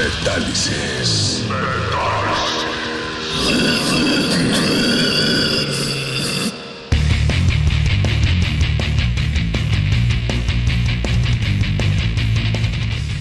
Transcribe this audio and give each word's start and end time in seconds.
Metálisis. 0.00 1.44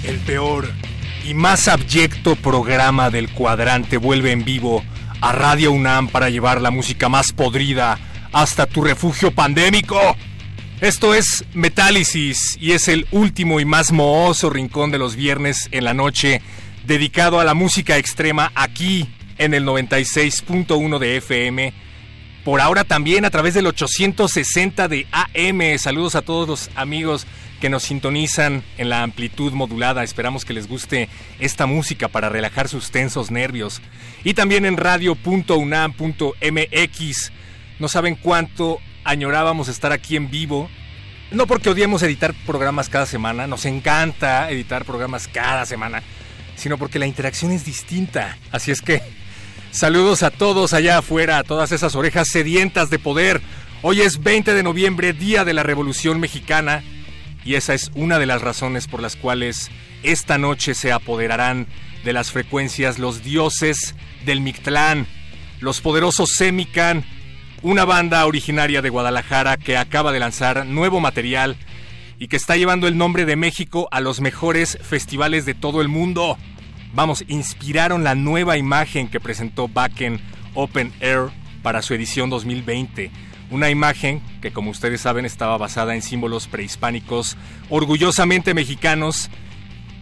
El 0.05 0.19
peor 0.19 0.72
y 1.25 1.33
más 1.33 1.67
abyecto 1.67 2.38
programa 2.38 3.09
del 3.09 3.30
cuadrante 3.30 3.97
vuelve 3.97 4.31
en 4.31 4.45
vivo 4.45 4.81
a 5.19 5.33
Radio 5.33 5.73
UNAM 5.73 6.07
para 6.07 6.30
llevar 6.30 6.61
la 6.61 6.72
música 6.72 7.09
más 7.09 7.33
podrida 7.33 8.00
hasta 8.31 8.66
tu 8.66 8.81
refugio 8.85 9.31
pandémico. 9.31 10.00
Esto 10.80 11.13
es 11.13 11.44
Metálisis 11.53 12.57
y 12.61 12.72
es 12.72 12.88
el 12.88 13.05
último 13.11 13.59
y 13.59 13.66
más 13.66 13.91
mohoso 13.91 14.50
rincón 14.50 14.91
de 14.91 14.97
los 14.97 15.17
viernes 15.17 15.67
en 15.73 15.83
la 15.83 15.94
noche 15.94 16.41
dedicado 16.85 17.39
a 17.39 17.44
la 17.44 17.53
música 17.53 17.97
extrema 17.97 18.52
aquí 18.55 19.07
en 19.38 19.53
el 19.53 19.66
96.1 19.66 21.00
de 21.00 21.17
FM. 21.17 21.73
Por 22.44 22.62
ahora 22.62 22.84
también 22.84 23.25
a 23.25 23.29
través 23.29 23.53
del 23.53 23.67
860 23.67 24.88
de 24.88 25.07
AM. 25.12 25.78
Saludos 25.78 26.16
a 26.16 26.22
todos 26.22 26.47
los 26.47 26.69
amigos 26.75 27.28
que 27.59 27.69
nos 27.69 27.84
sintonizan 27.84 28.63
en 28.78 28.90
la 28.90 29.03
amplitud 29.03 29.53
modulada. 29.53 30.03
Esperamos 30.03 30.45
que 30.45 30.53
les 30.53 30.67
guste 30.67 31.09
esta 31.40 31.66
música 31.66 32.07
para 32.07 32.29
relajar 32.29 32.69
sus 32.69 32.91
tensos 32.91 33.31
nervios. 33.31 33.81
Y 34.23 34.34
también 34.34 34.66
en 34.66 34.78
radio.unam.mx. 34.78 37.31
No 37.79 37.88
saben 37.88 38.16
cuánto 38.16 38.79
añorábamos 39.03 39.67
estar 39.67 39.91
aquí 39.91 40.16
en 40.16 40.31
vivo. 40.31 40.69
No 41.31 41.46
porque 41.46 41.69
odiemos 41.69 42.01
editar 42.01 42.34
programas 42.46 42.90
cada 42.90 43.06
semana, 43.06 43.46
nos 43.46 43.66
encanta 43.66 44.50
editar 44.50 44.84
programas 44.84 45.28
cada 45.28 45.67
semana 45.67 46.01
sino 46.59 46.78
porque 46.78 47.00
la 47.00 47.08
interacción 47.08 47.52
es 47.52 47.66
distinta. 47.66 48.38
Así 48.52 48.72
es 48.72 48.81
que 48.81 49.02
saludos 49.72 50.24
a 50.24 50.30
todos 50.30 50.74
allá 50.74 50.97
afuera, 50.97 51.38
a 51.38 51.44
todas 51.44 51.72
esas 51.72 51.96
orejas 51.96 52.28
sedientas 52.28 52.90
de 52.90 53.00
poder. 53.00 53.42
Hoy 53.81 54.02
es 54.02 54.22
20 54.22 54.53
de 54.53 54.64
noviembre, 54.64 55.14
Día 55.14 55.46
de 55.46 55.53
la 55.53 55.64
Revolución 55.64 56.20
Mexicana, 56.20 56.84
y 57.46 57.56
esa 57.56 57.74
es 57.74 57.92
una 57.96 58.20
de 58.20 58.25
las 58.25 58.42
razones 58.42 58.88
por 58.88 59.02
las 59.02 59.16
cuales 59.16 59.72
esta 60.03 60.38
noche 60.38 60.74
se 60.74 60.92
apoderarán 60.92 61.68
de 62.03 62.14
las 62.14 62.31
frecuencias 62.31 63.00
los 63.00 63.24
dioses 63.24 63.96
del 64.26 64.41
Mictlán, 64.41 65.08
los 65.62 65.80
poderosos 65.80 66.34
Semican, 66.34 67.06
una 67.62 67.86
banda 67.86 68.26
originaria 68.26 68.81
de 68.81 68.90
Guadalajara 68.90 69.58
que 69.58 69.78
acaba 69.78 70.12
de 70.12 70.20
lanzar 70.20 70.66
nuevo 70.66 71.00
material 71.00 71.58
y 72.19 72.28
que 72.28 72.35
está 72.35 72.57
llevando 72.57 72.88
el 72.88 72.97
nombre 72.97 73.25
de 73.25 73.38
México 73.38 73.88
a 73.91 74.02
los 74.02 74.19
mejores 74.19 74.78
festivales 74.81 75.46
de 75.46 75.53
todo 75.53 75.81
el 75.81 75.88
mundo. 75.88 76.38
Vamos, 76.94 77.24
inspiraron 77.28 78.03
la 78.03 78.13
nueva 78.13 78.57
imagen 78.57 79.07
que 79.07 79.22
presentó 79.22 79.69
Backen 79.69 80.19
Open 80.53 80.91
Air 81.00 81.29
para 81.63 81.81
su 81.81 81.94
edición 81.94 82.29
2020. 82.29 83.09
Una 83.52 83.69
imagen 83.69 84.22
que, 84.41 84.52
como 84.52 84.69
ustedes 84.69 85.02
saben, 85.02 85.25
estaba 85.25 85.58
basada 85.58 85.96
en 85.96 86.02
símbolos 86.02 86.47
prehispánicos 86.47 87.38
orgullosamente 87.69 88.53
mexicanos. 88.53 89.29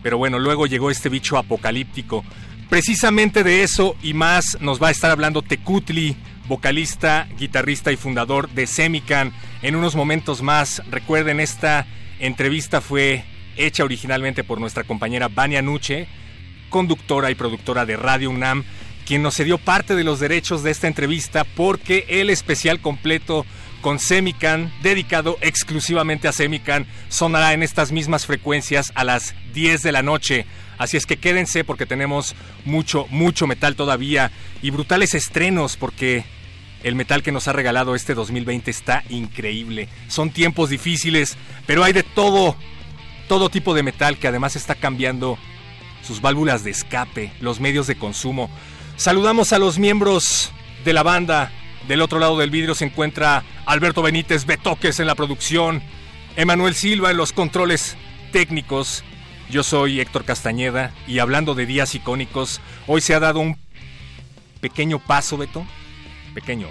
Pero 0.01 0.17
bueno, 0.17 0.39
luego 0.39 0.66
llegó 0.66 0.89
este 0.89 1.09
bicho 1.09 1.38
apocalíptico. 1.38 2.25
Precisamente 2.67 3.44
de 3.44 3.63
eso 3.63 3.95
y 4.01 4.13
más 4.13 4.57
nos 4.59 4.81
va 4.81 4.89
a 4.89 4.91
estar 4.91 5.11
hablando 5.11 5.41
Tecutli, 5.41 6.17
vocalista, 6.47 7.27
guitarrista 7.38 7.91
y 7.91 7.95
fundador 7.95 8.50
de 8.50 8.66
Semican. 8.66 9.33
En 9.61 9.75
unos 9.75 9.95
momentos 9.95 10.41
más, 10.41 10.81
recuerden 10.89 11.39
esta 11.39 11.85
entrevista 12.19 12.81
fue 12.81 13.23
hecha 13.55 13.83
originalmente 13.83 14.44
por 14.44 14.59
nuestra 14.59 14.83
compañera 14.83 15.28
Vania 15.28 15.61
Nuche, 15.61 16.07
conductora 16.69 17.31
y 17.31 17.35
productora 17.35 17.85
de 17.85 17.97
Radio 17.97 18.29
UNAM, 18.29 18.63
quien 19.05 19.23
nos 19.23 19.35
cedió 19.35 19.57
parte 19.57 19.95
de 19.95 20.03
los 20.03 20.19
derechos 20.19 20.63
de 20.63 20.72
esta 20.72 20.88
entrevista 20.88 21.44
porque 21.44 22.06
el 22.09 22.29
especial 22.29 22.79
completo 22.79 23.45
con 23.81 24.00
Semican, 24.00 24.72
dedicado 24.81 25.38
exclusivamente 25.41 26.27
a 26.27 26.33
Semican, 26.33 26.85
sonará 27.09 27.53
en 27.53 27.63
estas 27.63 27.91
mismas 27.91 28.25
frecuencias 28.25 28.91
a 28.95 29.03
las 29.03 29.33
10 29.53 29.81
de 29.83 29.91
la 29.91 30.03
noche. 30.03 30.45
Así 30.77 30.97
es 30.97 31.06
que 31.06 31.17
quédense 31.17 31.63
porque 31.63 31.85
tenemos 31.85 32.35
mucho, 32.66 33.07
mucho 33.09 33.47
metal 33.47 33.75
todavía 33.75 34.31
y 34.61 34.72
brutales 34.72 35.13
estrenos 35.13 35.77
porque 35.77 36.25
el 36.83 36.95
metal 36.95 37.23
que 37.23 37.31
nos 37.31 37.47
ha 37.47 37.53
regalado 37.53 37.95
este 37.95 38.13
2020 38.13 38.71
está 38.71 39.03
increíble. 39.09 39.89
Son 40.07 40.29
tiempos 40.31 40.69
difíciles, 40.69 41.38
pero 41.65 41.83
hay 41.83 41.93
de 41.93 42.03
todo, 42.03 42.55
todo 43.27 43.49
tipo 43.49 43.73
de 43.73 43.83
metal 43.83 44.17
que 44.17 44.27
además 44.27 44.55
está 44.55 44.75
cambiando 44.75 45.38
sus 46.03 46.21
válvulas 46.21 46.63
de 46.63 46.71
escape, 46.71 47.31
los 47.41 47.59
medios 47.59 47.88
de 47.88 47.97
consumo. 47.97 48.49
Saludamos 48.95 49.53
a 49.53 49.59
los 49.59 49.77
miembros 49.79 50.51
de 50.85 50.93
la 50.93 51.03
banda. 51.03 51.51
Del 51.88 52.01
otro 52.01 52.19
lado 52.19 52.38
del 52.38 52.49
vidrio 52.49 52.75
se 52.75 52.85
encuentra 52.85 53.44
Alberto 53.65 54.01
Benítez 54.01 54.45
Betoques 54.45 54.99
en 54.99 55.07
la 55.07 55.15
producción, 55.15 55.81
Emanuel 56.35 56.75
Silva 56.75 57.12
en 57.12 57.18
los 57.18 57.33
controles 57.33 57.95
técnicos. 58.31 59.03
Yo 59.50 59.63
soy 59.63 60.01
Héctor 60.01 60.25
Castañeda 60.25 60.94
y 61.07 61.19
hablando 61.19 61.56
de 61.56 61.65
días 61.65 61.95
icónicos, 61.95 62.59
hoy 62.88 63.00
se 63.00 63.15
ha 63.15 63.19
dado 63.19 63.39
un 63.39 63.57
pequeño 64.59 65.00
paso, 65.00 65.38
Beto, 65.38 65.65
pequeño, 66.38 66.68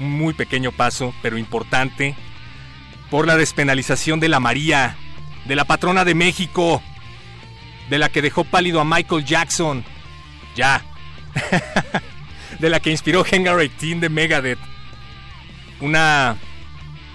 muy 0.00 0.34
pequeño 0.34 0.72
paso, 0.72 1.14
pero 1.22 1.38
importante, 1.38 2.16
por 3.08 3.24
la 3.24 3.36
despenalización 3.36 4.18
de 4.18 4.28
la 4.28 4.40
María, 4.40 4.96
de 5.44 5.54
la 5.54 5.64
patrona 5.64 6.04
de 6.04 6.16
México, 6.16 6.82
de 7.88 7.98
la 7.98 8.08
que 8.08 8.20
dejó 8.20 8.42
pálido 8.42 8.80
a 8.80 8.84
Michael 8.84 9.24
Jackson, 9.24 9.84
ya, 10.56 10.82
de 12.58 12.68
la 12.68 12.80
que 12.80 12.90
inspiró 12.90 13.24
Hangar 13.24 13.60
18 13.60 14.00
de 14.00 14.08
Megadeth, 14.08 14.58
una 15.80 16.36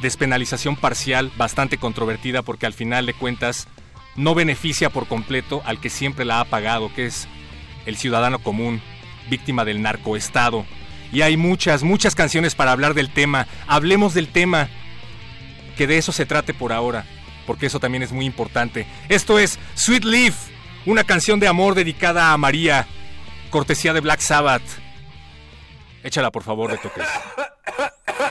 despenalización 0.02 0.78
parcial 0.78 1.30
bastante 1.36 1.78
controvertida 1.78 2.42
porque 2.42 2.68
al 2.68 2.74
final 2.74 3.06
de 3.06 3.16
cuentas 3.16 3.68
no 4.16 4.34
beneficia 4.34 4.90
por 4.90 5.08
completo 5.08 5.62
al 5.66 5.82
que 5.82 5.90
siempre 5.90 6.24
la 6.24 6.40
ha 6.40 6.46
pagado, 6.46 6.90
que 6.96 7.08
es 7.08 7.28
el 7.86 7.98
ciudadano 7.98 8.40
común, 8.40 8.82
víctima 9.30 9.66
del 9.66 9.82
narcoestado 9.82 10.66
y 11.12 11.22
hay 11.22 11.38
muchas, 11.38 11.84
muchas 11.84 12.16
canciones 12.16 12.56
para 12.56 12.72
hablar 12.72 12.94
del 12.94 13.12
tema. 13.12 13.48
Hablemos 13.68 14.14
del 14.14 14.28
tema, 14.28 14.70
que 15.78 15.88
de 15.88 15.98
eso 15.98 16.12
se 16.12 16.26
trate 16.26 16.54
por 16.54 16.72
ahora, 16.72 17.06
porque 17.48 17.66
eso 17.66 17.80
también 17.80 18.04
es 18.04 18.12
muy 18.12 18.26
importante. 18.26 18.86
Esto 19.10 19.40
es 19.40 19.60
Sweet 19.76 20.04
Leaf, 20.04 20.36
una 20.86 21.04
canción 21.04 21.40
de 21.40 21.48
amor 21.48 21.76
dedicada 21.76 22.34
a 22.34 22.38
María. 22.38 22.88
cortesía 23.50 23.94
de 23.94 24.02
Black 24.02 24.20
Sabbath. 24.20 24.62
Échala, 26.04 26.32
por 26.32 26.44
favor, 26.44 26.72
de 26.72 26.78
toques. 26.78 27.08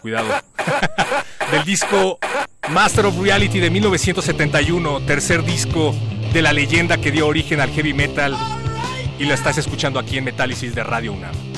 Cuidado. 0.01 0.29
Del 1.51 1.65
disco 1.65 2.19
Master 2.71 3.07
of 3.07 3.19
Reality 3.19 3.59
de 3.59 3.71
1971, 3.71 5.01
tercer 5.01 5.43
disco 5.43 5.95
de 6.33 6.43
la 6.43 6.53
leyenda 6.53 6.99
que 6.99 7.11
dio 7.11 7.27
origen 7.27 7.61
al 7.61 7.71
heavy 7.71 7.95
metal. 7.95 8.37
Y 9.19 9.25
la 9.25 9.35
estás 9.35 9.59
escuchando 9.59 9.99
aquí 9.99 10.19
en 10.19 10.25
Metálisis 10.25 10.75
de 10.75 10.85
Radio 10.85 11.13
UNAM. 11.15 11.58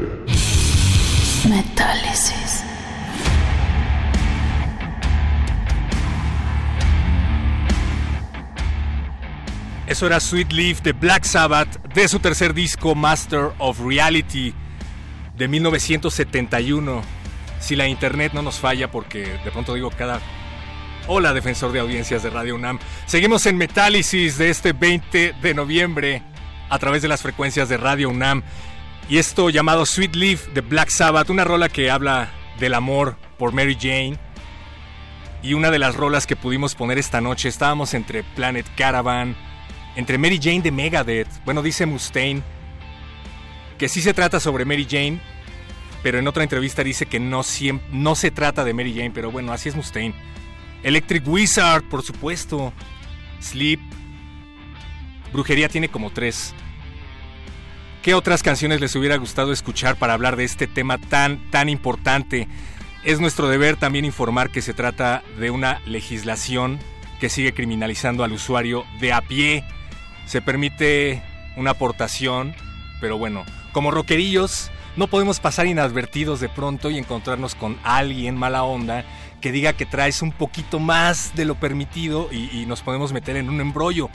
Era 10.05 10.19
Sweet 10.19 10.51
Leaf 10.51 10.81
de 10.81 10.93
Black 10.93 11.23
Sabbath 11.25 11.79
de 11.93 12.07
su 12.07 12.19
tercer 12.19 12.55
disco 12.55 12.95
Master 12.95 13.51
of 13.59 13.79
Reality 13.79 14.51
de 15.37 15.47
1971. 15.47 17.03
Si 17.59 17.75
la 17.75 17.87
internet 17.87 18.33
no 18.33 18.41
nos 18.41 18.57
falla, 18.59 18.89
porque 18.89 19.39
de 19.43 19.51
pronto 19.51 19.75
digo 19.75 19.91
cada... 19.91 20.19
Hola, 21.07 21.33
defensor 21.33 21.71
de 21.71 21.81
audiencias 21.81 22.23
de 22.23 22.31
Radio 22.31 22.55
UNAM. 22.55 22.79
Seguimos 23.05 23.45
en 23.45 23.57
Metálisis 23.57 24.39
de 24.39 24.49
este 24.49 24.73
20 24.73 25.35
de 25.39 25.53
noviembre 25.53 26.23
a 26.69 26.79
través 26.79 27.03
de 27.03 27.07
las 27.07 27.21
frecuencias 27.21 27.69
de 27.69 27.77
Radio 27.77 28.09
UNAM. 28.09 28.41
Y 29.07 29.19
esto 29.19 29.51
llamado 29.51 29.85
Sweet 29.85 30.15
Leaf 30.15 30.47
de 30.47 30.61
Black 30.61 30.89
Sabbath, 30.89 31.29
una 31.29 31.43
rola 31.43 31.69
que 31.69 31.91
habla 31.91 32.29
del 32.59 32.73
amor 32.73 33.17
por 33.37 33.51
Mary 33.51 33.77
Jane. 33.79 34.17
Y 35.43 35.53
una 35.53 35.69
de 35.69 35.79
las 35.79 35.95
rolas 35.95 36.25
que 36.25 36.35
pudimos 36.35 36.73
poner 36.73 36.97
esta 36.97 37.21
noche, 37.21 37.49
estábamos 37.49 37.93
entre 37.93 38.23
Planet 38.23 38.65
Caravan, 38.75 39.35
entre 39.95 40.17
Mary 40.17 40.39
Jane 40.41 40.61
de 40.61 40.71
Megadeth. 40.71 41.43
Bueno, 41.45 41.61
dice 41.61 41.85
Mustaine 41.85 42.41
que 43.77 43.89
sí 43.89 43.99
se 44.01 44.13
trata 44.13 44.39
sobre 44.39 44.63
Mary 44.63 44.85
Jane, 44.87 45.19
pero 46.03 46.19
en 46.19 46.27
otra 46.27 46.43
entrevista 46.43 46.83
dice 46.83 47.07
que 47.07 47.19
no, 47.19 47.41
no 47.91 48.15
se 48.15 48.29
trata 48.29 48.63
de 48.63 48.75
Mary 48.75 48.93
Jane, 48.93 49.09
pero 49.09 49.31
bueno, 49.31 49.53
así 49.53 49.69
es 49.69 49.75
Mustaine. 49.75 50.13
Electric 50.83 51.27
Wizard, 51.27 51.83
por 51.89 52.03
supuesto. 52.03 52.73
Sleep. 53.39 53.79
Brujería 55.33 55.67
tiene 55.67 55.89
como 55.89 56.11
tres. 56.11 56.53
¿Qué 58.01 58.13
otras 58.13 58.43
canciones 58.43 58.81
les 58.81 58.95
hubiera 58.95 59.15
gustado 59.15 59.51
escuchar 59.51 59.95
para 59.95 60.13
hablar 60.13 60.35
de 60.35 60.43
este 60.43 60.67
tema 60.67 60.97
tan, 60.97 61.49
tan 61.51 61.69
importante? 61.69 62.47
Es 63.03 63.19
nuestro 63.19 63.47
deber 63.47 63.77
también 63.77 64.05
informar 64.05 64.51
que 64.51 64.61
se 64.61 64.73
trata 64.73 65.23
de 65.39 65.49
una 65.49 65.81
legislación 65.85 66.79
que 67.19 67.29
sigue 67.29 67.53
criminalizando 67.53 68.23
al 68.23 68.31
usuario 68.31 68.85
de 68.99 69.13
a 69.13 69.21
pie. 69.21 69.63
Se 70.25 70.41
permite 70.41 71.21
una 71.55 71.71
aportación, 71.71 72.55
pero 72.99 73.17
bueno, 73.17 73.43
como 73.73 73.91
rockerillos 73.91 74.71
no 74.95 75.07
podemos 75.07 75.39
pasar 75.39 75.67
inadvertidos 75.67 76.39
de 76.39 76.49
pronto 76.49 76.89
y 76.89 76.97
encontrarnos 76.97 77.55
con 77.55 77.77
alguien 77.83 78.35
mala 78.35 78.63
onda 78.63 79.05
que 79.39 79.51
diga 79.51 79.73
que 79.73 79.85
traes 79.85 80.21
un 80.21 80.31
poquito 80.31 80.79
más 80.79 81.35
de 81.35 81.45
lo 81.45 81.55
permitido 81.55 82.29
y, 82.31 82.65
nos 82.65 82.81
podemos 82.81 83.11
meter 83.11 83.37
en 83.37 83.49
un 83.49 83.59
embrollo. 83.59 84.09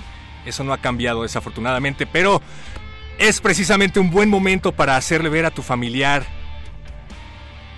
Eso 0.45 0.63
no 0.65 0.73
ha 0.73 0.79
cambiado 0.79 1.23
desafortunadamente, 1.23 2.07
pero 2.07 2.41
es 3.19 3.41
precisamente 3.41 3.99
un 3.99 4.11
buen 4.11 4.31
momento 4.31 4.73
para 4.73 4.97
hacerle 4.97 5.29
ver 5.29 5.45
a 5.47 5.51
tu 5.51 5.63
familiar 5.63 6.25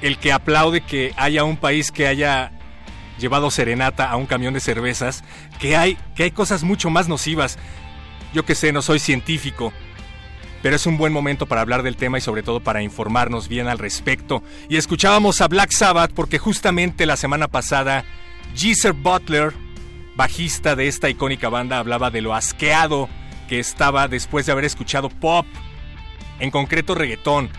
el 0.02 0.18
que 0.18 0.32
aplaude 0.32 0.82
que 0.82 1.12
haya 1.16 1.44
un 1.44 1.56
país 1.56 1.90
que 1.90 2.06
haya 2.06 2.52
llevado 3.18 3.50
serenata 3.50 4.10
a 4.10 4.16
un 4.16 4.26
camión 4.26 4.54
de 4.54 4.60
cervezas, 4.60 5.24
que 5.58 5.76
hay, 5.76 5.96
que 6.14 6.24
hay 6.24 6.30
cosas 6.30 6.62
mucho 6.62 6.90
más 6.90 7.08
nocivas. 7.08 7.58
Yo 8.32 8.44
que 8.44 8.54
sé, 8.54 8.72
no 8.72 8.82
soy 8.82 8.98
científico, 8.98 9.72
pero 10.62 10.76
es 10.76 10.86
un 10.86 10.98
buen 10.98 11.12
momento 11.12 11.46
para 11.46 11.60
hablar 11.60 11.82
del 11.82 11.96
tema 11.96 12.18
y 12.18 12.20
sobre 12.20 12.42
todo 12.42 12.60
para 12.60 12.82
informarnos 12.82 13.48
bien 13.48 13.68
al 13.68 13.78
respecto. 13.78 14.42
Y 14.68 14.76
escuchábamos 14.76 15.40
a 15.40 15.48
Black 15.48 15.72
Sabbath 15.72 16.12
porque 16.12 16.38
justamente 16.38 17.06
la 17.06 17.16
semana 17.16 17.48
pasada 17.48 18.04
Geezer 18.54 18.92
Butler, 18.92 19.52
bajista 20.16 20.76
de 20.76 20.88
esta 20.88 21.08
icónica 21.08 21.48
banda, 21.48 21.78
hablaba 21.78 22.10
de 22.10 22.20
lo 22.20 22.34
asqueado 22.34 23.08
que 23.48 23.58
estaba 23.58 24.08
después 24.08 24.46
de 24.46 24.52
haber 24.52 24.64
escuchado 24.64 25.08
pop, 25.08 25.46
en 26.38 26.50
concreto 26.50 26.94
reggaetón. 26.94 27.50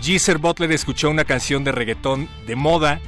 Geezer 0.00 0.38
Butler 0.38 0.72
escuchó 0.72 1.10
una 1.10 1.24
canción 1.24 1.62
de 1.62 1.72
reggaetón 1.72 2.28
de 2.46 2.56
moda 2.56 3.00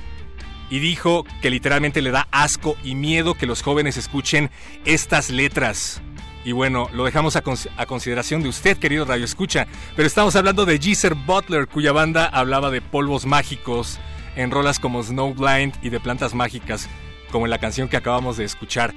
y 0.69 0.79
dijo 0.79 1.25
que 1.41 1.51
literalmente 1.51 2.03
le 2.03 2.11
da 2.11 2.29
asco 2.31 2.77
y 2.85 2.95
miedo 2.95 3.35
que 3.35 3.47
los 3.47 3.63
jóvenes 3.63 3.97
escuchen 3.97 4.51
estas 4.85 5.31
letras. 5.31 6.03
Y 6.45 6.53
bueno, 6.53 6.89
lo 6.93 7.05
dejamos 7.05 7.37
a, 7.37 7.45
cons- 7.45 7.69
a 7.77 7.87
consideración 7.87 8.43
de 8.43 8.49
usted, 8.49 8.77
querido 8.77 9.05
Radio 9.05 9.25
Escucha. 9.25 9.67
Pero 9.95 10.07
estamos 10.07 10.35
hablando 10.35 10.65
de 10.65 10.79
Geezer 10.79 11.15
Butler, 11.15 11.69
cuya 11.69 11.93
banda 11.93 12.27
hablaba 12.27 12.71
de 12.71 12.81
polvos 12.81 13.27
mágicos 13.27 14.01
en 14.35 14.51
rolas 14.51 14.79
como 14.81 15.03
Snowblind 15.03 15.75
y 15.83 15.91
de 15.91 16.01
plantas 16.01 16.35
mágicas, 16.35 16.89
como 17.31 17.47
en 17.47 17.51
la 17.51 17.59
canción 17.59 17.89
que 17.89 17.97
acabamos 17.97 18.37
de 18.39 18.45
escuchar. 18.45 18.93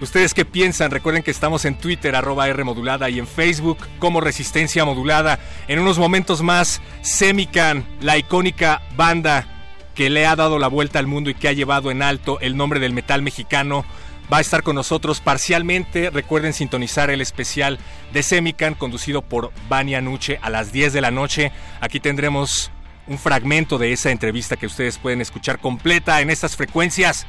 ¿Ustedes 0.00 0.34
qué 0.34 0.44
piensan? 0.44 0.90
Recuerden 0.90 1.22
que 1.22 1.30
estamos 1.30 1.64
en 1.64 1.76
Twitter, 1.76 2.16
arroba 2.16 2.48
R 2.48 2.64
modulada, 2.64 3.08
y 3.08 3.20
en 3.20 3.26
Facebook 3.28 3.78
como 4.00 4.20
Resistencia 4.20 4.84
Modulada. 4.84 5.38
En 5.68 5.78
unos 5.78 5.96
momentos 5.98 6.42
más, 6.42 6.82
Semican, 7.02 7.86
la 8.00 8.18
icónica 8.18 8.82
banda 8.96 9.46
que 9.94 10.10
le 10.10 10.26
ha 10.26 10.34
dado 10.34 10.58
la 10.58 10.66
vuelta 10.68 10.98
al 10.98 11.06
mundo 11.06 11.30
y 11.30 11.34
que 11.34 11.46
ha 11.48 11.52
llevado 11.52 11.90
en 11.92 12.02
alto 12.02 12.40
el 12.40 12.56
nombre 12.56 12.80
del 12.80 12.92
metal 12.92 13.22
mexicano, 13.22 13.84
va 14.32 14.38
a 14.38 14.40
estar 14.40 14.62
con 14.62 14.76
nosotros 14.76 15.20
parcialmente. 15.20 16.08
Recuerden 16.08 16.54
sintonizar 16.54 17.10
el 17.10 17.20
especial 17.20 17.78
de 18.12 18.22
Semican 18.22 18.74
conducido 18.74 19.20
por 19.20 19.52
Vania 19.68 20.00
Nuche 20.00 20.38
a 20.40 20.48
las 20.48 20.72
10 20.72 20.94
de 20.94 21.00
la 21.02 21.10
noche. 21.10 21.52
Aquí 21.80 22.00
tendremos 22.00 22.70
un 23.06 23.18
fragmento 23.18 23.76
de 23.76 23.92
esa 23.92 24.10
entrevista 24.10 24.56
que 24.56 24.66
ustedes 24.66 24.96
pueden 24.96 25.20
escuchar 25.20 25.58
completa 25.58 26.20
en 26.22 26.30
estas 26.30 26.56
frecuencias. 26.56 27.26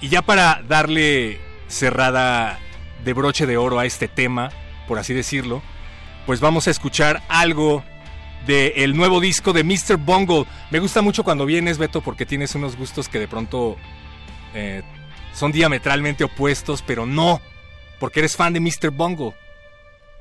Y 0.00 0.08
ya 0.08 0.22
para 0.22 0.62
darle 0.66 1.40
cerrada 1.68 2.58
de 3.04 3.12
broche 3.12 3.46
de 3.46 3.58
oro 3.58 3.78
a 3.78 3.84
este 3.84 4.08
tema, 4.08 4.50
por 4.88 4.98
así 4.98 5.12
decirlo, 5.12 5.62
pues 6.24 6.40
vamos 6.40 6.68
a 6.68 6.70
escuchar 6.70 7.22
algo 7.28 7.84
del 8.46 8.96
nuevo 8.96 9.20
disco 9.20 9.52
de 9.52 9.62
Mr. 9.62 9.98
Bungle. 9.98 10.46
Me 10.70 10.78
gusta 10.78 11.02
mucho 11.02 11.22
cuando 11.22 11.44
vienes, 11.44 11.76
Beto, 11.76 12.00
porque 12.00 12.24
tienes 12.24 12.54
unos 12.54 12.76
gustos 12.76 13.08
que 13.08 13.18
de 13.18 13.28
pronto 13.28 13.76
eh, 14.54 14.82
son 15.34 15.52
diametralmente 15.52 16.24
opuestos, 16.24 16.82
pero 16.82 17.06
no, 17.06 17.40
porque 17.98 18.20
eres 18.20 18.36
fan 18.36 18.52
de 18.52 18.60
Mr. 18.60 18.90
Bungle. 18.90 19.34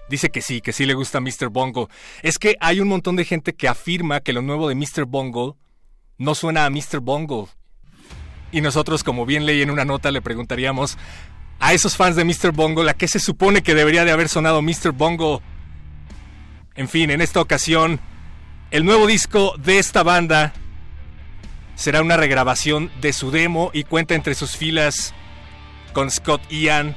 Dice 0.10 0.30
que 0.30 0.42
sí, 0.42 0.62
que 0.62 0.74
sí 0.74 0.86
le 0.86 0.94
gusta 0.94 1.22
Mr. 1.22 1.50
Bungle. 1.50 1.88
Es 2.22 2.38
que 2.38 2.56
hay 2.60 2.80
un 2.80 2.88
montón 2.88 3.16
de 3.16 3.26
gente 3.26 3.54
que 3.54 3.68
afirma 3.68 4.20
que 4.20 4.34
lo 4.34 4.42
nuevo 4.42 4.68
de 4.68 4.76
Mr. 4.76 5.06
Bungle 5.06 5.54
no 6.18 6.36
suena 6.36 6.66
a 6.66 6.70
Mr. 6.70 7.00
Bungle. 7.02 7.48
Y 8.52 8.62
nosotros, 8.62 9.04
como 9.04 9.26
bien 9.26 9.46
leí 9.46 9.62
en 9.62 9.72
una 9.72 9.86
nota, 9.86 10.12
le 10.12 10.22
preguntaríamos 10.22 10.98
a 11.60 11.74
esos 11.74 11.96
fans 11.96 12.16
de 12.16 12.26
Mr. 12.26 12.52
Bungle 12.52 12.90
a 12.90 12.94
qué 12.94 13.08
se 13.08 13.20
supone 13.20 13.64
que 13.64 13.76
debería 13.76 14.04
de 14.04 14.12
haber 14.12 14.28
sonado 14.28 14.62
Mr. 14.62 14.92
Bungle. 14.92 15.40
En 16.76 16.90
fin, 16.90 17.10
en 17.12 17.22
esta 17.22 17.40
ocasión, 17.40 18.00
el 18.72 18.84
nuevo 18.84 19.08
disco 19.08 19.56
de 19.58 19.80
esta 19.80 20.04
banda 20.04 20.54
será 21.82 22.04
una 22.04 22.16
regrabación 22.16 22.92
de 23.02 23.12
su 23.12 23.32
demo 23.32 23.72
y 23.74 23.86
cuenta 23.86 24.14
entre 24.14 24.36
sus 24.36 24.56
filas 24.56 25.16
con 25.94 26.12
Scott 26.12 26.40
Ian 26.52 26.96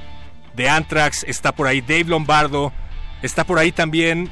de 0.55 0.69
Anthrax, 0.69 1.23
está 1.27 1.53
por 1.53 1.65
ahí 1.65 1.81
Dave 1.81 2.03
Lombardo, 2.03 2.71
está 3.23 3.45
por 3.45 3.57
ahí 3.57 3.71
también 3.71 4.29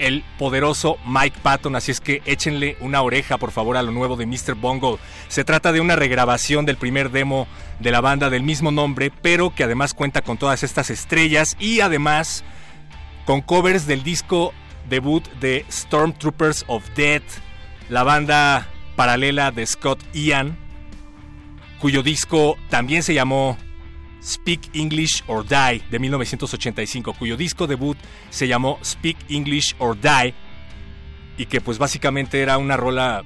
el 0.00 0.24
poderoso 0.36 0.98
Mike 1.06 1.38
Patton, 1.44 1.76
así 1.76 1.92
es 1.92 2.00
que 2.00 2.22
échenle 2.24 2.76
una 2.80 3.02
oreja 3.02 3.38
por 3.38 3.52
favor 3.52 3.76
a 3.76 3.84
lo 3.84 3.92
nuevo 3.92 4.16
de 4.16 4.26
Mr. 4.26 4.56
Bungle. 4.56 4.98
Se 5.28 5.44
trata 5.44 5.70
de 5.70 5.80
una 5.80 5.94
regrabación 5.94 6.66
del 6.66 6.76
primer 6.76 7.12
demo 7.12 7.46
de 7.78 7.92
la 7.92 8.00
banda 8.00 8.30
del 8.30 8.42
mismo 8.42 8.72
nombre, 8.72 9.12
pero 9.22 9.54
que 9.54 9.62
además 9.62 9.94
cuenta 9.94 10.22
con 10.22 10.38
todas 10.38 10.64
estas 10.64 10.90
estrellas 10.90 11.56
y 11.60 11.82
además 11.82 12.42
con 13.26 13.42
covers 13.42 13.86
del 13.86 14.02
disco 14.02 14.52
debut 14.88 15.24
de 15.34 15.64
Stormtroopers 15.70 16.64
of 16.66 16.82
Death, 16.96 17.38
la 17.88 18.02
banda 18.02 18.66
paralela 19.00 19.50
de 19.50 19.64
Scott 19.64 19.98
Ian, 20.12 20.58
cuyo 21.80 22.02
disco 22.02 22.58
también 22.68 23.02
se 23.02 23.14
llamó 23.14 23.56
Speak 24.22 24.60
English 24.74 25.24
or 25.26 25.42
Die 25.48 25.82
de 25.90 25.98
1985, 25.98 27.14
cuyo 27.14 27.38
disco 27.38 27.66
debut 27.66 27.96
se 28.28 28.46
llamó 28.46 28.78
Speak 28.84 29.16
English 29.30 29.74
or 29.78 29.98
Die 29.98 30.34
y 31.38 31.46
que 31.46 31.62
pues 31.62 31.78
básicamente 31.78 32.42
era 32.42 32.58
una 32.58 32.76
rola 32.76 33.22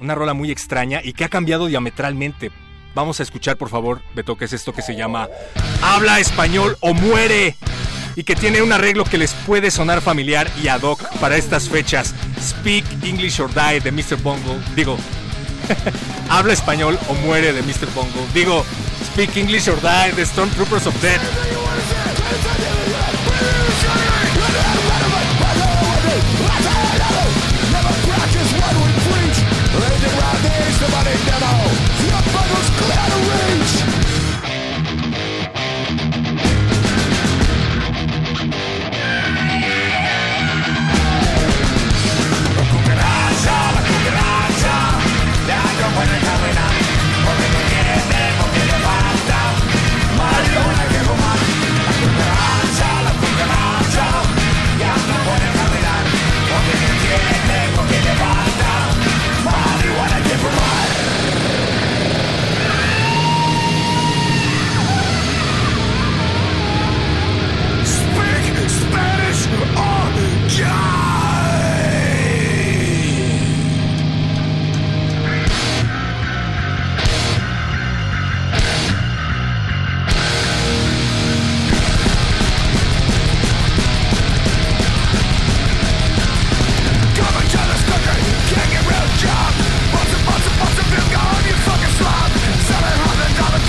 una 0.00 0.14
rola 0.14 0.32
muy 0.32 0.50
extraña 0.50 1.02
y 1.04 1.12
que 1.12 1.24
ha 1.24 1.28
cambiado 1.28 1.66
diametralmente. 1.66 2.50
Vamos 2.94 3.20
a 3.20 3.24
escuchar 3.24 3.58
por 3.58 3.68
favor, 3.68 4.00
Beto, 4.14 4.38
que 4.38 4.46
es 4.46 4.54
esto 4.54 4.72
que 4.72 4.80
se 4.80 4.96
llama 4.96 5.28
Habla 5.82 6.18
español 6.18 6.78
o 6.80 6.94
muere 6.94 7.56
y 8.16 8.24
que 8.24 8.36
tiene 8.36 8.62
un 8.62 8.72
arreglo 8.72 9.04
que 9.04 9.18
les 9.18 9.32
puede 9.32 9.70
sonar 9.70 10.00
familiar 10.00 10.50
y 10.62 10.68
ad 10.68 10.82
hoc 10.82 11.02
para 11.20 11.36
estas 11.36 11.68
fechas. 11.68 12.14
Speak 12.40 12.84
English 13.02 13.40
or 13.40 13.50
Die 13.52 13.80
de 13.80 13.92
Mr. 13.92 14.16
Bongo. 14.22 14.58
Digo, 14.76 14.96
habla 16.28 16.52
español 16.52 16.98
o 17.08 17.14
muere 17.14 17.52
de 17.52 17.62
Mr. 17.62 17.88
Bongo. 17.94 18.26
Digo, 18.32 18.64
Speak 19.12 19.36
English 19.36 19.68
or 19.68 19.80
Die 19.80 20.12
de 20.16 20.26
Stormtroopers 20.26 20.86
of 20.86 21.02
Death. 21.02 21.22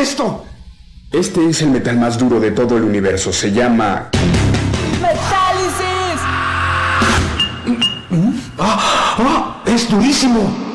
esto? 0.00 0.44
Este 1.10 1.48
es 1.48 1.62
el 1.62 1.70
metal 1.70 1.96
más 1.96 2.18
duro 2.18 2.38
de 2.38 2.50
todo 2.50 2.76
el 2.76 2.84
universo. 2.84 3.32
Se 3.32 3.50
llama. 3.50 4.10
¡Metálisis! 5.00 6.20
¿Mm? 8.10 8.38
¡Ah! 8.58 9.16
¡Ah! 9.18 9.62
¡Es 9.66 9.88
durísimo! 9.88 10.67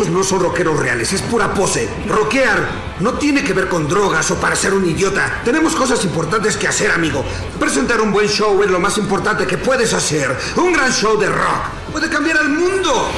Esos 0.00 0.14
no 0.14 0.24
son 0.24 0.40
rockeros 0.40 0.78
reales, 0.78 1.12
es 1.12 1.20
pura 1.20 1.52
pose. 1.52 1.86
Rockear 2.08 2.66
no 3.00 3.14
tiene 3.14 3.44
que 3.44 3.52
ver 3.52 3.68
con 3.68 3.86
drogas 3.86 4.30
o 4.30 4.36
para 4.36 4.56
ser 4.56 4.72
un 4.72 4.88
idiota. 4.88 5.42
Tenemos 5.44 5.74
cosas 5.74 6.02
importantes 6.04 6.56
que 6.56 6.66
hacer, 6.66 6.90
amigo. 6.90 7.22
Presentar 7.58 8.00
un 8.00 8.10
buen 8.10 8.26
show 8.26 8.62
es 8.62 8.70
lo 8.70 8.80
más 8.80 8.96
importante 8.96 9.46
que 9.46 9.58
puedes 9.58 9.92
hacer. 9.92 10.34
Un 10.56 10.72
gran 10.72 10.90
show 10.90 11.18
de 11.18 11.28
rock 11.28 11.66
puede 11.92 12.08
cambiar 12.08 12.38
al 12.38 12.48
mundo. 12.48 13.10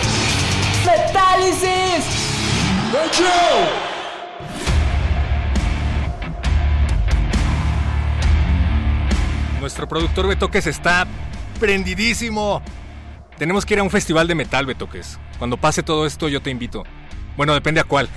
¡Metálisis! 0.84 2.04
Nuestro 9.60 9.86
productor 9.86 10.26
Betoques 10.26 10.66
está 10.66 11.06
prendidísimo. 11.60 12.60
Tenemos 13.38 13.64
que 13.64 13.74
ir 13.74 13.80
a 13.80 13.84
un 13.84 13.90
festival 13.90 14.26
de 14.26 14.34
metal, 14.34 14.66
Betoques. 14.66 15.18
Cuando 15.42 15.56
pase 15.56 15.82
todo 15.82 16.06
esto, 16.06 16.28
yo 16.28 16.40
te 16.40 16.50
invito. 16.50 16.84
Bueno, 17.36 17.52
depende 17.52 17.80
a 17.80 17.84
cuál. 17.84 18.08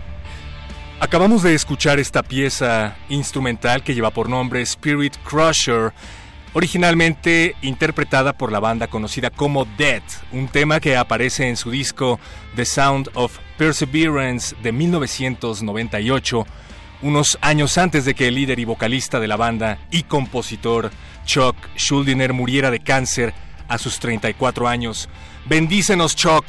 Acabamos 1.00 1.44
de 1.44 1.54
escuchar 1.54 2.00
esta 2.00 2.24
pieza 2.24 2.96
instrumental 3.08 3.84
que 3.84 3.94
lleva 3.94 4.10
por 4.10 4.28
nombre 4.28 4.60
Spirit 4.62 5.14
Crusher, 5.22 5.92
originalmente 6.52 7.54
interpretada 7.62 8.32
por 8.32 8.50
la 8.50 8.58
banda 8.58 8.88
conocida 8.88 9.30
como 9.30 9.64
Dead, 9.64 10.02
un 10.32 10.48
tema 10.48 10.80
que 10.80 10.96
aparece 10.96 11.48
en 11.48 11.56
su 11.56 11.70
disco 11.70 12.18
The 12.56 12.64
Sound 12.64 13.10
of 13.14 13.38
Perseverance 13.56 14.56
de 14.60 14.72
1998, 14.72 16.46
unos 17.02 17.38
años 17.42 17.78
antes 17.78 18.04
de 18.04 18.14
que 18.14 18.26
el 18.26 18.34
líder 18.34 18.58
y 18.58 18.64
vocalista 18.64 19.20
de 19.20 19.28
la 19.28 19.36
banda 19.36 19.78
y 19.92 20.02
compositor 20.02 20.90
Chuck 21.26 21.54
Schuldiner 21.76 22.32
muriera 22.32 22.72
de 22.72 22.80
cáncer 22.80 23.32
a 23.68 23.78
sus 23.78 24.00
34 24.00 24.66
años. 24.66 25.08
Bendícenos 25.46 26.16
Chuck. 26.16 26.46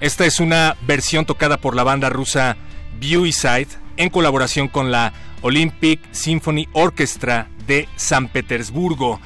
Esta 0.00 0.26
es 0.26 0.38
una 0.38 0.76
versión 0.82 1.24
tocada 1.24 1.56
por 1.56 1.74
la 1.74 1.82
banda 1.82 2.10
rusa 2.10 2.58
Buiside 3.00 3.68
en 3.96 4.10
colaboración 4.10 4.68
con 4.68 4.92
la 4.92 5.14
Olympic 5.40 5.98
Symphony 6.12 6.68
Orchestra 6.74 7.48
de 7.66 7.88
San 7.96 8.28
Petersburgo. 8.28 9.18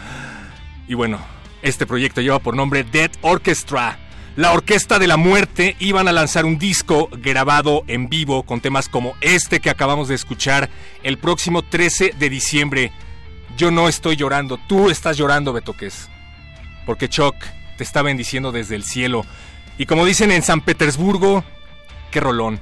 Y 0.87 0.95
bueno, 0.95 1.19
este 1.63 1.85
proyecto 1.85 2.21
lleva 2.21 2.39
por 2.39 2.55
nombre 2.55 2.85
Dead 2.85 3.11
Orchestra. 3.23 3.99
La 4.37 4.53
Orquesta 4.53 5.01
de 5.01 5.09
la 5.09 5.17
Muerte 5.17 5.75
iban 5.81 6.07
a 6.07 6.13
lanzar 6.13 6.45
un 6.45 6.57
disco 6.57 7.09
grabado 7.11 7.83
en 7.89 8.09
vivo 8.09 8.45
con 8.45 8.61
temas 8.61 8.89
como 8.89 9.15
este 9.21 9.59
que 9.59 9.71
acabamos 9.71 10.07
de 10.07 10.15
escuchar 10.15 10.71
el 11.03 11.19
próximo 11.19 11.63
13 11.63 12.15
de 12.17 12.31
diciembre. 12.31 12.93
Yo 13.57 13.73
no 13.73 13.89
estoy 13.89 14.15
llorando, 14.15 14.61
tú 14.69 14.91
estás 14.91 15.17
llorando, 15.17 15.53
Betoques. 15.53 16.09
Porque 16.85 17.09
Chuck 17.09 17.35
te 17.77 17.85
está 17.85 18.03
bendiciendo 18.03 18.53
desde 18.53 18.75
el 18.75 18.85
cielo. 18.85 19.25
Y 19.79 19.87
como 19.87 20.05
dicen 20.05 20.33
en 20.33 20.43
San 20.43 20.61
Petersburgo, 20.61 21.45
qué 22.11 22.21
rolón. 22.21 22.61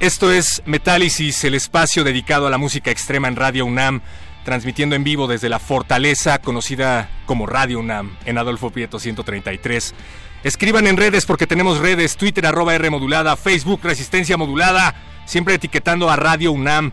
Esto 0.00 0.32
es 0.32 0.62
Metálisis, 0.64 1.44
el 1.44 1.54
espacio 1.54 2.04
dedicado 2.04 2.46
a 2.46 2.50
la 2.50 2.56
música 2.56 2.90
extrema 2.90 3.28
en 3.28 3.36
Radio 3.36 3.66
UNAM, 3.66 4.00
transmitiendo 4.44 4.96
en 4.96 5.04
vivo 5.04 5.26
desde 5.26 5.50
la 5.50 5.58
fortaleza 5.58 6.38
conocida 6.38 7.10
como 7.26 7.46
Radio 7.46 7.80
UNAM, 7.80 8.16
en 8.24 8.38
Adolfo 8.38 8.70
Prieto 8.70 8.98
133. 8.98 9.94
Escriban 10.42 10.86
en 10.86 10.96
redes 10.96 11.26
porque 11.26 11.46
tenemos 11.46 11.80
redes, 11.80 12.16
Twitter 12.16 12.46
arroba 12.46 12.74
R 12.74 12.88
Facebook 13.36 13.80
Resistencia 13.82 14.38
modulada, 14.38 14.94
siempre 15.26 15.54
etiquetando 15.54 16.08
a 16.08 16.16
Radio 16.16 16.52
UNAM. 16.52 16.92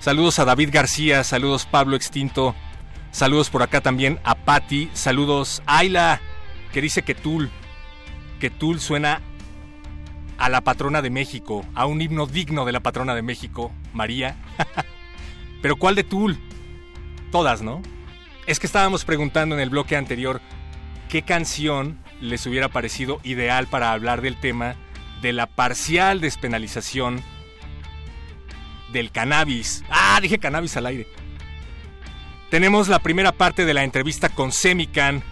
Saludos 0.00 0.38
a 0.38 0.44
David 0.44 0.68
García, 0.72 1.24
saludos 1.24 1.64
Pablo 1.64 1.96
Extinto, 1.96 2.54
saludos 3.12 3.48
por 3.48 3.62
acá 3.62 3.80
también 3.80 4.18
a 4.24 4.34
Patti, 4.34 4.90
saludos 4.92 5.62
Ayla, 5.64 6.20
que 6.72 6.80
dice 6.80 7.02
que 7.02 7.14
Tul, 7.14 7.50
que 8.40 8.50
Tul 8.50 8.80
suena 8.80 9.20
a 10.38 10.48
la 10.48 10.62
patrona 10.62 11.02
de 11.02 11.10
México, 11.10 11.64
a 11.74 11.86
un 11.86 12.00
himno 12.00 12.26
digno 12.26 12.64
de 12.64 12.72
la 12.72 12.80
patrona 12.80 13.14
de 13.14 13.22
México, 13.22 13.72
María. 13.92 14.36
Pero 15.62 15.76
¿cuál 15.76 15.94
de 15.94 16.04
Tool? 16.04 16.38
Todas, 17.30 17.62
¿no? 17.62 17.80
Es 18.46 18.58
que 18.58 18.66
estábamos 18.66 19.04
preguntando 19.04 19.54
en 19.54 19.60
el 19.60 19.70
bloque 19.70 19.96
anterior 19.96 20.40
qué 21.08 21.22
canción 21.22 21.98
les 22.20 22.46
hubiera 22.46 22.68
parecido 22.68 23.20
ideal 23.22 23.68
para 23.68 23.92
hablar 23.92 24.20
del 24.20 24.36
tema 24.36 24.74
de 25.20 25.32
la 25.32 25.46
parcial 25.46 26.20
despenalización 26.20 27.22
del 28.92 29.12
cannabis. 29.12 29.84
Ah, 29.88 30.18
dije 30.20 30.38
cannabis 30.38 30.76
al 30.76 30.86
aire. 30.86 31.06
Tenemos 32.50 32.88
la 32.88 32.98
primera 32.98 33.32
parte 33.32 33.64
de 33.64 33.74
la 33.74 33.84
entrevista 33.84 34.28
con 34.28 34.52
Semican. 34.52 35.22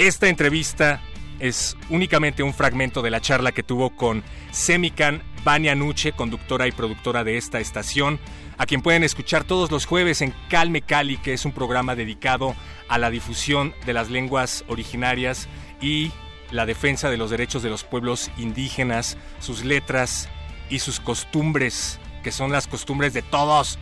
Esta 0.00 0.28
entrevista 0.28 1.02
es 1.40 1.76
únicamente 1.90 2.42
un 2.42 2.54
fragmento 2.54 3.02
de 3.02 3.10
la 3.10 3.20
charla 3.20 3.52
que 3.52 3.62
tuvo 3.62 3.90
con 3.90 4.24
Semican 4.50 5.22
Vania 5.44 5.74
Nuche, 5.74 6.12
conductora 6.12 6.66
y 6.66 6.72
productora 6.72 7.22
de 7.22 7.36
esta 7.36 7.60
estación, 7.60 8.18
a 8.56 8.64
quien 8.64 8.80
pueden 8.80 9.04
escuchar 9.04 9.44
todos 9.44 9.70
los 9.70 9.84
jueves 9.84 10.22
en 10.22 10.32
Calme 10.48 10.80
Cali, 10.80 11.18
que 11.18 11.34
es 11.34 11.44
un 11.44 11.52
programa 11.52 11.96
dedicado 11.96 12.56
a 12.88 12.96
la 12.96 13.10
difusión 13.10 13.74
de 13.84 13.92
las 13.92 14.08
lenguas 14.08 14.64
originarias 14.68 15.50
y 15.82 16.12
la 16.50 16.64
defensa 16.64 17.10
de 17.10 17.18
los 17.18 17.28
derechos 17.28 17.62
de 17.62 17.68
los 17.68 17.84
pueblos 17.84 18.30
indígenas, 18.38 19.18
sus 19.38 19.66
letras 19.66 20.30
y 20.70 20.78
sus 20.78 20.98
costumbres, 20.98 22.00
que 22.22 22.32
son 22.32 22.52
las 22.52 22.68
costumbres 22.68 23.12
de 23.12 23.20
todos. 23.20 23.78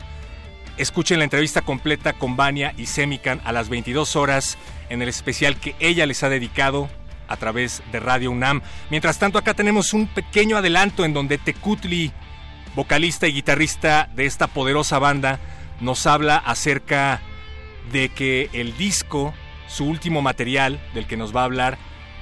Escuchen 0.79 1.19
la 1.19 1.25
entrevista 1.25 1.63
completa 1.63 2.13
con 2.13 2.37
Vania 2.37 2.73
y 2.77 2.87
Semican 2.87 3.41
a 3.45 3.51
las 3.51 3.69
22 3.69 4.15
horas 4.15 4.57
en 4.89 5.03
el 5.03 5.09
especial 5.09 5.59
que 5.59 5.75
ella 5.81 6.07
les 6.07 6.23
ha 6.23 6.29
dedicado 6.29 6.89
a 7.27 7.37
través 7.37 7.83
de 7.91 7.99
Radio 7.99 8.31
UNAM. 8.31 8.63
Mientras 8.89 9.19
tanto, 9.19 9.39
acá 9.39 9.55
tenemos 9.55 9.93
un 9.93 10.07
pequeño 10.07 10.57
adelanto 10.57 11.05
en 11.05 11.15
donde 11.15 11.37
Tecutli, 11.37 12.13
vocalista 12.77 13.27
y 13.27 13.33
guitarrista 13.33 14.09
de 14.15 14.27
esta 14.27 14.47
poderosa 14.47 15.01
banda, 15.01 15.41
nos 15.81 16.07
habla 16.07 16.37
acerca 16.37 17.23
de 17.91 18.11
que 18.11 18.49
el 18.53 18.77
disco, 18.77 19.35
su 19.67 19.85
último 19.85 20.23
material 20.23 20.81
del 20.95 21.09
que 21.09 21.17
nos 21.17 21.35
va 21.35 21.41
a 21.41 21.47
hablar, 21.47 21.79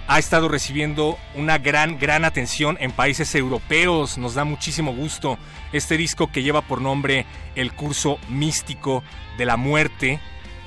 ha 0.09 0.19
estado 0.19 0.49
recibiendo 0.49 1.19
una 1.35 1.59
gran, 1.59 1.99
gran 1.99 2.25
atención 2.25 2.77
en 2.81 2.93
países 2.93 3.35
europeos. 3.35 4.19
Nos 4.19 4.35
da 4.35 4.45
muchísimo 4.45 4.95
gusto 4.95 5.39
este 5.73 5.97
disco 5.97 6.31
que 6.31 6.43
lleva 6.43 6.63
por 6.63 6.81
nombre 6.81 7.27
El 7.55 7.73
Curso 7.73 8.19
Místico 8.29 9.03
de 9.37 9.47
la 9.47 9.57
Muerte 9.57 10.21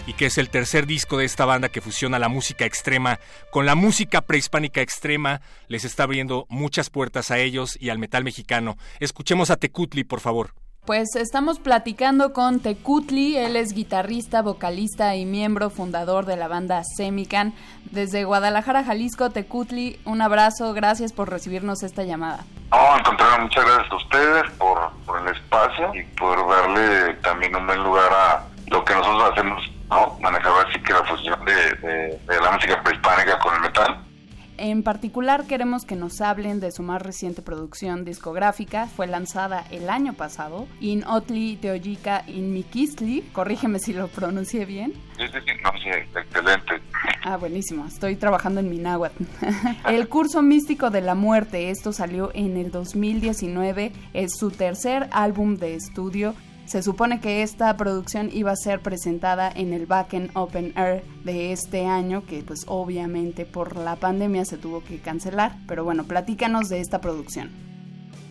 y 0.07 0.13
que 0.13 0.25
es 0.25 0.37
el 0.37 0.49
tercer 0.49 0.87
disco 0.87 1.17
de 1.17 1.25
esta 1.25 1.45
banda 1.45 1.69
que 1.69 1.81
fusiona 1.81 2.19
la 2.19 2.29
música 2.29 2.65
extrema 2.65 3.19
con 3.51 3.65
la 3.65 3.75
música 3.75 4.21
prehispánica 4.21 4.81
extrema, 4.81 5.41
les 5.67 5.85
está 5.85 6.03
abriendo 6.03 6.45
muchas 6.49 6.89
puertas 6.89 7.31
a 7.31 7.37
ellos 7.37 7.77
y 7.79 7.89
al 7.89 7.99
metal 7.99 8.23
mexicano. 8.23 8.77
Escuchemos 8.99 9.51
a 9.51 9.57
Tecutli, 9.57 10.03
por 10.03 10.19
favor. 10.19 10.53
Pues 10.85 11.15
estamos 11.15 11.59
platicando 11.59 12.33
con 12.33 12.61
Tecutli, 12.61 13.37
él 13.37 13.55
es 13.55 13.73
guitarrista, 13.73 14.41
vocalista 14.41 15.15
y 15.15 15.25
miembro 15.25 15.69
fundador 15.69 16.25
de 16.25 16.35
la 16.35 16.47
banda 16.47 16.81
Semican. 16.83 17.53
Desde 17.91 18.23
Guadalajara, 18.23 18.83
Jalisco, 18.83 19.29
Tecutli, 19.29 19.99
un 20.05 20.21
abrazo, 20.21 20.73
gracias 20.73 21.13
por 21.13 21.29
recibirnos 21.29 21.83
esta 21.83 22.03
llamada. 22.03 22.43
No, 22.71 22.77
al 22.77 23.03
contrario, 23.03 23.43
muchas 23.43 23.65
gracias 23.65 23.91
a 23.91 23.95
ustedes 23.95 24.51
por, 24.57 24.91
por 25.05 25.21
el 25.21 25.35
espacio 25.35 25.93
y 25.93 26.03
por 26.15 26.37
darle 26.49 27.13
también 27.21 27.55
un 27.55 27.67
buen 27.67 27.83
lugar 27.83 28.11
a 28.11 28.43
lo 28.67 28.83
que 28.83 28.93
nosotros 28.95 29.31
hacemos 29.31 29.71
¿no? 29.89 30.17
manejar 30.21 30.67
así 30.67 30.79
que 30.81 30.93
la 30.93 31.03
fusión 31.03 31.45
de, 31.45 31.53
de, 31.53 32.19
de, 32.27 32.41
la 32.41 32.51
música 32.51 32.81
prehispánica 32.83 33.39
con 33.39 33.55
el 33.55 33.61
metal. 33.61 33.97
En 34.61 34.83
particular 34.83 35.45
queremos 35.47 35.85
que 35.85 35.95
nos 35.95 36.19
hablen 36.19 36.59
de 36.59 36.73
su 36.73 36.83
más 36.83 37.01
reciente 37.01 37.41
producción 37.41 38.03
discográfica, 38.03 38.87
fue 38.87 39.07
lanzada 39.07 39.63
el 39.71 39.89
año 39.89 40.15
pasado, 40.15 40.67
In 40.81 41.05
Otli 41.05 41.55
Teoyika 41.55 42.25
In 42.27 42.51
Mikisli, 42.51 43.21
corrígeme 43.31 43.79
si 43.79 43.93
lo 43.93 44.09
pronuncié 44.09 44.65
bien. 44.65 44.91
Sí, 45.17 45.23
sí, 45.27 45.39
sí, 45.45 45.51
no, 45.63 45.71
sí, 45.81 45.89
excelente. 46.13 46.73
Ah, 47.23 47.37
buenísimo, 47.37 47.85
estoy 47.85 48.17
trabajando 48.17 48.59
en 48.59 48.69
mi 48.69 48.79
náhuatl. 48.79 49.23
el 49.87 50.09
curso 50.09 50.41
místico 50.41 50.89
de 50.89 50.99
la 50.99 51.15
muerte, 51.15 51.69
esto 51.69 51.93
salió 51.93 52.31
en 52.33 52.57
el 52.57 52.69
2019, 52.69 53.93
es 54.11 54.31
su 54.37 54.51
tercer 54.51 55.07
álbum 55.13 55.55
de 55.55 55.75
estudio 55.75 56.35
se 56.69 56.83
supone 56.83 57.19
que 57.19 57.41
esta 57.41 57.75
producción 57.77 58.29
iba 58.31 58.51
a 58.51 58.55
ser 58.55 58.79
presentada 58.81 59.49
en 59.49 59.73
el 59.73 59.87
Backen 59.87 60.29
Open 60.35 60.71
Air 60.77 61.03
de 61.23 61.51
este 61.51 61.87
año, 61.87 62.23
que 62.27 62.43
pues 62.43 62.65
obviamente 62.67 63.47
por 63.47 63.75
la 63.75 63.95
pandemia 63.95 64.45
se 64.45 64.59
tuvo 64.59 64.83
que 64.83 65.01
cancelar. 65.01 65.53
Pero 65.67 65.83
bueno, 65.83 66.03
platícanos 66.03 66.69
de 66.69 66.79
esta 66.79 67.01
producción. 67.01 67.49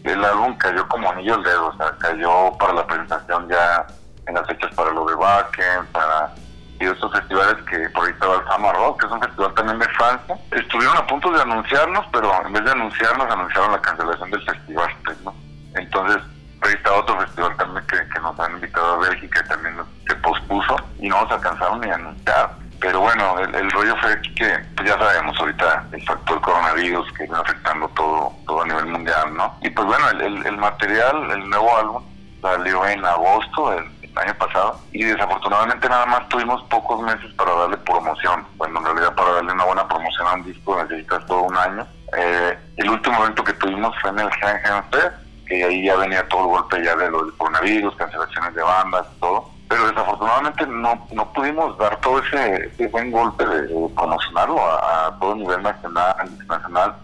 El 0.05 0.25
álbum 0.25 0.57
cayó 0.57 0.87
como 0.87 1.11
anillo 1.11 1.35
al 1.35 1.43
dedo, 1.43 1.67
o 1.67 1.77
sea, 1.77 1.91
cayó 1.99 2.57
para 2.61 2.75
la 2.75 2.87
presentación 2.87 3.49
ya 3.49 3.85
en 4.29 4.35
las 4.37 4.47
fechas 4.47 4.73
para 4.77 4.93
lo 4.93 5.05
de 5.05 5.17
Backen, 5.17 5.87
para 5.91 6.33
y 6.81 6.85
estos 6.85 7.11
festivales 7.11 7.57
que 7.69 7.91
por 7.91 8.05
ahorita 8.05 8.25
va 8.25 8.35
el 8.37 8.45
Fama 8.45 8.73
Rock, 8.73 9.01
que 9.01 9.07
es 9.07 9.13
un 9.13 9.21
festival 9.21 9.55
también 9.55 9.79
de 9.81 9.89
Francia. 9.89 10.39
Estuvieron 10.53 10.97
a 10.97 11.05
punto 11.09 11.33
de 11.33 11.43
anunciarnos, 11.43 12.07
pero 12.13 12.33
en 12.47 12.53
vez 12.53 12.65
de 12.65 12.71
anunciarnos, 12.71 13.29
anunciaron 13.29 13.73
la 13.73 13.81
cancelación 13.81 14.31
del 14.31 14.45
festival, 14.45 14.91
pues, 15.05 15.21
¿no? 15.23 15.35
Entonces, 15.75 16.23
ahí 16.69 16.75
está 16.75 16.93
otro 16.93 17.19
festival 17.21 17.57
también 17.57 17.87
que, 17.87 17.97
que, 18.09 18.21
nos 18.21 18.39
han 18.39 18.53
invitado 18.53 18.95
a 18.95 19.09
Bélgica 19.09 19.43
y 19.45 19.49
también 19.49 19.75
se 20.07 20.15
pospuso 20.17 20.77
y 21.01 21.09
no 21.09 21.23
nos 21.23 21.33
alcanzaron 21.33 21.81
ni 21.81 21.91
a 21.91 21.95
anunciar. 21.95 22.51
Pero 22.81 23.01
bueno, 23.01 23.39
el, 23.41 23.55
el 23.55 23.71
rollo 23.73 23.97
fue 23.97 24.21
que, 24.37 24.59
pues 24.77 24.89
ya 24.89 24.97
sabemos 24.99 25.37
ahorita, 25.39 25.85
el 25.93 26.03
factor 26.05 26.41
coronavirus 26.41 27.13
que 27.13 27.25
viene 27.25 27.39
afectando 27.39 27.89
todo, 27.89 28.33
todo 28.47 28.63
a 28.63 28.67
nivel 28.67 28.87
mundial, 28.87 29.35
¿no? 29.35 29.59
Y 29.63 29.71
pues 29.71 29.87
bueno, 29.87 30.09
el, 30.11 30.21
el, 30.21 30.47
el 30.47 30.57
material, 30.57 31.31
el 31.31 31.51
nuevo 31.51 31.77
álbum, 31.77 32.05
salió 32.41 32.87
en 32.87 33.05
agosto 33.05 33.71
del 33.71 33.85
año 34.17 34.35
pasado 34.35 34.81
y 34.93 35.05
desafortunadamente 35.05 35.89
nada 35.89 36.07
más 36.07 36.29
tuvimos 36.29 36.63
pocos 36.65 37.01
meses 37.03 37.33
para 37.35 37.53
darle 37.53 37.77
promoción. 37.79 38.47
Bueno, 38.57 38.79
en 38.79 38.85
realidad 38.85 39.15
para 39.15 39.33
darle 39.35 39.53
una 39.53 39.65
buena 39.65 39.89
promoción 39.89 40.27
a 40.27 40.35
un 40.35 40.45
disco 40.45 40.83
necesitas 40.83 41.25
todo 41.27 41.43
un 41.43 41.57
año. 41.57 41.87
Eh, 42.17 42.59
el 42.77 42.91
último 42.91 43.23
evento 43.23 43.45
que 43.45 43.53
tuvimos 43.55 43.95
fue 44.01 44.11
en 44.11 44.21
el 44.21 44.31
Gen 44.35 44.85
Fest, 44.91 45.28
que 45.49 45.65
ahí 45.65 45.85
ya 45.85 45.97
venía 45.97 46.29
todo 46.29 46.43
el 46.43 46.47
golpe 46.49 46.85
ya 46.85 46.95
de 46.95 47.11
lo 47.11 47.25
del 47.25 47.35
coronavirus, 47.37 47.97
cancelaciones 47.97 48.55
de 48.55 48.63
bandas, 48.63 49.07
todo. 49.19 49.51
Pero 49.69 49.87
desafortunadamente 49.89 50.67
no, 50.67 51.07
no 51.13 51.33
pudimos 51.33 51.77
dar 51.79 51.97
todo 52.01 52.21
ese, 52.21 52.67
ese 52.67 52.87
buen 52.89 53.11
golpe 53.11 53.45
de, 53.47 53.63
de 53.63 53.91
a, 53.97 55.17
todo 55.21 55.35
nivel 55.35 55.63
nacional, 55.63 56.15
internacional. 56.27 56.95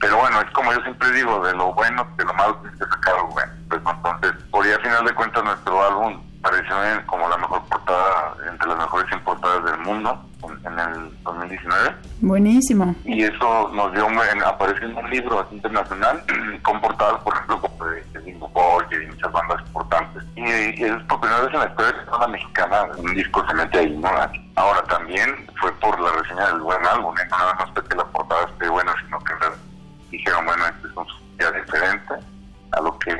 Pero 0.00 0.16
bueno, 0.16 0.40
es 0.40 0.50
como 0.52 0.72
yo 0.72 0.80
siempre 0.82 1.10
digo, 1.12 1.44
de 1.44 1.54
lo 1.54 1.72
bueno, 1.74 2.06
de 2.16 2.24
lo 2.24 2.34
malo 2.34 2.54
tienes 2.56 2.78
que 2.78 2.84
sacar 2.86 3.14
algo 3.16 3.28
bueno. 3.28 3.52
Pues, 3.68 3.82
entonces, 3.84 4.32
por 4.50 4.64
ahí 4.64 4.72
a 4.72 4.78
final 4.78 5.04
de 5.04 5.14
cuentas 5.14 5.44
nuestro 5.44 5.82
álbum 5.84 6.27
apareció 6.40 6.76
como 7.06 7.28
la 7.28 7.36
mejor 7.36 7.62
portada, 7.64 8.34
entre 8.50 8.68
las 8.68 8.78
mejores 8.78 9.08
100 9.08 9.24
portadas 9.24 9.64
del 9.64 9.78
mundo 9.80 10.24
en, 10.44 10.72
en 10.72 10.78
el 10.78 11.22
2019 11.24 11.94
Buenísimo. 12.20 12.94
y 13.04 13.24
eso 13.24 13.70
nos 13.74 13.92
dio 13.92 14.06
apareció 14.46 14.88
en 14.88 14.96
un 14.96 15.10
libro 15.10 15.46
internacional 15.50 16.22
con 16.62 16.80
portadas 16.80 17.22
por 17.22 17.34
ejemplo 17.34 17.60
como 17.60 17.84
de, 17.86 18.02
Bingo 18.24 18.48
Boy 18.48 18.84
y 18.90 19.06
muchas 19.06 19.32
bandas 19.32 19.60
importantes 19.66 20.22
y, 20.36 20.42
y 20.42 20.84
es 20.84 21.02
por 21.04 21.20
primera 21.20 21.42
vez 21.42 21.54
en 21.54 21.60
la 21.60 21.66
historia 21.66 21.92
de 21.92 22.16
una 22.16 22.28
mexicana 22.28 22.88
un 22.98 23.14
disco 23.14 23.44
se 23.46 23.54
mete 23.54 23.78
ahí 23.78 23.96
¿no? 23.96 24.08
ahora 24.56 24.82
también 24.84 25.46
fue 25.60 25.72
por 25.80 25.98
la 26.00 26.10
reseña 26.12 26.46
del 26.46 26.60
buen 26.60 26.86
álbum 26.86 27.14
¿eh? 27.18 27.26
no 27.30 27.38
nada 27.38 27.54
más 27.54 27.82
que 27.82 27.96
la 27.96 28.04
portada 28.04 28.44
esté 28.44 28.68
buena 28.68 28.94
sino 29.04 29.18
que 29.20 29.34
dijeron 30.10 30.46
bueno 30.46 30.64
este 30.66 30.88
es 30.88 30.96
un 30.96 31.38
día 31.38 31.50
diferente 31.50 32.14
a 32.72 32.80
lo 32.80 32.98
que 32.98 33.16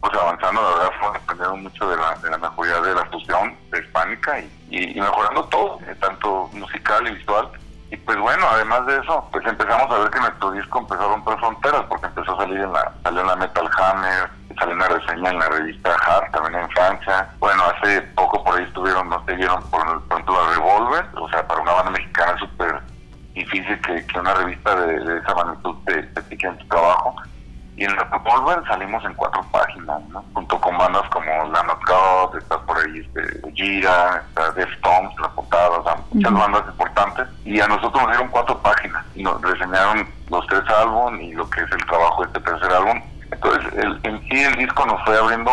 pues 0.00 0.12
avanzando 0.14 0.62
la 0.62 0.68
verdad 0.68 0.92
fue 0.98 1.08
aprendiendo 1.08 1.56
mucho 1.56 1.90
de 1.90 1.96
la, 1.96 2.14
de 2.16 2.30
la 2.30 2.38
mejoría 2.38 2.80
de 2.80 2.94
la 2.94 3.04
fusión 3.06 3.56
hispánica 3.72 4.40
y, 4.40 4.50
y, 4.70 5.00
mejorando 5.00 5.44
todo, 5.44 5.78
eh, 5.86 5.94
tanto 6.00 6.48
musical 6.52 7.06
y 7.06 7.14
visual. 7.14 7.48
Y 7.90 7.96
pues 7.96 8.18
bueno, 8.18 8.46
además 8.50 8.86
de 8.86 8.98
eso, 8.98 9.28
pues 9.32 9.44
empezamos 9.46 9.90
a 9.90 9.98
ver 9.98 10.10
que 10.10 10.20
nuestro 10.20 10.52
disco 10.52 10.78
empezó 10.78 11.02
a 11.02 11.08
romper 11.08 11.38
fronteras 11.38 11.82
porque 11.88 12.06
empezó 12.06 12.32
a 12.34 12.36
salir 12.38 12.60
en 12.60 12.72
la, 12.72 12.92
salió 13.02 13.20
en 13.20 13.26
la 13.26 13.36
Metal 13.36 13.68
Hammer, 13.76 14.30
salió 14.58 14.74
una 14.74 14.88
reseña 14.88 15.30
en 15.30 15.38
la 15.38 15.48
revista 15.48 15.96
Hard, 15.96 16.30
también 16.30 16.62
en 16.62 16.70
Francia. 16.70 17.28
Bueno, 17.40 17.64
hace 17.64 18.02
poco 18.14 18.44
por 18.44 18.56
ahí 18.56 18.64
estuvieron, 18.64 19.08
no 19.08 19.22
se 19.24 19.34
vieron 19.34 19.62
por, 19.70 19.80
ejemplo 19.82 20.34
la 20.40 20.54
Revolver, 20.54 21.06
o 21.16 21.28
sea, 21.30 21.46
para 21.46 21.60
una 21.60 21.72
banda 21.72 21.90
mexicana 21.90 22.32
es 22.34 22.40
súper 22.40 22.80
difícil 23.34 23.80
que, 23.80 24.06
que 24.06 24.18
una 24.18 24.34
revista 24.34 24.74
de, 24.76 25.00
de 25.00 25.18
esa 25.18 25.34
magnitud 25.34 25.76
te, 25.84 26.02
te 26.02 26.22
pique 26.22 26.46
en 26.46 26.58
tu 26.58 26.68
trabajo. 26.68 27.16
Y 27.76 27.84
en 27.84 27.96
la 27.96 28.04
Revolver 28.04 28.62
salimos 28.66 29.04
en 29.04 29.14
cuatro 29.14 29.42
páginas, 29.50 30.02
¿no? 30.08 30.24
Junto 30.34 30.60
con 30.60 30.76
bandas 30.76 31.08
como 31.10 31.30
La 31.50 31.62
Knockout, 31.62 32.34
está 32.34 32.58
por 32.60 32.78
ahí 32.78 32.98
este, 32.98 33.52
Gira, 33.52 34.22
está 34.28 34.50
Deftones, 34.52 35.18
la 35.18 35.28
portada, 35.30 35.70
o 35.78 35.84
sea, 35.84 35.96
muchas 36.12 36.32
bandas 36.32 36.62
importantes. 36.68 37.28
Y 37.44 37.60
a 37.60 37.66
nosotros 37.68 38.02
nos 38.02 38.10
dieron 38.10 38.28
cuatro 38.28 38.58
páginas 38.58 39.04
y 39.14 39.22
nos 39.22 39.40
reseñaron 39.40 40.06
los 40.28 40.46
tres 40.46 40.62
álbumes 40.68 41.22
y 41.22 41.32
lo 41.32 41.48
que 41.48 41.60
es 41.62 41.72
el 41.72 41.86
trabajo 41.86 42.22
de 42.22 42.28
este 42.28 42.40
tercer 42.40 42.72
álbum. 42.72 43.00
Entonces, 43.32 43.72
el, 43.74 44.00
en 44.02 44.20
sí 44.28 44.42
el 44.42 44.56
disco 44.56 44.86
nos 44.86 45.02
fue 45.04 45.16
abriendo 45.16 45.50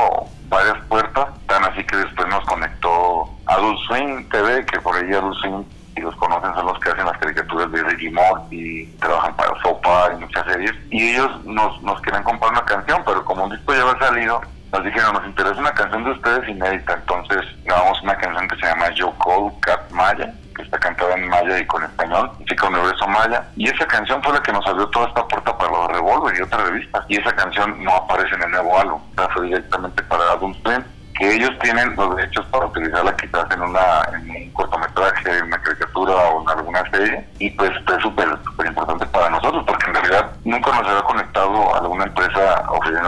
varias 0.50 0.78
puertas, 0.86 1.28
tan 1.48 1.64
así 1.66 1.84
que 1.84 1.98
después 1.98 2.28
nos 2.28 2.44
conectó 2.46 3.30
Adult 3.48 3.80
Swing 3.88 4.30
TV, 4.30 4.66
que 4.66 4.80
por 4.82 4.96
ahí 4.96 5.14
Adult 5.14 5.38
Swing, 5.40 5.64
si 5.96 6.02
los 6.02 6.16
conocen, 6.16 6.54
son 6.54 6.66
los 6.66 6.80
que 6.80 6.90
hacen 6.90 7.06
las 7.06 7.18
caricaturas 7.18 7.72
de 7.72 7.84
Ricky 7.84 8.10
Morty, 8.10 8.86
trabajan 9.00 9.36
para 9.36 9.62
Sopa 9.62 10.12
y 10.14 10.22
muchas 10.22 10.46
series, 10.46 10.74
y 10.90 11.10
ellos 11.10 11.46
nos, 11.58 11.82
nos 11.82 12.00
querían 12.02 12.24
comprar 12.24 12.52
una 12.52 12.64
canción, 12.64 13.02
pero 13.06 13.26
como 13.26 13.46
un 13.46 13.50
disco 13.50 13.74
ya 13.74 13.82
había 13.82 14.00
salido, 14.00 14.42
nos 14.72 14.84
dijeron, 14.84 15.14
nos 15.14 15.26
interesa 15.26 15.60
una 15.60 15.74
canción 15.74 16.04
de 16.04 16.12
ustedes 16.12 16.48
inédita, 16.48 16.94
entonces 16.94 17.42
grabamos 17.66 18.02
una 18.04 18.16
canción 18.18 18.48
que 18.48 18.56
se 18.58 18.68
llama 18.68 18.86
Joe 18.98 19.14
Cole 19.18 19.54
Cat 19.62 19.92
Maya, 19.92 20.34
que 20.56 20.62
está 20.62 20.78
cantada 20.78 21.16
en 21.16 21.28
maya 21.28 21.60
y 21.60 21.66
con 21.66 21.84
español, 21.84 22.32
chica 22.48 22.68
universo 22.68 23.08
maya, 23.08 23.44
y 23.56 23.70
esa 23.70 23.86
canción 23.88 24.22
fue 24.24 24.34
la 24.34 24.42
que 24.42 24.52
nos 24.54 24.66
abrió 24.68 24.88
toda 24.90 25.08
esta 25.08 25.28
puerta 25.28 25.58
para 25.58 25.72
los 25.72 25.88
Revolver 25.88 26.38
y 26.38 26.42
otras 26.42 26.64
revistas, 26.64 27.06
y 27.08 27.18
esa 27.18 27.36
canción 27.36 27.84
no 27.84 27.96
aparece 27.96 28.36
en 28.36 28.44
el 28.44 28.52
nuevo 28.52 28.80
álbum, 28.80 29.02
o 29.02 29.16
sea, 29.16 29.30
fue 29.30 29.46
directamente 29.46 30.04
para 30.04 30.32
Adult 30.32 30.58
Swim, 30.64 30.84
que 31.18 31.36
ellos 31.36 31.52
tienen 31.62 31.96
los 31.96 32.16
derechos 32.16 32.46
para 32.48 32.66
utilizarla 32.66 33.16
quizás 33.18 33.50
en 33.52 33.62
una 33.62 34.04
en 34.14 34.30
un 34.30 34.52
cortometraje, 34.52 35.38
en 35.38 35.46
una 35.46 35.62
caricatura 35.62 36.14
o 36.14 36.42
en 36.44 36.50
alguna 36.50 36.90
serie 36.92 37.28
y 37.40 37.50
pues 37.52 37.72
es 37.72 38.02
súper 38.02 38.28
súper 38.44 38.68
importante 38.68 39.06
para 39.08 39.30
nosotros 39.30 39.64
porque 39.66 39.88
en 39.88 39.96
realidad 39.96 40.32
nunca 40.46 40.72
nos 40.72 40.88
había 40.88 41.02
conectado 41.02 41.74
a 41.74 41.80
alguna 41.80 42.06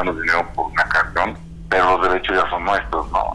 dinero 0.03 0.47
por 0.55 0.65
una 0.71 0.83
canción 0.83 1.49
pero 1.69 1.97
los 1.97 2.09
derechos 2.09 2.35
ya 2.35 2.49
son 2.49 2.65
nuestros, 2.65 3.11
¿no? 3.11 3.33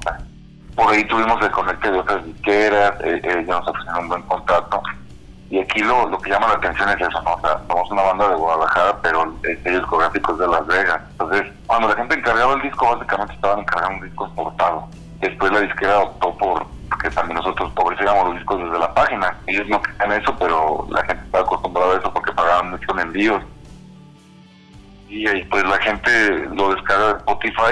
Por 0.74 0.92
ahí 0.92 1.04
tuvimos 1.04 1.40
el 1.40 1.50
conecte 1.52 1.90
de 1.90 1.98
otras 2.00 2.24
disqueras, 2.24 2.94
eh, 3.04 3.20
eh, 3.22 3.44
ya 3.46 3.54
nos 3.54 3.68
ofrecieron 3.68 4.02
un 4.02 4.08
buen 4.08 4.22
contrato 4.22 4.82
y 5.50 5.60
aquí 5.60 5.80
lo, 5.80 6.08
lo 6.08 6.18
que 6.18 6.30
llama 6.30 6.48
la 6.48 6.54
atención 6.54 6.88
es 6.88 7.00
eso, 7.00 7.13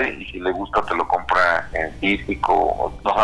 y 0.08 0.24
si 0.26 0.40
le 0.40 0.52
gusta 0.52 0.82
te 0.82 0.94
lo 0.94 1.06
compra 1.06 1.68
en 1.72 1.92
físico. 1.94 2.92
Nos 3.04 3.16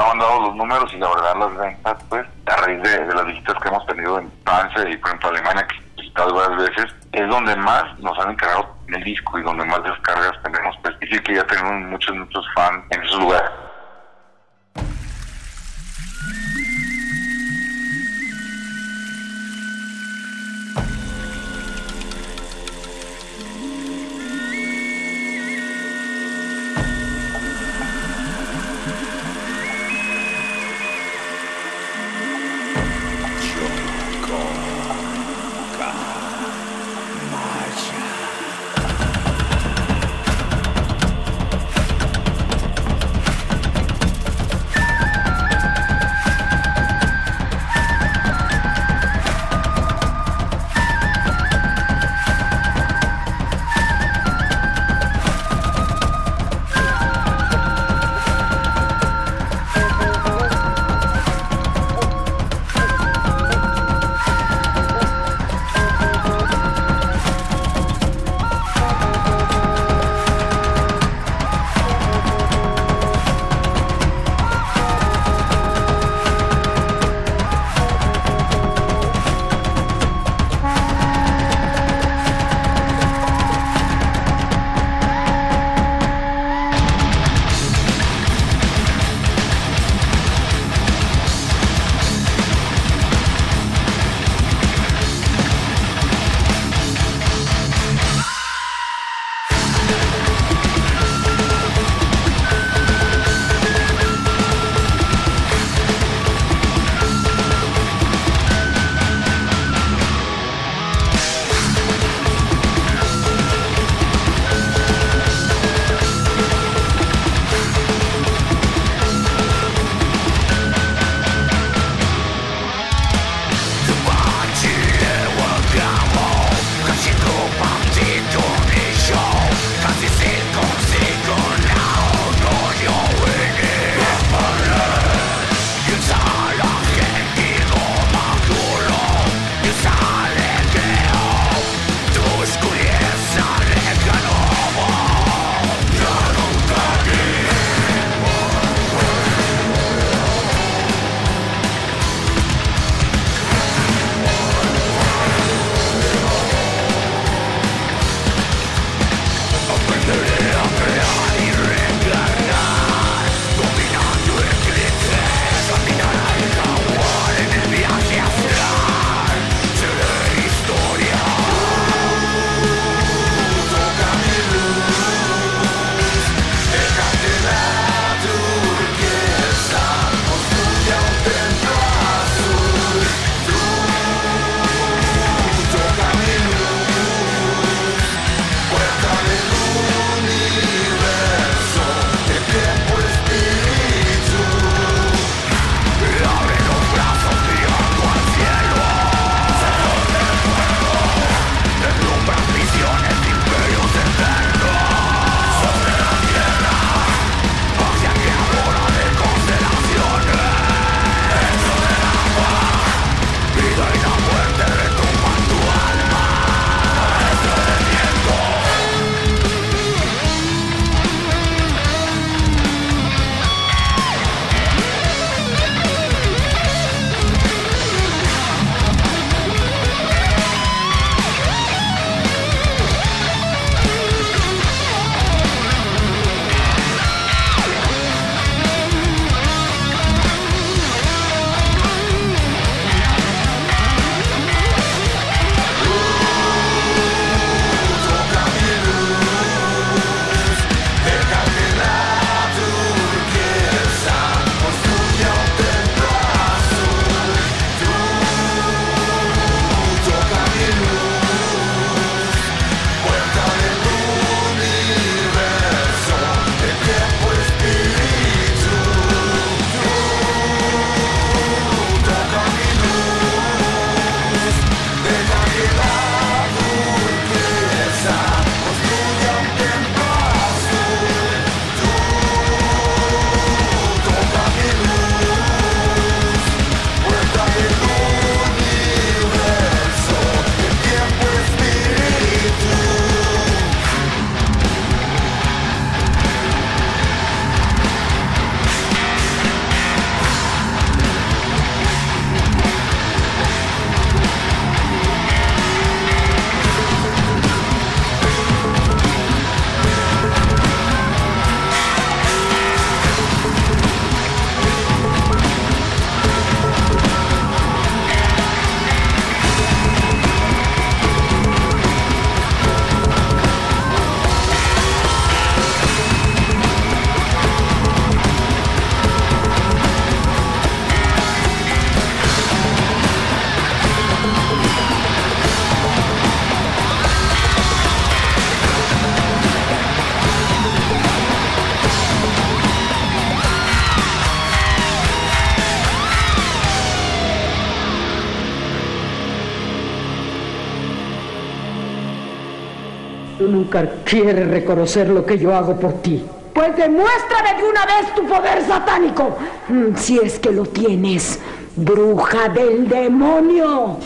nunca 353.48 353.88
quieres 354.04 354.48
reconocer 354.48 355.08
lo 355.08 355.24
que 355.26 355.38
yo 355.38 355.54
hago 355.54 355.78
por 355.78 356.00
ti. 356.02 356.22
Pues 356.54 356.76
demuéstrame 356.76 357.54
de 357.60 357.68
una 357.68 357.86
vez 357.86 358.14
tu 358.14 358.26
poder 358.26 358.62
satánico. 358.66 359.36
Mm, 359.68 359.94
Si 359.96 360.18
es 360.18 360.38
que 360.38 360.50
lo 360.52 360.64
tienes, 360.64 361.38
bruja 361.76 362.48
del 362.48 362.88
demonio. 362.88 363.98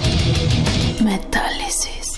Metálisis. 1.03 2.17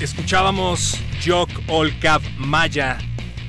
Escuchábamos 0.00 0.98
Yok 1.24 1.48
Olcab 1.68 2.22
Maya, 2.38 2.98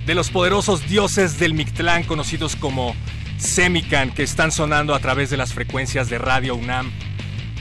de 0.06 0.14
los 0.14 0.30
poderosos 0.30 0.88
dioses 0.88 1.40
del 1.40 1.54
Mictlán 1.54 2.04
conocidos 2.04 2.56
como 2.56 2.96
Semican, 3.44 4.12
que 4.12 4.24
están 4.24 4.52
sonando 4.52 4.96
a 4.96 5.00
través 5.00 5.30
de 5.30 5.38
las 5.38 5.54
frecuencias 5.54 6.10
de 6.10 6.18
Radio 6.18 6.56
UNAM. 6.56 6.92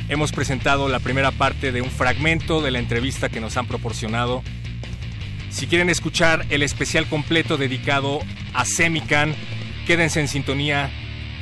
Hemos 0.09 0.31
presentado 0.31 0.89
la 0.89 1.01
primera 1.01 1.33
parte 1.33 1.73
de 1.73 1.83
un 1.83 1.91
fragmento 1.91 2.63
de 2.63 2.71
la 2.71 2.79
entrevista 2.79 3.29
que 3.29 3.41
nos 3.41 3.57
han 3.57 3.67
proporcionado. 3.67 4.43
Si 5.51 5.67
quieren 5.67 5.91
escuchar 5.91 6.47
el 6.51 6.63
especial 6.63 7.09
completo 7.09 7.57
dedicado 7.59 8.21
a 8.55 8.65
Semican, 8.65 9.35
quédense 9.87 10.21
en 10.21 10.29
sintonía 10.29 10.89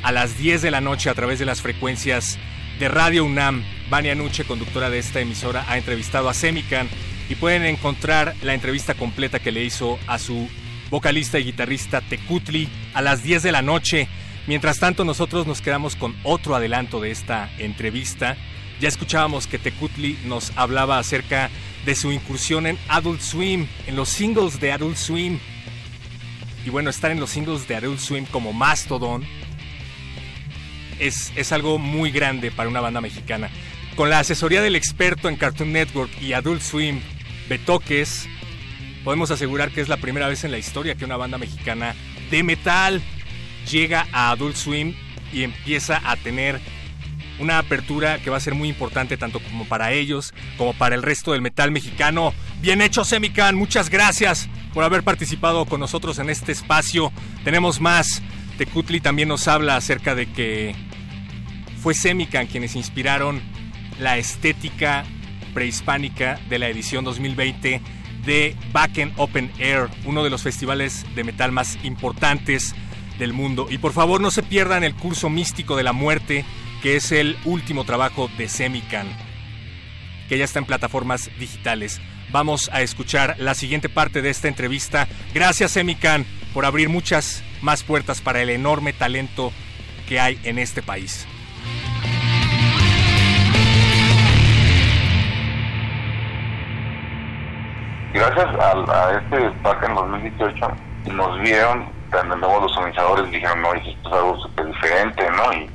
a 0.01 0.11
las 0.11 0.37
10 0.37 0.63
de 0.63 0.71
la 0.71 0.81
noche 0.81 1.09
a 1.09 1.13
través 1.13 1.37
de 1.37 1.45
las 1.45 1.61
frecuencias 1.61 2.37
de 2.79 2.89
Radio 2.89 3.23
UNAM. 3.23 3.63
Vania 3.89 4.15
Nuche, 4.15 4.43
conductora 4.43 4.89
de 4.89 4.99
esta 4.99 5.21
emisora, 5.21 5.65
ha 5.69 5.77
entrevistado 5.77 6.27
a 6.29 6.33
Semican 6.33 6.89
y 7.29 7.35
pueden 7.35 7.63
encontrar 7.63 8.35
la 8.41 8.55
entrevista 8.55 8.95
completa 8.95 9.39
que 9.39 9.51
le 9.51 9.63
hizo 9.63 9.99
a 10.07 10.17
su 10.17 10.49
vocalista 10.89 11.39
y 11.39 11.45
guitarrista 11.45 12.01
Tecutli 12.01 12.67
a 12.93 13.01
las 13.01 13.23
10 13.23 13.43
de 13.43 13.51
la 13.51 13.61
noche. 13.61 14.07
Mientras 14.47 14.79
tanto, 14.79 15.05
nosotros 15.05 15.45
nos 15.45 15.61
quedamos 15.61 15.95
con 15.95 16.15
otro 16.23 16.55
adelanto 16.55 16.99
de 16.99 17.11
esta 17.11 17.49
entrevista. 17.59 18.37
Ya 18.79 18.87
escuchábamos 18.87 19.45
que 19.45 19.59
Tecutli 19.59 20.17
nos 20.25 20.51
hablaba 20.55 20.97
acerca 20.97 21.49
de 21.85 21.95
su 21.95 22.11
incursión 22.11 22.65
en 22.65 22.77
Adult 22.87 23.21
Swim, 23.21 23.67
en 23.85 23.95
los 23.95 24.09
singles 24.09 24.59
de 24.59 24.71
Adult 24.71 24.97
Swim. 24.97 25.37
Y 26.65 26.69
bueno, 26.69 26.89
estar 26.89 27.11
en 27.11 27.19
los 27.19 27.29
singles 27.29 27.67
de 27.67 27.75
Adult 27.75 27.99
Swim 27.99 28.25
como 28.25 28.53
Mastodon 28.53 29.23
es, 30.99 31.31
es 31.35 31.51
algo 31.51 31.77
muy 31.77 32.11
grande 32.11 32.51
para 32.51 32.69
una 32.69 32.81
banda 32.81 33.01
mexicana. 33.01 33.49
Con 33.95 34.09
la 34.09 34.19
asesoría 34.19 34.61
del 34.61 34.75
experto 34.75 35.29
en 35.29 35.35
Cartoon 35.35 35.71
Network 35.71 36.11
y 36.21 36.33
Adult 36.33 36.61
Swim, 36.61 37.01
Betoques, 37.49 38.27
podemos 39.03 39.29
asegurar 39.29 39.71
que 39.71 39.81
es 39.81 39.89
la 39.89 39.97
primera 39.97 40.27
vez 40.27 40.43
en 40.43 40.51
la 40.51 40.57
historia 40.57 40.95
que 40.95 41.05
una 41.05 41.17
banda 41.17 41.37
mexicana 41.37 41.95
de 42.29 42.43
metal 42.43 43.01
llega 43.69 44.07
a 44.11 44.31
Adult 44.31 44.55
Swim 44.55 44.95
y 45.33 45.43
empieza 45.43 46.01
a 46.03 46.15
tener 46.17 46.59
una 47.39 47.57
apertura 47.57 48.19
que 48.19 48.29
va 48.29 48.37
a 48.37 48.41
ser 48.41 48.53
muy 48.53 48.69
importante 48.69 49.17
tanto 49.17 49.39
como 49.39 49.65
para 49.65 49.91
ellos 49.93 50.33
como 50.57 50.73
para 50.73 50.95
el 50.95 51.01
resto 51.01 51.31
del 51.31 51.41
metal 51.41 51.71
mexicano. 51.71 52.33
Bien 52.61 52.81
hecho, 52.81 53.03
Semican, 53.03 53.55
muchas 53.55 53.89
gracias 53.89 54.47
por 54.73 54.83
haber 54.83 55.03
participado 55.03 55.65
con 55.65 55.79
nosotros 55.79 56.19
en 56.19 56.29
este 56.29 56.51
espacio. 56.51 57.11
Tenemos 57.43 57.81
más. 57.81 58.21
Tecutli 58.57 58.99
también 59.01 59.27
nos 59.27 59.47
habla 59.47 59.75
acerca 59.75 60.13
de 60.13 60.31
que 60.31 60.75
fue 61.81 61.95
Semican 61.95 62.45
quienes 62.45 62.75
inspiraron 62.75 63.41
la 63.99 64.17
estética 64.17 65.03
prehispánica 65.53 66.39
de 66.47 66.59
la 66.59 66.69
edición 66.69 67.03
2020 67.03 67.81
de 68.25 68.55
Backen 68.71 69.13
Open 69.17 69.51
Air, 69.57 69.89
uno 70.05 70.23
de 70.23 70.29
los 70.29 70.43
festivales 70.43 71.05
de 71.15 71.23
metal 71.23 71.51
más 71.51 71.77
importantes 71.83 72.75
del 73.17 73.33
mundo. 73.33 73.67
Y 73.69 73.77
por 73.77 73.93
favor 73.93 74.21
no 74.21 74.31
se 74.31 74.43
pierdan 74.43 74.83
el 74.83 74.95
curso 74.95 75.29
místico 75.29 75.75
de 75.75 75.83
la 75.83 75.93
muerte, 75.93 76.45
que 76.81 76.95
es 76.95 77.11
el 77.11 77.37
último 77.45 77.83
trabajo 77.83 78.29
de 78.37 78.47
Semican, 78.47 79.07
que 80.29 80.37
ya 80.37 80.45
está 80.45 80.59
en 80.59 80.65
plataformas 80.65 81.29
digitales. 81.39 82.01
Vamos 82.31 82.69
a 82.73 82.81
escuchar 82.81 83.35
la 83.39 83.53
siguiente 83.53 83.89
parte 83.89 84.21
de 84.21 84.29
esta 84.29 84.47
entrevista. 84.47 85.07
Gracias 85.33 85.71
Semican 85.71 86.25
por 86.53 86.65
abrir 86.65 86.89
muchas 86.89 87.43
más 87.61 87.83
puertas 87.83 88.21
para 88.21 88.41
el 88.41 88.49
enorme 88.49 88.93
talento 88.93 89.51
que 90.07 90.19
hay 90.19 90.39
en 90.43 90.59
este 90.59 90.81
país. 90.81 91.27
gracias 98.13 98.47
a, 98.59 99.11
este 99.17 99.49
parque 99.63 99.85
en 99.85 99.95
2018 99.95 100.67
nos 101.13 101.39
vieron, 101.41 101.89
también 102.11 102.39
luego 102.39 102.61
los 102.61 102.77
organizadores 102.77 103.31
dijeron, 103.31 103.61
no, 103.61 103.73
esto 103.73 103.89
es 104.09 104.13
algo 104.13 104.37
súper 104.39 104.65
diferente, 104.67 105.29
¿no? 105.31 105.53
Y 105.53 105.69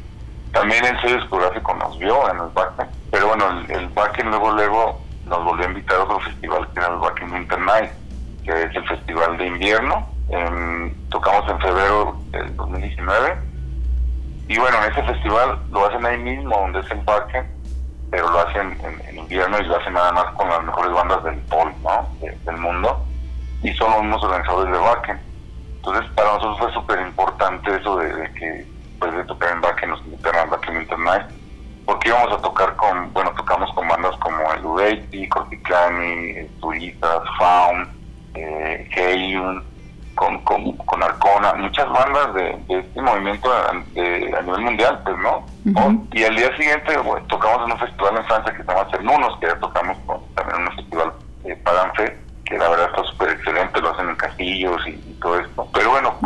también 0.53 0.85
el 0.85 1.01
sello 1.01 1.17
discográfico 1.17 1.75
nos 1.75 1.99
vio 1.99 2.31
en 2.31 2.39
el 2.39 2.49
Backen, 2.55 2.89
pero 3.11 3.29
bueno, 3.29 3.49
el, 3.51 3.71
el 3.71 3.91
luego, 4.31 4.53
luego 4.53 5.07
nos 5.25 5.45
volvió 5.45 5.67
a 5.67 5.69
invitar 5.69 5.99
a 5.99 6.05
otro 6.05 6.21
festival 6.21 6.69
que 6.73 6.81
era 6.81 6.89
el 6.93 6.99
Backen 6.99 7.33
Winter 7.33 7.61
Night, 7.61 7.93
que 8.45 8.53
es 8.53 8.75
el 8.77 8.87
festival 8.87 9.37
de 9.39 9.47
invierno. 9.47 10.07
Tocamos 11.09 11.49
en 11.51 11.61
febrero 11.61 12.23
del 12.33 12.57
2019 12.57 13.47
y 14.49 14.59
bueno, 14.59 14.79
en 14.83 14.93
ese 14.93 15.03
festival 15.03 15.59
lo 15.71 15.87
hacen 15.87 16.07
ahí 16.07 16.19
mismo, 16.19 16.57
donde 16.57 16.81
es 16.81 16.91
el 16.91 17.01
Backen, 17.01 17.51
pero 18.11 18.31
lo 18.31 18.39
hacen 18.41 18.79
en, 19.09 19.19
invierno 19.19 19.59
y 19.59 19.65
lo 19.65 19.77
hacen 19.77 19.93
nada 19.93 20.13
más 20.13 20.27
con 20.35 20.49
las 20.49 20.63
mejores 20.63 20.93
bandas 20.93 21.25
del 21.25 21.41
pol, 21.43 21.75
¿no? 21.83 22.09
De- 22.21 22.39
del 22.45 22.57
mundo. 22.59 23.05
Y 23.63 23.73
son 23.75 23.91
los 23.91 24.03
mismos 24.03 24.23
organizadores 24.23 24.73
de 24.73 24.79
Backen. 24.79 25.21
Entonces, 25.87 26.13
para 26.17 26.33
nosotros 26.33 26.59
fue 26.59 26.73
súper 26.73 27.01
importante 27.07 27.75
eso 27.77 27.97
de, 27.99 28.13
de 28.13 28.33
que, 28.35 28.73
pues, 28.99 29.15
de 29.15 29.25
tocar 29.25 29.53
en 29.53 29.61
Backen, 29.61 29.91
nos 29.91 30.05
invitaron 30.05 30.41
al 30.43 30.51
Backen 30.51 30.81
Internet, 30.81 31.27
porque 31.85 32.09
íbamos 32.09 32.33
a 32.35 32.43
tocar 32.43 32.75
con, 32.77 33.13
bueno, 33.13 33.33
tocamos 33.37 33.73
con 33.75 33.87
bandas 33.87 34.17
como 34.17 34.53
el 34.53 34.67
Udeiti, 34.67 35.29
Corticani, 35.29 36.49
Turistas, 36.61 37.21
Faun, 37.39 37.89
eh, 38.35 38.89
con, 40.15 40.43
con, 40.43 40.77
con 40.79 41.03
Arcona, 41.05 41.55
muchas 41.55 41.89
bandas 41.91 42.35
de, 42.35 42.65
de 42.69 42.79
este 42.81 43.03
movimiento 43.03 43.53
a, 43.53 43.73
de- 43.95 44.35
a 44.37 44.43
nivel 44.43 44.61
mundial, 44.63 45.01
pues, 45.05 45.17
¿no? 45.19 45.47
Y 46.13 46.25
al 46.25 46.35
día 46.35 46.51
siguiente 46.57 46.95
tocamos 47.29 47.65
en 47.67 47.73
un 47.73 47.79
festival 47.79 48.17
en 48.17 48.25
Francia 48.25 48.53
que 48.57 48.63
se 48.65 48.69
llama 48.73 48.89
Cernunos, 48.91 49.39
que 49.41 49.47
ya 49.47 49.59
tocamos 49.61 49.97
con, 50.07 50.21
también 50.35 50.61
en 50.63 50.69
un 50.69 50.77
festival 50.77 51.13
de 51.45 51.57
Paganfe, 51.57 52.19
que 52.45 52.57
la 52.59 52.69
verdad 52.71 52.87
está 52.91 53.05
súper 53.05 53.31
excelente, 53.31 53.81
lo 53.81 53.91
hacen 53.91 54.09
en 54.09 54.17
castillos 54.17 54.81
y, 54.87 54.91
y 55.11 55.15
todo 55.21 55.39
esto. 55.39 55.56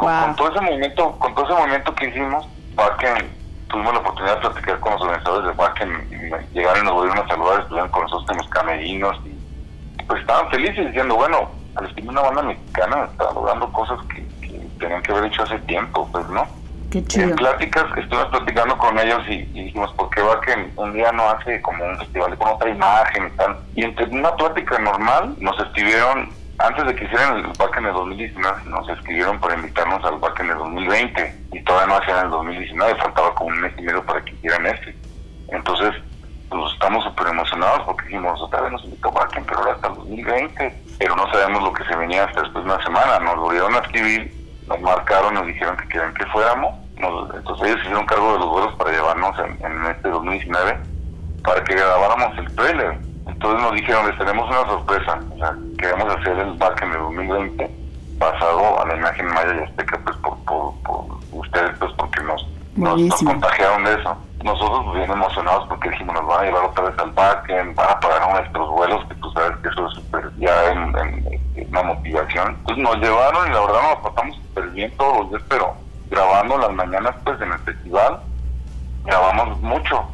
Con, 0.01 0.37
todo 0.37 0.51
ese 0.51 0.61
movimiento, 0.61 1.13
con 1.19 1.35
todo 1.35 1.45
ese 1.47 1.55
movimiento 1.55 1.95
que 1.95 2.09
hicimos, 2.09 2.47
Bakken, 2.75 3.31
tuvimos 3.69 3.93
la 3.95 4.01
oportunidad 4.01 4.35
de 4.37 4.41
platicar 4.41 4.81
con 4.81 4.93
los 4.93 5.03
organizadores 5.03 5.47
de 5.47 5.55
me- 5.87 6.49
llegaron 6.53 6.83
y 6.83 6.85
nos 6.87 6.95
volvieron 6.95 7.25
a 7.25 7.29
saludar, 7.29 7.61
estuvieron 7.61 7.91
con 7.91 8.03
nosotros 8.03 8.31
en 8.31 8.37
los 8.39 8.49
camerinos 8.49 9.17
y 9.25 10.03
pues 10.05 10.21
estaban 10.21 10.51
felices 10.51 10.87
diciendo, 10.87 11.15
bueno, 11.17 11.51
al 11.77 11.87
estimar 11.87 12.13
una 12.13 12.23
banda 12.23 12.43
mexicana 12.43 13.09
está 13.13 13.33
logrando 13.33 13.73
cosas 13.73 13.99
que, 14.15 14.27
que 14.41 14.59
tenían 14.81 15.03
que 15.03 15.13
haber 15.13 15.27
hecho 15.27 15.43
hace 15.45 15.59
tiempo, 15.61 16.09
pues, 16.11 16.29
¿no? 16.29 16.47
Qué 16.91 16.99
En 16.99 17.07
chido. 17.07 17.37
pláticas 17.37 17.85
estuvimos 17.97 18.29
platicando 18.31 18.77
con 18.77 18.99
ellos 18.99 19.21
y, 19.29 19.35
y 19.55 19.65
dijimos, 19.67 19.93
¿por 19.93 20.11
qué 20.11 20.21
que 20.45 20.73
un 20.77 20.93
día 20.93 21.13
no 21.13 21.29
hace 21.31 21.63
como 21.63 21.85
un 21.85 21.97
festival 21.99 22.37
con 22.37 22.49
otra 22.49 22.69
imagen 22.69 23.29
y 23.29 23.37
tal? 23.37 23.57
Y 23.77 23.85
entre 23.85 24.07
una 24.07 24.35
plática 24.35 24.79
normal 24.81 25.37
nos 25.39 25.57
escribieron, 25.61 26.35
antes 26.61 26.87
de 26.87 26.95
que 26.95 27.05
hicieran 27.05 27.39
el 27.39 27.47
Backen 27.59 27.85
de 27.85 27.91
2019, 27.93 28.63
nos 28.67 28.89
escribieron 28.89 29.39
para 29.41 29.55
invitarnos 29.55 30.05
al 30.05 30.19
Backen 30.19 30.49
de 30.49 30.55
2020 30.55 31.35
y 31.53 31.61
todavía 31.65 31.87
no 31.95 32.03
hacían 32.03 32.25
el 32.27 32.31
2019, 32.31 32.95
faltaba 33.01 33.35
como 33.35 33.49
un 33.51 33.61
mes 33.61 33.73
y 33.79 33.83
medio 33.83 34.05
para 34.05 34.25
que 34.25 34.33
hicieran 34.33 34.67
este. 34.67 34.95
Entonces, 35.49 35.95
pues 36.49 36.73
estamos 36.73 37.05
súper 37.05 37.29
emocionados 37.29 37.81
porque 37.87 38.05
dijimos, 38.07 38.41
otra 38.41 38.61
vez 38.63 38.73
nos 38.73 38.85
invitó 38.85 39.11
Backen, 39.13 39.45
pero 39.45 39.59
ahora 39.61 39.73
hasta 39.73 39.89
el 39.89 39.95
2020, 39.95 40.83
pero 40.99 41.17
no 41.17 41.31
sabemos 41.31 41.63
lo 41.63 41.73
que 41.73 41.85
se 41.85 41.97
venía 41.97 42.25
hasta 42.25 42.43
después 42.43 42.65
de 42.65 42.73
una 42.73 42.83
semana. 42.83 43.19
Nos 43.21 43.37
volvieron 43.37 43.75
a 43.75 43.79
escribir, 43.79 44.33
nos 44.67 44.81
marcaron, 44.81 45.35
nos 45.35 45.47
dijeron 45.47 45.77
que 45.77 45.89
querían 45.89 46.15
que 46.15 46.27
fuéramos. 46.27 46.75
Nos- 46.99 47.35
entonces 47.35 47.69
ellos 47.69 47.81
hicieron 47.83 48.05
cargo 48.07 48.33
de 48.35 48.39
los 48.41 48.49
vuelos 48.49 48.75
para 48.75 48.91
llevarnos 48.93 49.35
en, 49.39 49.65
en 49.65 49.87
este 49.87 50.09
2019 50.11 50.77
para 51.43 51.65
que 51.65 51.75
grabáramos 51.75 52.37
el 52.39 52.55
trailer. 52.55 52.99
Entonces 53.33 53.63
nos 53.63 53.73
dijeron, 53.75 54.07
les 54.07 54.19
tenemos 54.19 54.49
una 54.49 54.61
sorpresa, 54.69 55.19
o 55.35 55.39
sea, 55.39 55.57
queremos 55.79 56.15
hacer 56.17 56.39
el 56.39 56.53
Backen 56.59 56.93
de 56.93 56.99
2020 56.99 57.77
basado 58.19 58.81
a 58.83 58.87
la 58.87 58.97
imagen 58.97 59.27
maya 59.29 59.55
y 59.55 59.65
azteca, 59.65 59.99
pues 60.05 60.17
por, 60.19 60.37
por, 60.45 60.75
por 60.83 61.07
ustedes, 61.33 61.73
pues 61.79 61.93
porque 61.97 62.23
nos, 62.25 62.47
nos, 62.77 63.01
contagiaron 63.25 63.85
de 63.85 63.95
eso. 63.95 64.17
Nosotros 64.45 64.81
pues, 64.85 64.99
bien 64.99 65.11
emocionados 65.11 65.67
porque 65.69 65.91
dijimos, 65.91 66.15
nos 66.15 66.27
van 66.27 66.41
a 66.41 66.45
llevar 66.47 66.65
otra 66.65 66.85
vez 66.85 66.99
al 66.99 67.11
Backen, 67.13 67.75
van 67.75 67.91
a 67.91 68.01
pagar 68.01 68.31
nuestros 68.31 68.71
vuelos, 68.71 69.05
que 69.09 69.15
tú 69.17 69.31
sabes 69.33 69.57
que 69.63 69.69
eso 69.69 69.87
es 69.87 69.95
súper 69.95 70.31
ya 70.39 70.73
en, 70.73 70.79
en- 70.99 71.41
en 71.55 71.69
una 71.71 71.83
motivación. 71.83 72.57
Entonces 72.67 72.85
nos 72.85 72.97
llevaron 72.97 73.47
y 73.49 73.55
la 73.55 73.61
verdad 73.61 73.83
nos 73.91 74.11
pasamos 74.13 74.37
súper 74.37 74.69
bien 74.71 74.95
todos 74.99 75.19
los 75.19 75.31
días, 75.31 75.43
pero 75.49 75.75
grabando 76.11 76.59
las 76.59 76.73
mañanas 76.73 77.15
pues 77.25 77.41
en 77.41 77.53
el 77.53 77.59
festival, 77.61 78.21
grabamos 79.05 79.61
mucho. 79.61 80.05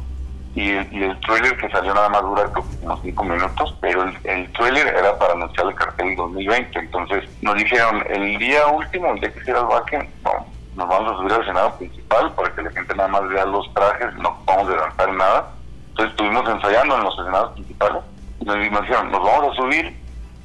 Y, 0.57 0.71
y 0.71 1.03
el 1.03 1.19
trailer 1.19 1.55
que 1.55 1.69
salió 1.69 1.93
nada 1.93 2.09
más 2.09 2.23
dura 2.23 2.49
unos 2.81 2.99
cinco 3.03 3.23
minutos, 3.25 3.75
pero 3.79 4.01
el, 4.01 4.17
el 4.23 4.51
trailer 4.53 4.87
era 4.87 5.15
para 5.19 5.33
anunciar 5.33 5.67
el 5.67 5.75
cartel 5.75 6.15
2020. 6.15 6.79
Entonces 6.79 7.29
nos 7.43 7.53
dijeron, 7.53 8.03
el 8.09 8.39
día 8.39 8.65
último, 8.65 9.13
el 9.13 9.19
día 9.19 9.31
que 9.31 9.39
hiciera 9.39 9.59
el 9.59 9.67
backend, 9.67 10.09
no, 10.23 10.31
nos 10.75 10.87
vamos 10.87 11.11
a 11.13 11.17
subir 11.17 11.33
al 11.33 11.41
escenario 11.41 11.75
principal 11.75 12.31
para 12.31 12.55
que 12.55 12.63
la 12.63 12.71
gente 12.71 12.95
nada 12.95 13.07
más 13.07 13.29
vea 13.29 13.45
los 13.45 13.71
trajes, 13.75 14.15
no 14.15 14.29
acabamos 14.29 14.69
de 14.69 14.77
lanzar 14.77 15.13
nada. 15.13 15.51
Entonces 15.89 16.11
estuvimos 16.13 16.49
ensayando 16.49 16.97
en 16.97 17.03
los 17.03 17.19
escenarios 17.19 17.51
principales 17.51 18.03
y 18.39 18.45
nos 18.45 18.55
dijeron, 18.57 19.11
nos 19.11 19.23
vamos 19.23 19.53
a 19.53 19.61
subir 19.61 19.95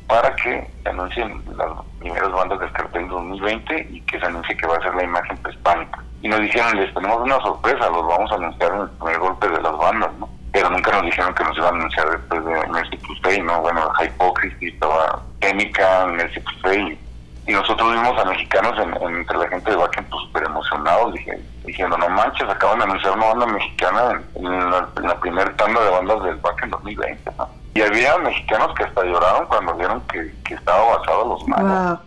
para 0.09 0.37
que 0.37 0.71
anuncien 0.85 1.43
las 1.57 1.69
primeras 2.01 2.31
bandas 2.33 2.61
del 2.61 2.73
cartel 2.73 3.09
2020 3.09 3.89
y 3.93 4.01
que 4.03 4.21
se 4.21 4.27
anuncie 4.27 4.55
que 4.59 4.67
va 4.67 4.77
a 4.77 4.83
ser 4.83 4.95
la 4.95 5.05
imagen 5.05 5.39
prehispánica. 5.39 6.05
Y 6.23 6.29
nos 6.29 6.41
dijeron, 6.41 6.77
les 6.77 6.93
tenemos 6.95 7.19
una 7.21 7.37
sorpresa, 7.41 7.91
los 7.91 8.07
vamos 8.07 8.31
a 8.31 8.35
anunciar 8.37 8.73
en 8.75 8.81
el 8.83 8.89
primer 8.91 9.19
golpe 9.19 9.49
de 9.49 9.61
las 9.61 9.77
bandas, 9.77 10.11
¿no? 10.19 10.29
Pero 10.53 10.71
nunca 10.71 10.93
nos 10.93 11.03
dijeron 11.03 11.35
que 11.35 11.45
nos 11.45 11.57
iban 11.57 11.75
a 11.75 11.79
anunciar 11.79 12.11
después 12.11 12.45
de 12.45 12.67
Merciful 12.69 13.17
Fate, 13.23 13.43
¿no? 13.43 13.61
Bueno, 13.63 13.91
Hypocrisy, 14.01 14.69
estaba 14.69 15.23
Química, 15.41 16.07
Merciful 16.07 16.55
Fate. 16.63 16.99
Y 17.49 17.53
nosotros 17.53 17.91
vimos 17.93 18.17
a 18.21 18.25
mexicanos 18.27 18.79
en- 18.79 18.95
en- 19.03 19.17
entre 19.17 19.37
la 19.39 19.49
gente 19.49 19.71
de 19.73 19.77
Backend 19.77 20.09
pues 20.11 20.23
súper 20.27 20.45
emocionados, 20.45 21.13
dije, 21.15 21.41
diciendo, 21.65 21.99
no 21.99 22.09
manches, 22.11 22.49
acaban 22.49 22.79
de 22.79 22.85
anunciar 22.85 23.15
una 23.17 23.27
banda 23.27 23.47
mexicana 23.47 24.21
en, 24.37 24.47
en 24.47 24.71
la, 24.71 24.89
en 24.97 25.09
la 25.09 25.19
primer 25.19 25.57
tanda 25.57 25.81
de 25.83 25.91
bandas 25.91 26.23
del 26.23 26.37
Backend 26.37 26.71
2020, 26.73 27.31
¿no? 27.37 27.49
Y 27.75 27.81
había 27.83 28.17
mexicanos 28.19 28.73
que 28.77 28.85
hasta 28.85 29.03
lloraron 29.05 29.47
cuando 29.47 29.75
vieron 29.75 30.01
que, 30.03 30.33
que 30.45 30.55
estaba 30.55 30.99
basado 30.99 31.23
en 31.25 31.29
los 31.31 31.49
mayas. 31.49 31.99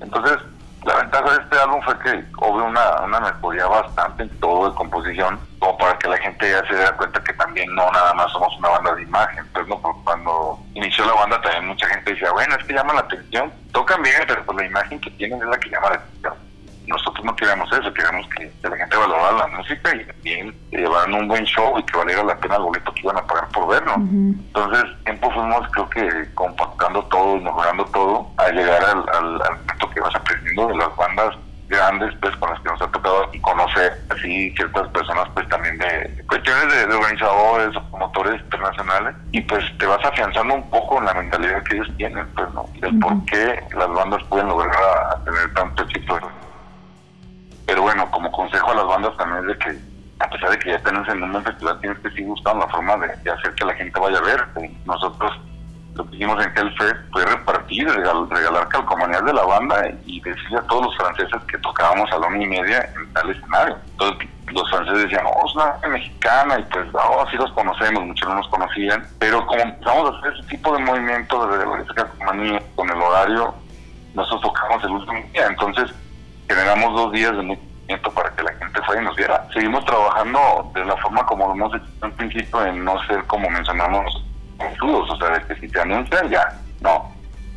Entonces, 0.00 0.38
la 0.84 0.96
ventaja 0.96 1.30
de 1.30 1.42
este 1.42 1.58
álbum 1.58 1.80
fue 1.82 1.98
que 1.98 2.24
hubo 2.38 2.64
una, 2.64 3.00
una 3.02 3.20
mejoría 3.20 3.66
bastante 3.66 4.22
en 4.22 4.40
todo 4.40 4.70
de 4.70 4.74
composición, 4.76 5.38
como 5.58 5.76
para 5.76 5.98
que 5.98 6.08
la 6.08 6.16
gente 6.18 6.50
ya 6.50 6.66
se 6.66 6.74
diera 6.74 6.96
cuenta 6.96 7.22
que 7.22 7.34
también 7.34 7.74
no 7.74 7.90
nada 7.92 8.14
más 8.14 8.32
somos 8.32 8.56
una 8.58 8.70
banda 8.70 8.94
de 8.94 9.02
imagen. 9.02 9.38
Entonces, 9.40 9.68
no, 9.68 10.02
cuando 10.04 10.58
inició 10.74 11.04
la 11.04 11.14
banda 11.14 11.40
también 11.42 11.66
mucha 11.66 11.86
gente 11.86 12.12
decía, 12.12 12.32
bueno, 12.32 12.54
es 12.56 12.64
que 12.64 12.72
llama 12.72 12.94
la 12.94 13.00
atención, 13.00 13.52
tocan 13.72 14.02
bien, 14.02 14.22
pero 14.26 14.44
pues 14.44 14.56
la 14.56 14.64
imagen 14.64 15.00
que 15.00 15.10
tienen 15.10 15.40
es 15.42 15.48
la 15.48 15.58
que 15.58 15.68
llama 15.68 15.90
la 15.90 15.96
atención. 15.96 16.49
Nosotros 16.90 17.24
no 17.24 17.34
queríamos 17.36 17.72
eso, 17.72 17.94
queríamos 17.94 18.26
que, 18.36 18.50
la 18.68 18.76
gente 18.76 18.96
valorara 18.96 19.38
la 19.38 19.46
música 19.56 19.94
y 19.94 20.04
también 20.04 20.54
llevaran 20.70 21.14
un 21.14 21.28
buen 21.28 21.44
show 21.44 21.78
y 21.78 21.82
que 21.84 21.96
valiera 21.96 22.22
la 22.24 22.36
pena 22.36 22.56
el 22.56 22.62
boleto 22.62 22.92
que 22.92 23.00
iban 23.00 23.16
a 23.16 23.26
pagar 23.26 23.48
por 23.48 23.68
vernos. 23.68 23.96
Entonces, 23.96 24.84
tiempo 25.04 25.30
fuimos, 25.30 25.68
creo 25.70 25.88
que 25.90 26.34
compactando 26.34 27.02
todo 27.04 27.36
y 27.36 27.40
mejorando 27.40 27.84
todo, 27.86 28.30
a 28.36 28.50
llegar 28.50 28.84
al, 28.84 29.08
al, 29.08 29.42
al 29.42 29.56
momento 29.58 29.90
que 29.90 30.00
vas 30.00 30.14
aprendiendo 30.14 30.66
de 30.66 30.76
las 30.76 30.96
bandas 30.96 31.36
grandes, 31.70 32.12
pues, 32.20 32.36
con 32.36 32.50
las 32.50 32.60
que 32.60 32.68
nos 32.68 32.82
ha 32.82 32.88
tocado 32.88 33.30
y 33.32 33.40
conocer 33.40 34.02
así 34.10 34.50
ciertas 34.56 34.88
personas, 34.88 35.28
pues, 35.32 35.48
también 35.48 35.78
de, 35.78 36.24
cuestiones 36.28 36.74
de, 36.74 36.86
de 36.86 36.94
organizadores 36.94 37.76
o 37.76 37.82
promotores 37.90 38.40
internacionales, 38.40 39.14
y 39.30 39.40
pues 39.42 39.64
te 39.78 39.86
vas 39.86 40.04
afianzando 40.04 40.54
un 40.54 40.68
poco 40.68 40.98
en 40.98 41.04
la 41.06 41.14
mentalidad 41.14 41.62
que 41.62 41.76
ellos 41.76 41.88
tienen, 41.96 42.26
pues, 42.34 42.52
¿no? 42.52 42.66
Del 42.80 42.98
por 42.98 43.24
qué 43.26 43.62
las 43.76 43.88
bandas 43.88 44.22
pueden 44.24 44.48
lograr 44.48 44.74
a, 44.74 45.14
a 45.14 45.24
tener 45.24 45.54
tanto 45.54 45.84
éxito. 45.84 46.18
Pero 47.70 47.82
bueno, 47.82 48.10
como 48.10 48.32
consejo 48.32 48.72
a 48.72 48.74
las 48.74 48.84
bandas 48.84 49.16
también 49.16 49.42
es 49.42 49.46
de 49.46 49.58
que 49.58 49.78
a 50.18 50.28
pesar 50.28 50.50
de 50.50 50.58
que 50.58 50.70
ya 50.70 50.82
tenés 50.82 51.08
en 51.08 51.22
un 51.22 51.30
buen 51.30 51.44
festival, 51.44 51.78
tienes 51.80 52.00
que 52.00 52.10
seguir 52.10 52.26
buscando 52.26 52.66
la 52.66 52.72
forma 52.72 52.96
de, 52.96 53.30
hacer 53.30 53.54
que 53.54 53.64
la 53.64 53.74
gente 53.74 54.00
vaya 54.00 54.18
a 54.18 54.22
ver. 54.22 54.44
Nosotros 54.86 55.30
lo 55.94 56.04
que 56.10 56.16
hicimos 56.16 56.44
en 56.44 56.50
Hellfest 56.58 56.96
fue 57.12 57.24
repartir, 57.24 57.86
regal- 57.88 58.28
regalar 58.28 58.66
calcomanías 58.66 59.24
de 59.24 59.32
la 59.32 59.44
banda 59.44 59.88
y 60.04 60.20
decirle 60.20 60.58
a 60.58 60.62
todos 60.62 60.86
los 60.86 60.96
franceses 60.96 61.40
que 61.44 61.58
tocábamos 61.58 62.10
a 62.10 62.18
la 62.18 62.26
una 62.26 62.42
y 62.42 62.46
media 62.48 62.90
en 62.96 63.12
tal 63.12 63.30
escenario. 63.30 63.76
Entonces 63.92 64.28
los 64.48 64.68
franceses 64.68 65.02
decían, 65.04 65.24
oh, 65.32 65.46
es 65.46 65.54
una 65.54 65.88
mexicana 65.90 66.58
y 66.58 66.62
pues, 66.64 66.86
oh, 66.92 67.24
sí 67.30 67.36
los 67.36 67.52
conocemos, 67.52 68.04
muchos 68.04 68.28
no 68.28 68.34
nos 68.34 68.48
conocían. 68.48 69.06
Pero 69.20 69.46
como 69.46 69.60
empezamos 69.62 70.12
a 70.12 70.18
hacer 70.18 70.32
ese 70.36 70.48
tipo 70.48 70.76
de 70.76 70.82
movimiento 70.82 71.46
de 71.46 71.56
regalar 71.56 71.80
esa 71.82 71.94
calcomanía 71.94 72.60
con 72.74 72.90
el 72.90 73.00
horario, 73.00 73.54
nosotros 74.14 74.42
tocamos 74.42 74.82
el 74.82 74.90
último 74.90 75.22
día. 75.32 75.46
Entonces 75.46 75.94
generamos 76.50 76.92
dos 76.94 77.12
días 77.12 77.30
de 77.36 77.42
movimiento 77.42 78.10
para 78.10 78.34
que 78.34 78.42
la 78.42 78.52
gente 78.54 78.82
fuera 78.82 79.00
y 79.00 79.04
nos 79.04 79.14
viera. 79.14 79.46
Seguimos 79.54 79.84
trabajando 79.84 80.72
de 80.74 80.84
la 80.84 80.96
forma 80.96 81.24
como 81.26 81.46
lo 81.46 81.52
hemos 81.52 81.74
hecho 81.76 81.86
en 82.02 82.12
principio, 82.12 82.66
en 82.66 82.84
no 82.84 83.00
ser 83.06 83.24
como 83.26 83.48
mencionamos 83.48 84.24
confusos, 84.58 85.12
o 85.12 85.16
sea, 85.16 85.38
de 85.38 85.46
que 85.46 85.60
si 85.60 85.68
te 85.68 85.80
anuncian, 85.80 86.28
ya, 86.28 86.60
no. 86.80 87.08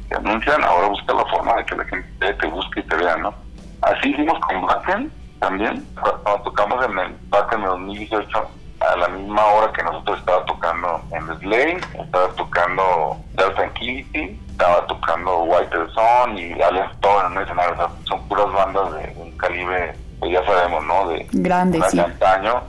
Te 0.10 0.16
anuncian, 0.16 0.64
ahora 0.64 0.90
busca 0.90 1.12
la 1.12 1.26
forma 1.26 1.56
de 1.56 1.66
que 1.66 1.76
la 1.76 1.86
gente 1.86 2.34
te 2.34 2.48
busque 2.48 2.82
y 2.82 2.84
te 2.84 2.96
vea, 2.98 3.18
¿no? 3.18 3.34
Así 3.82 4.10
hicimos 4.10 4.40
con 4.42 4.64
Backen 4.64 5.12
también, 5.40 5.88
cuando 6.00 6.44
tocamos 6.44 6.86
en 6.86 7.00
el 7.00 7.16
Backen 7.30 7.62
en 7.62 7.66
2018, 7.66 8.48
a 8.84 8.98
la 8.98 9.08
misma 9.08 9.46
hora 9.46 9.72
que 9.72 9.84
nosotros 9.84 10.20
estaba 10.20 10.44
tocando 10.46 11.02
en 11.12 11.40
Slay, 11.40 11.78
estaba 12.00 12.28
tocando 12.36 13.18
Dark 13.34 13.56
Tranquility, 13.56 14.40
estaba 14.52 14.86
tocando 14.88 15.44
White 15.44 15.78
Sun 15.94 16.38
y 16.38 16.62
Alien 16.62 16.86
Stone 16.92 17.28
en 17.28 17.32
un 17.38 17.44
escenario, 17.44 17.74
o 17.74 17.76
sea, 17.78 17.90
son 18.04 18.28
puras 18.28 18.52
bandas 18.52 18.94
de 18.94 19.14
un 19.18 19.32
calibre, 19.38 19.96
pues 20.20 20.32
ya 20.32 20.46
sabemos, 20.46 20.84
¿no? 20.86 21.10
De 21.10 21.28
Grande, 21.32 21.82
sí. 21.90 22.00
antaño. 22.00 22.62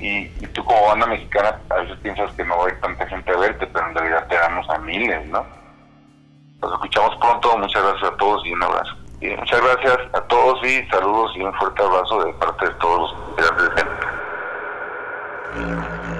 Y, 0.00 0.22
y 0.40 0.46
tú 0.54 0.64
como 0.64 0.86
banda 0.86 1.06
mexicana 1.06 1.60
a 1.68 1.74
veces 1.74 1.98
piensas 1.98 2.32
que 2.32 2.44
no 2.44 2.56
va 2.56 2.66
a 2.66 2.68
ir 2.70 2.80
tanta 2.80 3.06
gente 3.06 3.30
a 3.32 3.36
verte, 3.36 3.66
pero 3.66 3.86
en 3.86 3.94
realidad 3.94 4.26
te 4.28 4.34
damos 4.34 4.68
a 4.70 4.78
miles, 4.78 5.26
¿no? 5.26 5.44
Nos 6.62 6.72
escuchamos 6.72 7.16
pronto, 7.16 7.58
muchas 7.58 7.82
gracias 7.82 8.12
a 8.12 8.16
todos 8.16 8.44
y 8.46 8.52
un 8.52 8.62
abrazo. 8.62 8.96
Y 9.20 9.28
muchas 9.28 9.60
gracias 9.60 9.98
a 10.14 10.20
todos 10.22 10.64
y 10.64 10.82
saludos 10.86 11.32
y 11.36 11.42
un 11.42 11.52
fuerte 11.54 11.82
abrazo 11.82 12.24
de 12.24 12.32
parte 12.34 12.66
de 12.66 12.74
todos 12.74 13.12
los 13.12 13.30
integrantes 13.30 13.89
de 15.52 16.19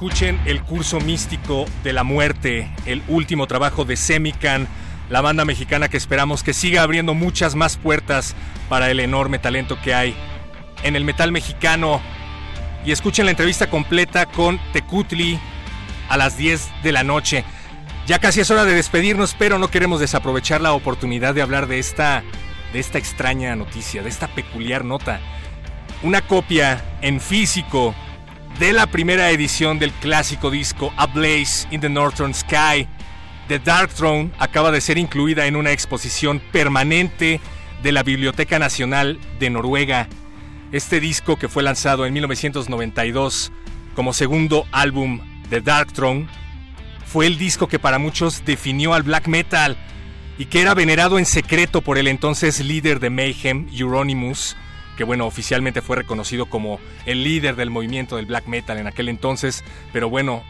Escuchen 0.00 0.40
el 0.46 0.62
curso 0.62 0.98
místico 0.98 1.66
de 1.84 1.92
la 1.92 2.04
muerte, 2.04 2.74
el 2.86 3.02
último 3.06 3.46
trabajo 3.46 3.84
de 3.84 3.98
Semican, 3.98 4.66
la 5.10 5.20
banda 5.20 5.44
mexicana 5.44 5.90
que 5.90 5.98
esperamos 5.98 6.42
que 6.42 6.54
siga 6.54 6.80
abriendo 6.80 7.12
muchas 7.12 7.54
más 7.54 7.76
puertas 7.76 8.34
para 8.70 8.90
el 8.90 8.98
enorme 8.98 9.38
talento 9.38 9.78
que 9.82 9.92
hay 9.92 10.16
en 10.84 10.96
el 10.96 11.04
metal 11.04 11.32
mexicano. 11.32 12.00
Y 12.82 12.92
escuchen 12.92 13.26
la 13.26 13.32
entrevista 13.32 13.68
completa 13.68 14.24
con 14.24 14.58
Tecutli 14.72 15.38
a 16.08 16.16
las 16.16 16.38
10 16.38 16.66
de 16.82 16.92
la 16.92 17.04
noche. 17.04 17.44
Ya 18.06 18.20
casi 18.20 18.40
es 18.40 18.50
hora 18.50 18.64
de 18.64 18.72
despedirnos, 18.72 19.36
pero 19.38 19.58
no 19.58 19.68
queremos 19.68 20.00
desaprovechar 20.00 20.62
la 20.62 20.72
oportunidad 20.72 21.34
de 21.34 21.42
hablar 21.42 21.66
de 21.66 21.78
esta, 21.78 22.22
de 22.72 22.78
esta 22.78 22.96
extraña 22.96 23.54
noticia, 23.54 24.02
de 24.02 24.08
esta 24.08 24.28
peculiar 24.28 24.82
nota. 24.82 25.20
Una 26.02 26.22
copia 26.22 26.82
en 27.02 27.20
físico 27.20 27.94
de 28.60 28.74
la 28.74 28.88
primera 28.88 29.30
edición 29.30 29.78
del 29.78 29.90
clásico 29.90 30.50
disco 30.50 30.92
A 30.98 31.06
Blaze 31.06 31.66
in 31.70 31.80
the 31.80 31.88
Northern 31.88 32.34
Sky. 32.34 32.86
The 33.48 33.58
Dark 33.58 33.88
Throne 33.94 34.32
acaba 34.38 34.70
de 34.70 34.82
ser 34.82 34.98
incluida 34.98 35.46
en 35.46 35.56
una 35.56 35.72
exposición 35.72 36.42
permanente 36.52 37.40
de 37.82 37.92
la 37.92 38.02
Biblioteca 38.02 38.58
Nacional 38.58 39.18
de 39.38 39.48
Noruega. 39.48 40.08
Este 40.72 41.00
disco 41.00 41.36
que 41.36 41.48
fue 41.48 41.62
lanzado 41.62 42.04
en 42.04 42.12
1992 42.12 43.50
como 43.94 44.12
segundo 44.12 44.66
álbum 44.72 45.20
de 45.48 45.62
Dark 45.62 45.94
Throne 45.94 46.26
fue 47.06 47.26
el 47.26 47.38
disco 47.38 47.66
que 47.66 47.78
para 47.78 47.98
muchos 47.98 48.44
definió 48.44 48.92
al 48.92 49.04
black 49.04 49.26
metal 49.26 49.78
y 50.36 50.44
que 50.44 50.60
era 50.60 50.74
venerado 50.74 51.18
en 51.18 51.24
secreto 51.24 51.80
por 51.80 51.96
el 51.96 52.08
entonces 52.08 52.60
líder 52.60 53.00
de 53.00 53.08
Mayhem, 53.08 53.68
Euronymous, 53.72 54.54
que 55.00 55.04
bueno, 55.04 55.24
oficialmente 55.24 55.80
fue 55.80 55.96
reconocido 55.96 56.44
como 56.44 56.78
el 57.06 57.24
líder 57.24 57.56
del 57.56 57.70
movimiento 57.70 58.16
del 58.16 58.26
black 58.26 58.46
metal 58.48 58.76
en 58.76 58.86
aquel 58.86 59.08
entonces, 59.08 59.64
pero 59.94 60.10
bueno, 60.10 60.44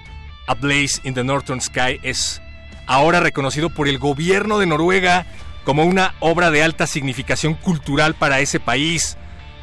A 0.49 0.55
Blaze 0.55 1.01
in 1.05 1.15
the 1.15 1.23
Northern 1.23 1.61
Sky 1.61 2.01
es 2.03 2.43
ahora 2.89 3.21
reconocido 3.21 3.71
por 3.71 3.87
el 3.87 3.99
gobierno 3.99 4.59
de 4.59 4.67
Noruega 4.67 5.25
como 5.63 5.85
una 5.85 6.17
obra 6.19 6.51
de 6.51 6.65
alta 6.65 6.89
significación 6.89 7.55
cultural 7.55 8.15
para 8.15 8.41
ese 8.41 8.59
país. 8.59 9.17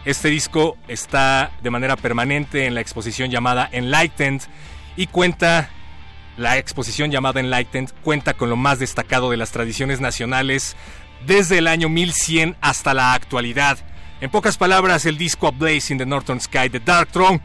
Este 0.05 0.29
disco 0.29 0.77
está 0.87 1.51
de 1.61 1.69
manera 1.69 1.97
permanente 1.97 2.65
en 2.65 2.73
la 2.73 2.79
exposición 2.79 3.29
llamada 3.29 3.67
Enlightened 3.69 4.43
y 4.95 5.07
cuenta 5.07 5.69
la 6.37 6.57
exposición 6.57 7.11
llamada 7.11 7.41
Enlightened 7.41 7.89
cuenta 8.05 8.35
con 8.35 8.49
lo 8.49 8.55
más 8.55 8.79
destacado 8.79 9.31
de 9.31 9.35
las 9.35 9.51
tradiciones 9.51 9.99
nacionales 9.99 10.77
desde 11.25 11.57
el 11.57 11.67
año 11.67 11.89
1100 11.89 12.55
hasta 12.61 12.93
la 12.93 13.15
actualidad. 13.15 13.79
En 14.19 14.31
pocas 14.31 14.57
palabras, 14.57 15.05
el 15.05 15.17
disco 15.17 15.47
A 15.47 15.51
Blaze 15.51 15.93
in 15.93 15.99
the 15.99 16.05
Northern 16.05 16.41
Sky 16.41 16.69
de 16.69 16.79
Dark 16.79 17.09
Throne 17.09 17.39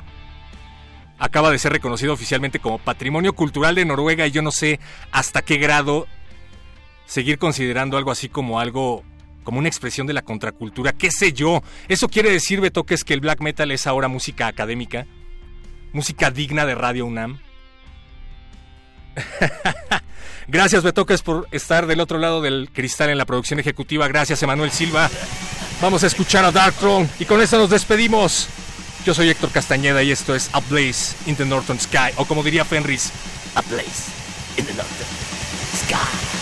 acaba 1.19 1.51
de 1.51 1.59
ser 1.59 1.73
reconocido 1.73 2.15
oficialmente 2.15 2.61
como 2.61 2.79
Patrimonio 2.79 3.35
Cultural 3.35 3.75
de 3.75 3.85
Noruega 3.85 4.27
y 4.27 4.31
yo 4.31 4.43
no 4.43 4.51
sé 4.51 4.81
hasta 5.13 5.43
qué 5.43 5.59
grado 5.59 6.09
seguir 7.05 7.39
considerando 7.39 7.97
algo 7.97 8.11
así 8.11 8.29
como 8.29 8.59
algo 8.59 9.05
como 9.45 9.59
una 9.59 9.69
expresión 9.69 10.07
de 10.07 10.15
la 10.15 10.23
contracultura, 10.23 10.93
qué 10.93 11.11
sé 11.11 11.33
yo. 11.33 11.63
Eso 11.89 12.09
quiere 12.09 12.31
decir, 12.31 12.61
Beto, 12.61 12.85
que 12.85 12.95
es 12.95 13.05
que 13.05 13.13
el 13.13 13.21
black 13.21 13.41
metal 13.41 13.71
es 13.71 13.87
ahora 13.87 14.09
música 14.09 14.47
académica, 14.47 15.07
música 15.93 16.31
digna 16.31 16.65
de 16.65 16.75
Radio 16.75 17.05
UNAM. 17.07 17.39
Gracias, 20.49 20.83
Betoques, 20.83 21.23
por 21.23 21.47
estar 21.51 21.87
del 21.87 22.01
otro 22.01 22.19
lado 22.19 22.41
del 22.41 22.71
cristal 22.73 23.11
en 23.11 23.19
la 23.19 23.27
producción 23.27 23.61
ejecutiva. 23.61 24.09
Gracias, 24.09 24.43
Emanuel 24.43 24.71
Silva. 24.71 25.11
Vamos 25.83 26.05
a 26.05 26.07
escuchar 26.07 26.45
a 26.45 26.53
Dark 26.53 26.77
y 27.19 27.25
con 27.25 27.43
esto 27.43 27.59
nos 27.59 27.69
despedimos. 27.69 28.47
Yo 29.05 29.15
soy 29.15 29.29
Héctor 29.31 29.51
Castañeda 29.51 30.01
y 30.05 30.13
esto 30.13 30.33
es 30.33 30.49
A 30.53 30.61
Blaze 30.61 31.17
in 31.27 31.35
the 31.35 31.45
Northern 31.45 31.81
Sky, 31.81 32.13
o 32.15 32.25
como 32.25 32.45
diría 32.45 32.65
Fenris, 32.65 33.11
A 33.57 33.63
Blaze 33.63 34.13
in 34.59 34.65
the 34.65 34.75
Northern 34.75 35.11
Sky. 35.75 36.42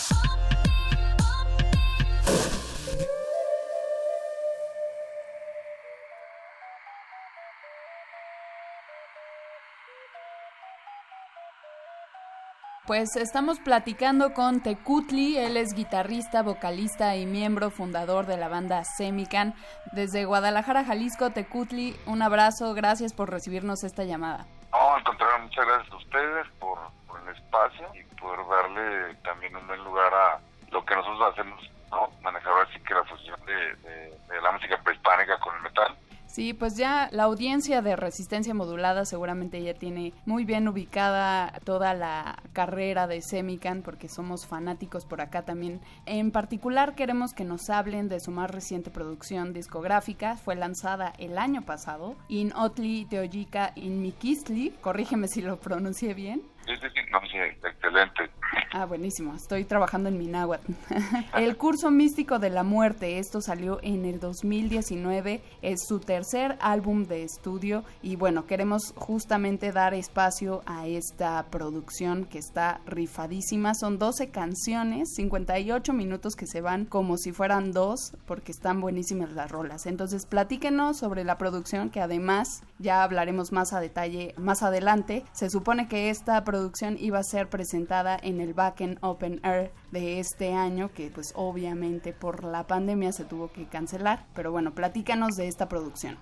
Pues 12.91 13.15
estamos 13.15 13.61
platicando 13.61 14.33
con 14.33 14.59
Tecutli, 14.59 15.37
él 15.37 15.55
es 15.55 15.73
guitarrista, 15.73 16.41
vocalista 16.43 17.15
y 17.15 17.25
miembro 17.25 17.69
fundador 17.71 18.25
de 18.25 18.35
la 18.35 18.49
banda 18.49 18.83
Semican. 18.83 19.55
Desde 19.93 20.25
Guadalajara, 20.25 20.83
Jalisco, 20.83 21.29
Tecutli, 21.29 21.95
un 22.05 22.21
abrazo, 22.21 22.73
gracias 22.73 23.13
por 23.13 23.29
recibirnos 23.31 23.85
esta 23.85 24.03
llamada. 24.03 24.45
No, 24.73 24.93
al 24.95 25.03
contrario, 25.05 25.39
muchas 25.41 25.65
gracias 25.65 25.93
a 25.93 25.95
ustedes 25.95 26.47
por, 26.59 26.79
el 27.25 27.33
espacio 27.33 27.87
y 27.95 28.03
por 28.19 28.35
darle 28.49 29.15
también 29.23 29.55
un 29.55 29.65
buen 29.67 29.81
lugar 29.85 30.13
a 30.13 30.39
lo 30.71 30.83
que 30.83 30.93
nosotros 30.93 31.31
hacemos, 31.31 31.61
¿no? 31.91 32.09
Manejar 32.21 32.51
así 32.69 32.77
que 32.83 32.93
la 32.93 33.05
fusión 33.05 33.39
de, 33.45 33.53
de- 33.89 34.17
de 34.27 34.41
la 34.41 34.51
música 34.51 34.77
prehispánica 34.83 35.39
con 35.39 35.55
el 35.55 35.61
metal. 35.61 35.95
Sí, 36.31 36.53
pues 36.53 36.77
ya 36.77 37.09
la 37.11 37.23
audiencia 37.23 37.81
de 37.81 37.97
resistencia 37.97 38.53
modulada 38.53 39.03
seguramente 39.03 39.61
ya 39.61 39.73
tiene 39.73 40.13
muy 40.25 40.45
bien 40.45 40.65
ubicada 40.69 41.59
toda 41.65 41.93
la 41.93 42.41
carrera 42.53 43.05
de 43.05 43.21
Semican 43.21 43.81
porque 43.81 44.07
somos 44.07 44.47
fanáticos 44.47 45.03
por 45.03 45.19
acá 45.19 45.41
también. 45.43 45.81
En 46.05 46.31
particular 46.31 46.95
queremos 46.95 47.33
que 47.33 47.43
nos 47.43 47.69
hablen 47.69 48.07
de 48.07 48.21
su 48.21 48.31
más 48.31 48.49
reciente 48.49 48.91
producción 48.91 49.51
discográfica. 49.51 50.37
Fue 50.37 50.55
lanzada 50.55 51.11
el 51.17 51.37
año 51.37 51.63
pasado, 51.63 52.15
In 52.29 52.53
Otli 52.55 53.03
Teoyika 53.09 53.73
In 53.75 54.01
Mikisli. 54.01 54.69
Corrígeme 54.79 55.27
si 55.27 55.41
lo 55.41 55.59
pronuncié 55.59 56.13
bien. 56.13 56.43
Sí, 56.65 56.73
sí, 56.75 56.87
sí, 56.93 57.01
no, 57.11 57.19
sí, 57.21 57.37
excelente. 57.37 58.29
Ah, 58.73 58.85
buenísimo. 58.85 59.35
Estoy 59.35 59.65
trabajando 59.65 60.09
en 60.09 60.17
mi 60.17 60.27
náhuatl. 60.27 60.71
el 61.37 61.57
curso 61.57 61.91
místico 61.91 62.39
de 62.39 62.49
la 62.49 62.63
muerte. 62.63 63.17
Esto 63.17 63.41
salió 63.41 63.79
en 63.81 64.05
el 64.05 64.19
2019. 64.19 65.41
Es 65.61 65.85
su 65.87 65.99
tercer 65.99 66.57
álbum 66.61 67.05
de 67.05 67.23
estudio. 67.23 67.83
Y 68.01 68.15
bueno, 68.15 68.45
queremos 68.45 68.93
justamente 68.95 69.71
dar 69.71 69.93
espacio 69.93 70.61
a 70.65 70.87
esta 70.87 71.45
producción 71.49 72.25
que 72.25 72.37
está 72.37 72.79
rifadísima. 72.85 73.73
Son 73.73 73.97
12 73.97 74.29
canciones, 74.29 75.15
58 75.15 75.93
minutos 75.93 76.35
que 76.35 76.47
se 76.47 76.61
van 76.61 76.85
como 76.85 77.17
si 77.17 77.31
fueran 77.31 77.71
dos, 77.71 78.13
porque 78.25 78.51
están 78.51 78.81
buenísimas 78.81 79.31
las 79.31 79.51
rolas. 79.51 79.85
Entonces, 79.85 80.25
platíquenos 80.25 80.97
sobre 80.97 81.23
la 81.23 81.37
producción, 81.37 81.89
que 81.89 82.01
además 82.01 82.63
ya 82.79 83.03
hablaremos 83.03 83.51
más 83.51 83.73
a 83.73 83.79
detalle 83.79 84.33
más 84.37 84.63
adelante. 84.63 85.23
Se 85.33 85.49
supone 85.49 85.87
que 85.87 86.09
esta 86.09 86.43
producción 86.43 86.50
iba 86.99 87.19
a 87.19 87.23
ser 87.23 87.49
presentada 87.49 88.17
en 88.21 88.41
el 88.41 88.53
Backen 88.53 88.97
Open 89.01 89.39
Air 89.43 89.71
de 89.91 90.19
este 90.19 90.53
año, 90.53 90.91
que 90.93 91.09
pues 91.09 91.33
obviamente 91.35 92.13
por 92.13 92.43
la 92.43 92.67
pandemia 92.67 93.11
se 93.11 93.25
tuvo 93.25 93.51
que 93.51 93.67
cancelar. 93.67 94.25
Pero 94.35 94.51
bueno, 94.51 94.71
platícanos 94.71 95.35
de 95.35 95.47
esta 95.47 95.69
producción. 95.69 96.17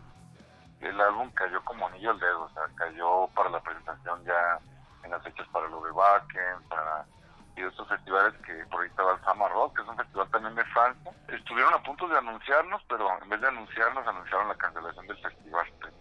El 0.81 0.99
álbum 0.99 1.29
cayó 1.31 1.63
como 1.65 1.87
anillo 1.87 2.11
al 2.11 2.19
dedo, 2.19 2.43
o 2.43 2.49
sea, 2.49 2.63
cayó 2.75 3.27
para 3.35 3.49
la 3.49 3.59
presentación 3.61 4.23
ya 4.23 4.59
en 5.03 5.11
las 5.11 5.23
fechas 5.23 5.47
para 5.51 5.67
lo 5.67 5.83
de 5.83 5.91
Bakken, 5.91 6.67
para 6.69 7.05
y 7.59 7.63
estos 7.63 7.87
festivales 7.89 8.33
que 8.45 8.53
por 8.71 8.81
ahí 8.81 8.87
estaba 8.87 9.13
el 9.13 9.21
Summer 9.21 9.51
Rock, 9.51 9.75
que 9.75 9.81
es 9.81 9.87
un 9.89 9.97
festival 9.97 10.29
también 10.29 10.55
de 10.55 10.65
Francia. 10.65 11.11
Estuvieron 11.27 11.73
a 11.73 11.83
punto 11.83 12.07
de 12.07 12.17
anunciarnos, 12.17 12.81
pero 12.87 13.09
en 13.21 13.29
vez 13.29 13.41
de 13.41 13.47
anunciarnos, 13.47 14.07
anunciaron 14.07 14.47
la 14.47 14.55
cancelación 14.55 15.07
del 15.07 15.17
festival. 15.17 15.67
pues. 15.81 15.93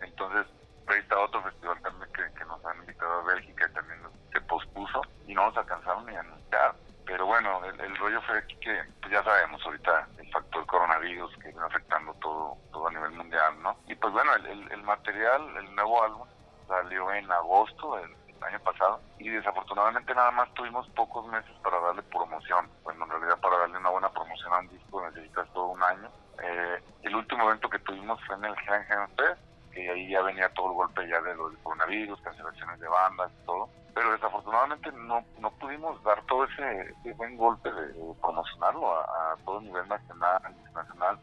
Entonces, 0.00 0.46
ahí 0.94 1.00
está 1.00 1.18
otro 1.18 1.42
festival 1.42 1.80
también 1.82 2.10
que, 2.12 2.44
nos 2.44 2.64
han 2.64 2.78
invitado 2.78 3.20
a 3.20 3.34
Bélgica 3.34 3.68
y 3.68 3.74
también 3.74 4.00
se 4.32 4.40
pospuso 4.42 5.02
y 5.26 5.34
no 5.34 5.46
nos 5.46 5.56
alcanzaron 5.56 6.06
ni 6.06 6.16
a 6.16 6.20
anunciar. 6.20 6.74
Pero 7.04 7.26
bueno, 7.26 7.64
el, 7.64 7.96
rollo 7.96 8.20
fue 8.22 8.38
aquí 8.38 8.54
que 8.56 8.82
pues 9.00 9.12
ya 9.12 9.22
sabemos 9.24 9.64
ahorita 9.64 10.08
el 10.18 10.30
factor 10.30 10.66
coronavirus 10.66 11.36
que 11.38 11.48
está 11.48 11.64
afectando 11.64 12.12
todo, 12.14 12.56
todo 12.70 12.88
a 12.88 12.90
nivel 12.90 13.12
mundial, 13.12 13.62
¿no? 13.62 13.76
Y 13.86 13.94
pues 13.94 14.12
bueno, 14.12 14.34
el, 14.34 14.70
el, 14.70 14.82
material, 14.82 15.56
el 15.56 15.74
nuevo 15.74 16.04
álbum 16.04 16.28
salió 16.66 17.10
en 17.12 17.30
agosto 17.32 17.96
del, 17.96 18.14
año 18.40 18.60
pasado 18.60 19.00
y 19.18 19.28
desafortunadamente 19.30 20.14
nada 20.14 20.30
más 20.30 20.52
tuvimos 20.54 20.88
pocos 20.90 21.26
meses 21.26 21.50
para 21.62 21.80
darle 21.80 22.02
promoción. 22.02 22.68
Bueno, 22.84 23.04
en 23.04 23.10
realidad 23.10 23.40
para 23.40 23.58
darle 23.58 23.78
una 23.78 23.90
buena 23.90 24.10
promoción 24.10 24.52
a 24.52 24.58
un 24.60 24.68
disco 24.68 25.04
necesitas 25.08 25.48
todo 25.52 25.66
un 25.66 25.82
año. 25.82 26.08
Eh, 26.40 26.82
el 27.02 27.16
último 27.16 27.48
evento 27.48 27.68
que 27.68 27.80
tuvimos 27.80 28.20
fue 28.26 28.36
en 28.36 28.44
el 28.44 28.56
Gen 28.60 28.86
Fest, 29.16 29.42
que 29.78 29.90
ahí 29.90 30.08
ya 30.08 30.22
venía 30.22 30.48
todo 30.50 30.70
el 30.70 30.74
golpe 30.74 31.08
ya 31.08 31.20
de 31.20 31.34
lo 31.36 31.48
del 31.48 31.58
coronavirus, 31.58 32.20
cancelaciones 32.20 32.80
de 32.80 32.88
bandas 32.88 33.30
y 33.32 33.46
todo. 33.46 33.68
Pero 33.94 34.12
desafortunadamente 34.12 34.90
no, 34.92 35.24
no 35.38 35.50
pudimos 35.52 36.02
dar 36.02 36.20
todo 36.26 36.44
ese, 36.44 36.94
buen 37.14 37.36
golpe 37.36 37.70
de, 37.70 37.94
promocionarlo 38.20 39.00
a, 39.00 39.36
todo 39.44 39.60
nivel 39.60 39.86
nacional, 39.88 40.40
internacional. 40.50 41.18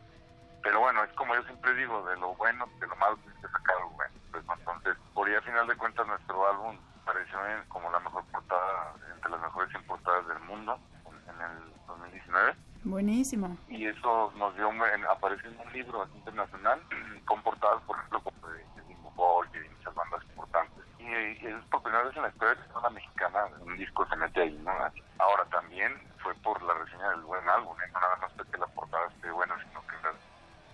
Pero 0.64 0.80
bueno, 0.80 1.04
es 1.04 1.12
como 1.14 1.36
yo 1.36 1.44
siempre 1.44 1.74
digo, 1.76 2.02
de 2.06 2.18
lo 2.18 2.34
bueno, 2.36 2.66
de 2.80 2.88
lo 2.88 2.96
malo 2.96 3.18
tienes 3.18 3.40
que 3.42 3.48
sacar 3.48 3.76
algo 3.78 3.90
bueno. 3.92 4.14
Pues, 4.32 4.44
entonces, 4.58 4.96
por 5.14 5.28
ahí 5.28 5.36
a 5.36 5.42
final 5.42 5.68
de 5.68 5.76
cuentas 5.76 6.08
nuestro 6.08 6.48
álbum 6.48 6.78
apareció 7.04 7.38
como 7.70 7.92
la 7.92 8.00
mejor 8.00 8.24
portada, 8.32 8.94
entre 9.14 9.32
las 9.32 9.42
mejores 9.42 9.70
100 9.70 9.84
portadas 9.86 10.28
del 10.28 10.40
mundo 10.40 10.80
en, 11.06 11.36
en 11.36 11.42
el 11.42 11.74
2019 11.88 12.56
Buenísimo. 12.86 13.58
y 13.68 13.88
eso 13.88 14.32
nos 14.38 14.56
dio 14.56 14.70
un- 14.70 14.82
en- 14.84 15.06
un 15.06 15.74
libro 15.74 16.08
internacional 16.16 16.80
con 17.26 17.42
portadas 17.42 17.82
por 17.84 17.98
ejemplo 17.98 18.22
como 18.22 18.48
de, 18.50 18.64
Dimmu 18.88 19.10
Borgir 19.12 19.66
y 19.66 19.70
muchas 19.70 19.94
bandas 19.96 20.24
importantes 20.30 20.84
y, 21.00 21.04
y 21.04 21.48
es 21.48 21.66
por 21.72 21.82
primera 21.82 22.04
vez 22.04 22.16
en 22.16 22.22
la 22.24 22.30
historia 22.30 22.54
de 22.56 22.78
una 22.78 22.90
mexicana 22.92 23.46
un 23.62 23.76
disco 23.76 24.06
se 24.08 24.16
mete 24.16 24.42
ahí 24.42 24.54
no 24.64 24.72
ahora 25.20 25.46
también 25.52 25.92
fue 26.20 26.34
por 26.36 26.62
la 26.62 26.74
reseña 26.76 27.10
del 27.10 27.22
buen 27.22 27.48
álbum 27.50 27.76
¿eh? 27.82 27.90
no 27.92 28.00
nada 28.00 28.16
más 28.18 28.32
que 28.52 28.58
la 28.58 28.68
portada 28.68 29.08
esté 29.08 29.32
buena 29.32 29.56
sino 29.68 29.82
que 29.88 29.96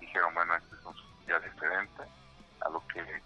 dijeron 0.01 0.33
bueno 0.33 0.53
este 0.55 0.75
es 0.75 0.85
un 0.85 0.95
ya 1.27 1.39
diferente 1.39 2.03
a 2.65 2.69
lo 2.69 2.85
que 2.87 3.21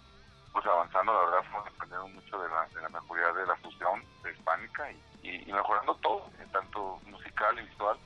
pues 0.52 0.64
avanzando 0.64 1.12
la 1.12 1.20
verdad 1.30 1.50
fuimos 1.50 1.66
aprendiendo 1.66 2.08
mucho 2.08 2.40
de 2.40 2.48
la, 2.48 2.66
de 2.68 2.80
la 2.82 2.88
mejoría 2.88 3.32
de 3.32 3.46
la 3.46 3.56
fusión 3.56 4.02
hispánica 4.32 4.90
y, 4.92 5.02
y, 5.22 5.50
y 5.50 5.52
mejorando 5.52 5.94
todo 5.96 6.30
eh, 6.38 6.46
tanto 6.52 7.00
musical 7.06 7.58
y 7.58 7.66
visual 7.66 7.98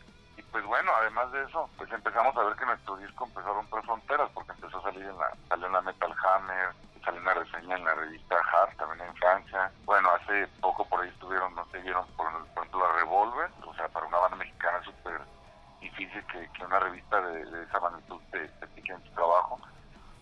pues 0.52 0.64
bueno, 0.64 0.90
además 1.00 1.30
de 1.32 1.42
eso, 1.44 1.68
pues 1.76 1.90
empezamos 1.92 2.36
a 2.36 2.42
ver 2.42 2.56
que 2.56 2.66
nuestro 2.66 2.96
disco 2.96 3.24
empezó 3.24 3.50
a 3.50 3.54
romper 3.54 3.82
fronteras 3.82 4.30
porque 4.34 4.52
empezó 4.52 4.78
a 4.78 4.82
salir 4.82 5.02
en 5.04 5.18
la, 5.18 5.30
salió 5.48 5.66
en 5.66 5.72
la 5.72 5.80
Metal 5.80 6.14
Hammer, 6.24 6.68
salió 7.04 7.20
una 7.20 7.34
reseña 7.34 7.76
en 7.76 7.84
la 7.84 7.94
revista 7.94 8.36
Hard, 8.36 8.76
también 8.76 9.08
en 9.08 9.14
Francia. 9.16 9.72
Bueno, 9.84 10.10
hace 10.10 10.48
poco 10.60 10.84
por 10.88 11.00
ahí 11.00 11.08
estuvieron, 11.08 11.54
no 11.54 11.64
sé, 11.66 11.78
vieron 11.78 12.06
por, 12.16 12.30
por 12.30 12.64
ejemplo 12.64 12.86
la 12.86 12.92
Revolver, 13.00 13.50
o 13.66 13.74
sea, 13.74 13.88
para 13.88 14.06
una 14.06 14.18
banda 14.18 14.36
mexicana 14.36 14.82
súper 14.82 15.20
difícil 15.80 16.24
que, 16.26 16.48
que 16.52 16.64
una 16.64 16.78
revista 16.78 17.20
de, 17.20 17.44
de 17.44 17.64
esa 17.64 17.80
magnitud 17.80 18.20
te, 18.30 18.48
te 18.48 18.66
pique 18.68 18.92
en 18.92 19.02
tu 19.02 19.10
trabajo. 19.12 19.58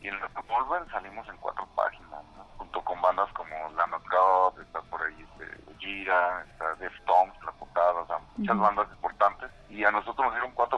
Y 0.00 0.08
en 0.08 0.20
la 0.20 0.28
Revolver 0.28 0.88
salimos 0.90 1.28
en 1.28 1.36
cuatro 1.38 1.66
páginas, 1.74 2.24
¿no? 2.36 2.44
junto 2.58 2.82
con 2.82 3.00
bandas 3.00 3.32
como 3.32 3.54
La 3.76 3.86
God, 3.86 4.60
está 4.60 4.80
por 4.82 5.02
ahí 5.02 5.20
este, 5.20 5.74
Gira, 5.78 6.44
está 6.50 6.74
Deftones, 6.74 7.34
la 7.44 7.52
portada, 7.52 7.92
o 7.92 8.06
sea, 8.06 8.18
muchas 8.36 8.54
Ujú. 8.54 8.64
bandas 8.64 8.88
importantes. 8.90 8.97
Y 9.78 9.84
a 9.84 9.92
nosotros 9.92 10.26
nos 10.26 10.34
dieron 10.34 10.50
cuatro 10.54 10.77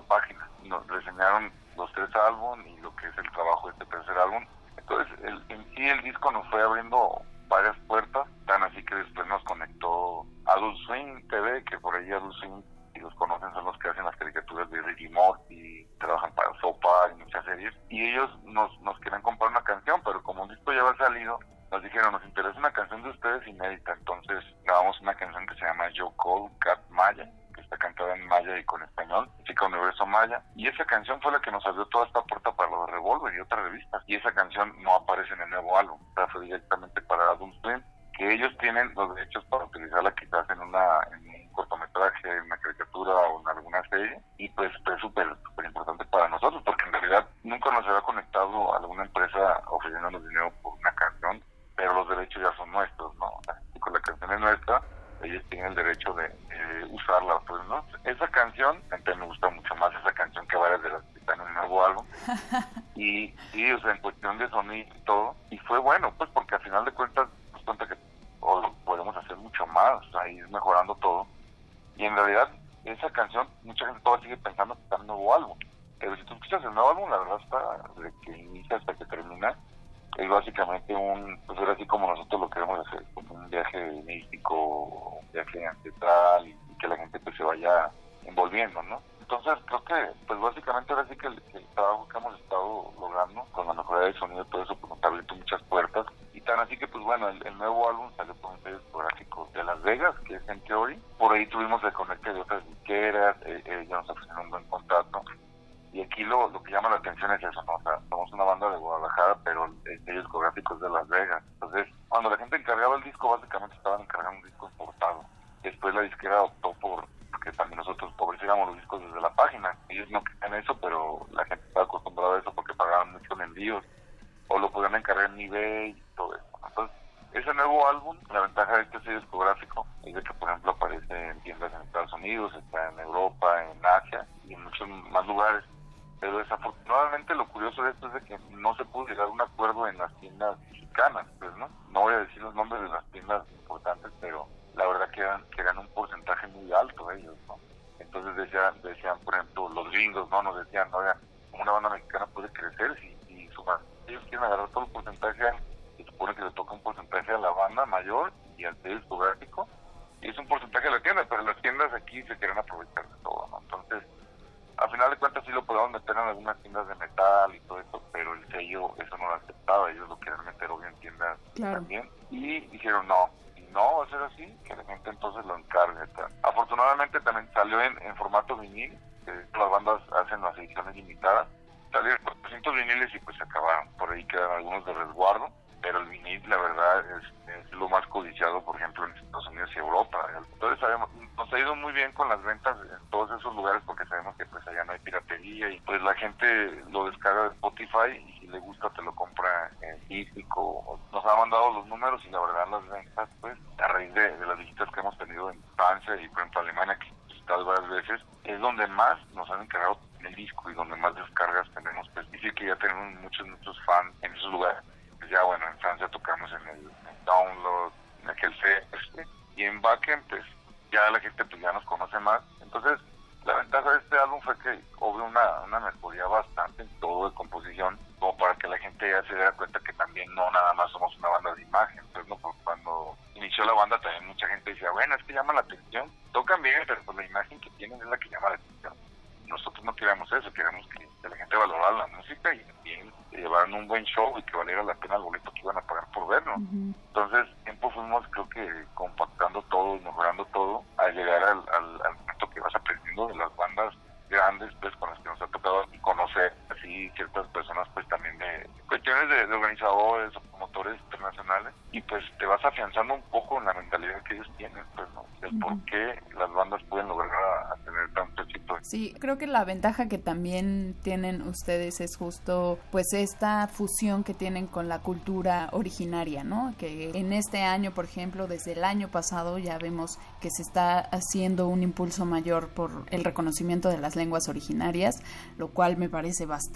ediciones 180.61 180.96
limitadas, 180.96 181.48
salieron 181.92 182.22
400 182.24 182.74
viniles 182.74 183.14
y 183.14 183.18
pues 183.20 183.36
se 183.36 183.42
acabaron, 183.42 183.92
por 183.98 184.11
ahí 184.12 184.24
quedan 184.24 184.50
algunos 184.50 184.84
de 184.86 184.94
resguardo, 184.94 185.50
pero 185.82 186.00
el 186.00 186.08
vinil 186.08 186.42
la 186.48 186.56
verdad 186.56 187.04
es, 187.18 187.54
es 187.54 187.72
lo 187.72 187.88
más 187.88 188.06
codiciado, 188.08 188.62
por 188.64 188.76
ejemplo, 188.76 189.04
en 189.06 189.16
Estados 189.16 189.48
Unidos 189.48 189.70
y 189.74 189.78
Europa. 189.78 190.18
Entonces 190.52 190.78
sabemos, 190.78 191.08
nos 191.36 191.52
ha 191.52 191.58
ido 191.58 191.74
muy 191.74 191.92
bien 191.92 192.12
con 192.12 192.28
las 192.28 192.42
ventas 192.42 192.76
en 192.82 193.11
todos 193.11 193.30
esos 193.38 193.54
lugares 193.54 193.82
porque 193.86 194.04
sabemos 194.06 194.36
que 194.36 194.46
pues 194.46 194.66
allá 194.68 194.84
no 194.84 194.92
hay 194.92 194.98
piratería 195.00 195.70
y 195.70 195.80
pues 195.80 196.02
la 196.02 196.14
gente 196.14 196.82
lo 196.90 197.06
descarga 197.06 197.44
de 197.44 197.54
Spotify 197.54 198.11
y 198.18 198.40
si 198.40 198.46
le 198.48 198.58
gusta 198.61 198.90
te 198.90 199.02
lo 199.02 199.14
compra 199.14 199.70
en 199.80 199.98
físico. 200.02 201.00
Nos 201.12 201.24
han 201.24 201.38
mandado 201.38 201.72
los 201.72 201.86
números 201.86 202.22
y 202.26 202.30
la 202.30 202.40
verdad 202.40 202.68
las 202.70 202.88
ventas 202.88 203.28
pues 203.40 203.58
a 203.78 203.88
raíz 203.88 204.12
de, 204.12 204.36
de 204.36 204.46
las 204.46 204.58
visitas 204.58 204.88
que 204.92 205.00
hemos 205.00 205.16
tenido 205.18 205.50
en 205.50 205.62
Francia 205.76 206.14
y 206.16 206.28
por 206.28 206.40
ejemplo 206.40 206.61
Alemania 206.61 206.98
que 206.98 207.08
hemos 207.08 207.26
visitado 207.28 207.64
varias 207.64 207.88
veces 207.88 208.20
es 208.44 208.61
donde 208.61 208.86
más 208.88 209.18
nos 209.32 209.50
han 209.50 209.62
encargado 209.62 209.98
el 210.27 210.35
disco 210.35 210.71
y 210.71 210.75
donde 210.75 210.97
más 210.97 211.14
descargas 211.14 211.68
tenemos 211.75 212.09
pues 212.14 212.31
dice 212.31 212.53
que 212.55 212.66
ya 212.66 212.77
tenemos 212.77 213.21
muchos 213.21 213.47
muchos 213.47 213.79
fans 213.85 214.14
en 214.23 214.35
esos 214.35 214.53
lugares. 214.53 214.83
Pues 215.18 215.31
ya 215.31 215.43
bueno 215.43 215.66
en 215.66 215.79
Francia 215.79 216.09
tocamos 216.09 216.51
en 216.53 216.68
el 216.68 216.81
en 216.87 217.25
download 217.25 217.93
en 218.23 218.31
aquel 218.31 218.53
este 218.93 219.25
y 219.57 219.64
en 219.64 219.81
backend 219.81 220.23
pues 220.29 220.45
ya 220.93 221.11
la 221.11 221.21
gente 221.21 221.45
pues 221.45 221.61
ya 221.61 221.73
nos 221.73 221.85
conoce 221.85 222.18
más. 222.21 222.43
Entonces 222.61 222.99
la 223.45 223.57
ventaja 223.57 223.93
de 223.93 223.99
este 223.99 224.18
álbum 224.18 224.41
fue 224.43 224.59
que 224.59 224.79
hubo 224.99 225.25
una, 225.25 225.61
una 225.61 225.81
mejoría 225.81 226.27
bastante 226.27 226.83
en 226.83 227.01
todo 227.01 227.29
de 227.29 227.35
composición 227.35 227.99
como 228.18 228.37
para 228.37 228.55
que 228.57 228.68
la 228.68 228.79
gente 228.79 229.11
ya 229.11 229.23
se 229.23 229.35
diera 229.35 229.53
cuenta 229.53 229.81
que 229.81 229.93
también 229.95 230.33
no 230.35 230.51
nada 230.51 230.75
más 230.75 230.91
somos 230.91 231.16
una 231.18 231.29
banda 231.29 231.55
de 231.55 231.62
imagen. 231.62 231.99
Entonces 231.99 232.29
no 232.29 232.37
Porque 232.37 232.62
cuando 232.64 233.16
inició 233.35 233.64
la 233.64 233.73
banda 233.73 234.01
también 234.01 234.27
mucha 234.27 234.47
gente 234.49 234.73
decía 234.73 234.91
bueno 234.91 235.14
es 235.14 235.25
que 235.25 235.33
llama 235.33 235.55
la 235.55 235.61
atención 235.61 236.11
tocan 236.33 236.61
bien 236.62 236.83
pero 236.87 237.03
pues 237.05 237.16
la 237.16 237.27
imagen 237.27 237.61
que 237.61 237.71
tienen 237.71 237.99
es 238.01 238.07
la 238.07 238.18
que 238.18 238.29
llama 238.29 238.51
la 238.51 238.55
atención 238.57 239.09
nosotros 239.51 239.84
no 239.84 239.94
queríamos 239.94 240.30
eso, 240.32 240.53
queríamos 240.53 240.86
que, 240.88 241.09
que 241.22 241.28
la 241.28 241.36
gente 241.36 241.57
valorara 241.57 241.98
la 241.98 242.07
música 242.16 242.55
y 242.55 242.64
también 242.64 243.12
llevaran 243.32 243.74
un 243.74 243.88
buen 243.88 244.05
show 244.05 244.38
y 244.38 244.42
que 244.42 244.57
valiera 244.57 244.82
la 244.82 244.94
pena 244.94 245.16
el 245.16 245.22
boleto 245.22 245.53
que 245.53 245.61
iban 245.61 245.76
a 245.76 245.82
pagar 245.82 246.11
por 246.12 246.28
verlo. 246.28 246.55
Entonces, 246.57 247.46
tiempo 247.64 247.90
fuimos, 247.90 248.26
creo 248.30 248.48
que 248.48 248.84
compactando 248.94 249.62
todo 249.62 249.96
y 249.96 250.01
mejorando 250.01 250.44
todo, 250.46 250.84
al 250.96 251.14
llegar 251.14 251.42
al, 251.42 251.59
al, 251.59 252.03
al 252.07 252.14
momento 252.14 252.51
que 252.51 252.61
vas 252.61 252.74
aprendiendo 252.74 253.28
de 253.28 253.36
las 253.36 253.55
bandas 253.57 253.94
grandes, 254.28 254.72
pues 254.80 254.94
con 254.96 255.11
las 255.11 255.18
que 255.20 255.28
nos 255.28 255.42
ha 255.42 255.46
tocado 255.48 255.84
conocer 256.01 256.55
así 256.81 257.11
ciertas 257.14 257.47
personas, 257.49 257.87
pues 257.95 258.07
también 258.09 258.37
de 258.39 258.68
cuestiones 258.89 259.28
de, 259.28 259.47
de 259.47 259.55
organizadores 259.55 260.35
o 260.37 260.41
promotores 260.41 260.99
internacionales, 261.01 261.74
y 261.93 262.01
pues 262.03 262.24
te 262.39 262.47
vas 262.47 262.64
afianzando 262.64 263.14
un 263.14 263.22
poco 263.31 263.59
en 263.59 263.66
la 263.66 263.74
mentalidad 263.74 264.22
que 264.22 264.35
ellos 264.35 264.51
tienen, 264.57 264.85
pues, 264.95 265.09
¿no? 265.14 265.24
El 265.43 265.59
por 265.59 265.85
qué 265.87 266.20
las 266.37 266.53
bandas 266.53 266.83
pueden 266.85 267.09
lograr 267.09 267.31
a, 267.33 267.72
a 267.72 267.76
tener 267.85 268.12
tanto 268.12 268.43
éxito. 268.43 268.76
Sí, 268.83 269.14
creo 269.18 269.39
que 269.39 269.47
la 269.47 269.64
ventaja 269.64 270.07
que 270.09 270.18
también 270.18 270.97
tienen 271.03 271.43
ustedes 271.43 272.01
es 272.01 272.16
justo 272.16 272.78
pues 272.91 273.12
esta 273.14 273.66
fusión 273.68 274.22
que 274.22 274.35
tienen 274.35 274.66
con 274.66 274.89
la 274.89 275.01
cultura 275.01 275.70
originaria, 275.72 276.45
¿no? 276.45 276.74
Que 276.78 277.11
en 277.14 277.33
este 277.33 277.62
año, 277.62 277.93
por 277.93 278.05
ejemplo, 278.05 278.47
desde 278.47 278.72
el 278.72 278.85
año 278.85 279.09
pasado 279.09 279.59
ya 279.59 279.78
vemos 279.78 280.18
que 280.41 280.51
se 280.51 280.62
está 280.62 280.99
haciendo 280.99 281.68
un 281.68 281.83
impulso 281.83 282.26
mayor 282.26 282.68
por 282.68 283.07
el 283.11 283.24
reconocimiento 283.24 283.89
de 283.89 283.99
las 283.99 284.16
lenguas 284.16 284.49
originarias, 284.49 285.16
lo 285.57 285.68
cual 285.68 285.97
me 285.97 286.09
parece 286.09 286.47
bastante 286.47 286.70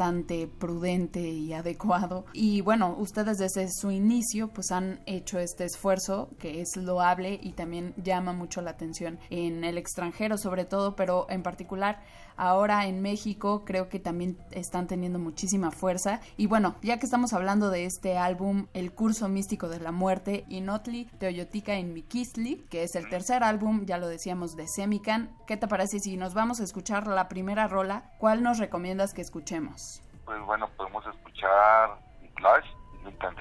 prudente 0.59 1.21
y 1.21 1.53
adecuado. 1.53 2.27
Y 2.33 2.61
bueno, 2.61 2.97
ustedes 2.99 3.39
desde 3.39 3.69
su 3.71 3.91
inicio 3.91 4.49
pues 4.49 4.71
han 4.71 5.01
hecho 5.07 5.39
este 5.39 5.65
esfuerzo 5.65 6.31
que 6.39 6.61
es 6.61 6.77
loable 6.77 7.39
y 7.43 7.53
también 7.53 7.95
llama 7.97 8.33
mucho 8.33 8.61
la 8.61 8.71
atención 8.71 9.19
en 9.31 9.65
el 9.65 9.79
extranjero 9.79 10.37
sobre 10.39 10.65
todo, 10.65 10.97
pero 10.97 11.27
en 11.31 11.43
particular 11.43 12.01
ahora 12.37 12.87
en 12.87 13.03
México 13.03 13.64
creo 13.64 13.89
que 13.89 13.99
también 13.99 14.39
están 14.51 14.87
teniendo 14.87 15.18
muchísima 15.18 15.70
fuerza. 15.70 16.20
Y 16.37 16.47
bueno, 16.47 16.76
ya 16.82 16.99
que 16.99 17.07
estamos 17.07 17.32
hablando 17.32 17.70
de 17.70 17.85
este 17.85 18.18
álbum, 18.18 18.66
El 18.74 18.93
Curso 18.93 19.28
Místico 19.28 19.68
de 19.68 19.80
la 19.80 19.93
Muerte, 19.93 20.45
Inotli 20.49 21.07
Teoyotica 21.18 21.74
en 21.74 21.93
Mikisli, 21.93 22.57
que 22.70 22.82
es 22.82 22.95
el 22.97 23.09
tercer 23.09 23.43
álbum, 23.43 23.85
ya 23.87 23.99
lo 23.99 24.09
decíamos, 24.09 24.57
de 24.57 24.68
Semican, 24.68 25.30
¿qué 25.47 25.57
te 25.57 25.68
parece 25.68 26.01
si 26.01 26.16
nos 26.16 26.35
vamos 26.35 26.61
a 26.61 26.64
escuchar 26.64 27.07
la 27.07 27.28
primera 27.28 27.68
rola? 27.68 28.12
¿Cuál 28.18 28.43
nos 28.43 28.59
recomiendas 28.59 29.14
que 29.14 29.22
escuchemos? 29.22 30.03
Pues 30.24 30.41
bueno, 30.43 30.68
podemos 30.76 31.05
escuchar 31.07 31.99
Flash, 32.37 32.66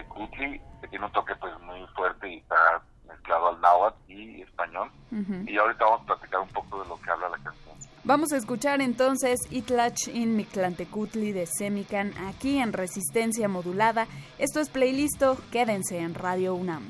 Cutli, 0.09 0.61
que 0.81 0.87
tiene 0.87 1.05
un 1.05 1.11
toque 1.11 1.35
pues 1.35 1.53
muy 1.61 1.85
fuerte 1.95 2.29
y 2.29 2.37
está 2.37 2.81
mezclado 3.07 3.49
al 3.49 3.61
náhuatl 3.61 4.11
y 4.11 4.41
español. 4.41 4.91
Y 5.47 5.57
ahorita 5.57 5.85
vamos 5.85 6.01
a 6.01 6.05
platicar 6.05 6.41
un 6.41 6.49
poco 6.49 6.83
de 6.83 6.89
lo 6.89 6.99
que 6.99 7.09
habla 7.09 7.29
la 7.29 7.37
canción. 7.37 7.72
Vamos 8.05 8.33
a 8.33 8.37
escuchar 8.37 8.81
entonces 8.81 9.39
Itlach 9.49 10.09
in 10.13 10.35
Mictlantecutli 10.35 11.31
de 11.31 11.45
Semican 11.45 12.11
aquí 12.27 12.57
en 12.57 12.73
Resistencia 12.73 13.47
Modulada. 13.47 14.07
Esto 14.37 14.59
es 14.59 14.69
Playlisto, 14.69 15.37
quédense 15.51 15.99
en 15.99 16.13
Radio 16.13 16.53
UNAM. 16.53 16.83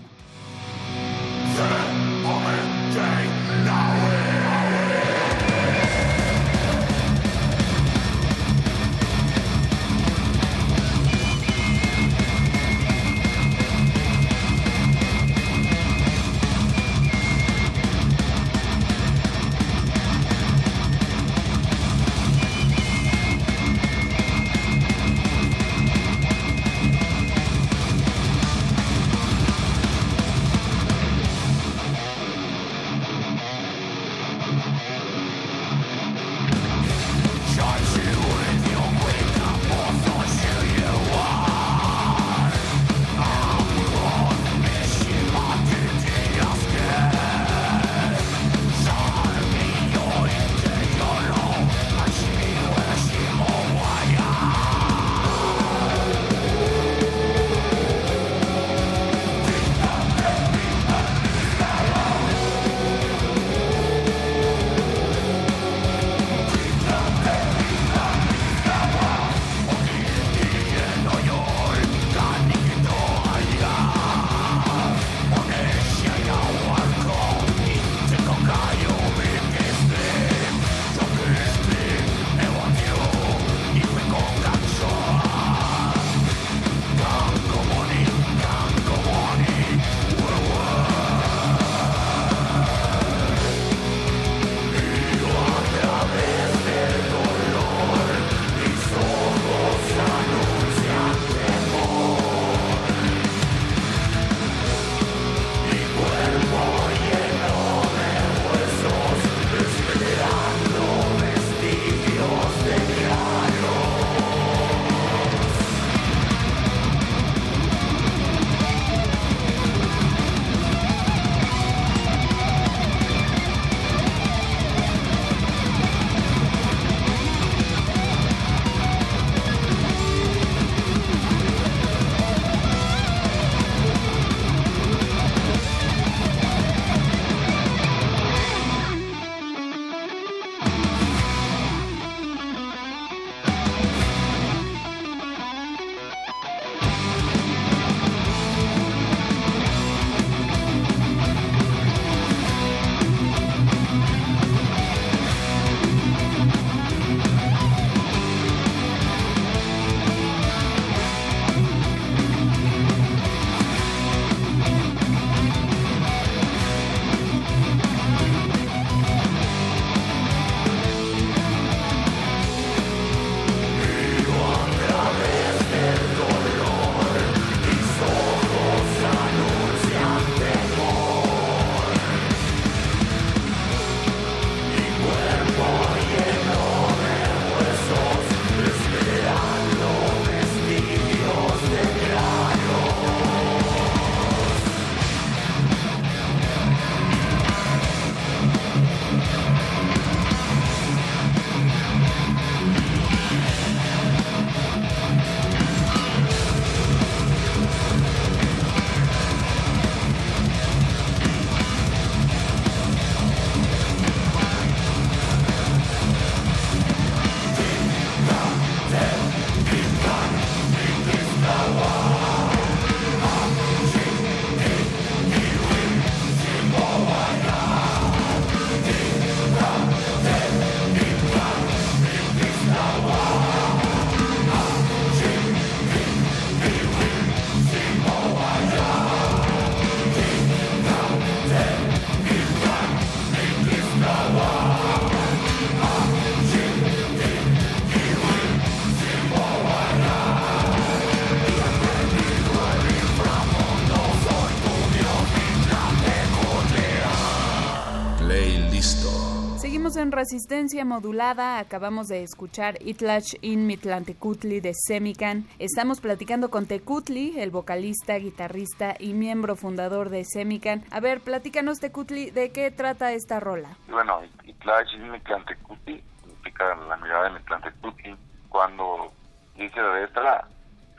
Resistencia 260.24 260.86
Modulada. 260.86 261.60
Acabamos 261.60 262.08
de 262.08 262.24
escuchar 262.24 262.76
Itlach 262.80 263.36
in 263.42 263.68
Mitlantecutli 263.68 264.62
de 264.62 264.72
Semican. 264.74 265.46
Estamos 265.60 266.00
platicando 266.00 266.50
con 266.50 266.66
Tecutli, 266.66 267.38
el 267.38 267.52
vocalista, 267.52 268.16
guitarrista 268.16 268.96
y 268.98 269.12
miembro 269.12 269.58
fundador 269.58 270.08
de 270.08 270.24
Semican. 270.24 270.86
A 270.92 271.02
ver, 271.02 271.20
platícanos, 271.20 271.82
Tecutli, 271.82 272.32
¿de 272.32 272.54
qué 272.54 272.72
trata 272.72 273.12
esta 273.12 273.42
rola? 273.42 273.76
Bueno, 273.90 274.22
Itlach 274.46 274.94
in 274.94 275.12
Mitlantecutli 275.12 276.02
significa 276.22 276.74
la 276.74 276.96
mirada 276.96 277.26
de 277.26 277.40
Mitlantecutli. 277.40 278.16
Cuando 278.48 279.12
hice 279.58 279.76
la 279.76 280.00
letra 280.00 280.48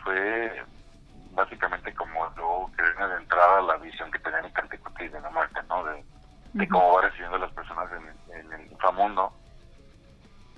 fue 0.05 0.63
básicamente 1.33 1.95
como 1.95 2.31
yo 2.37 2.71
quería 2.77 3.07
de 3.09 3.23
entrada 3.23 3.63
la 3.63 3.79
visión 3.79 4.11
que 4.11 4.19
tenía 4.19 4.43
Mitlantecutli 4.43 5.09
de 5.09 5.21
la 5.23 5.31
muerte, 5.31 5.61
¿no? 5.71 5.83
De, 5.85 6.05
de 6.55 6.69
cómo 6.69 6.95
va 6.95 7.03
recibiendo 7.03 7.39
las 7.39 7.53
personas 7.53 7.91
en, 7.93 8.35
en 8.37 8.53
el 8.53 8.73
inframundo. 8.73 9.33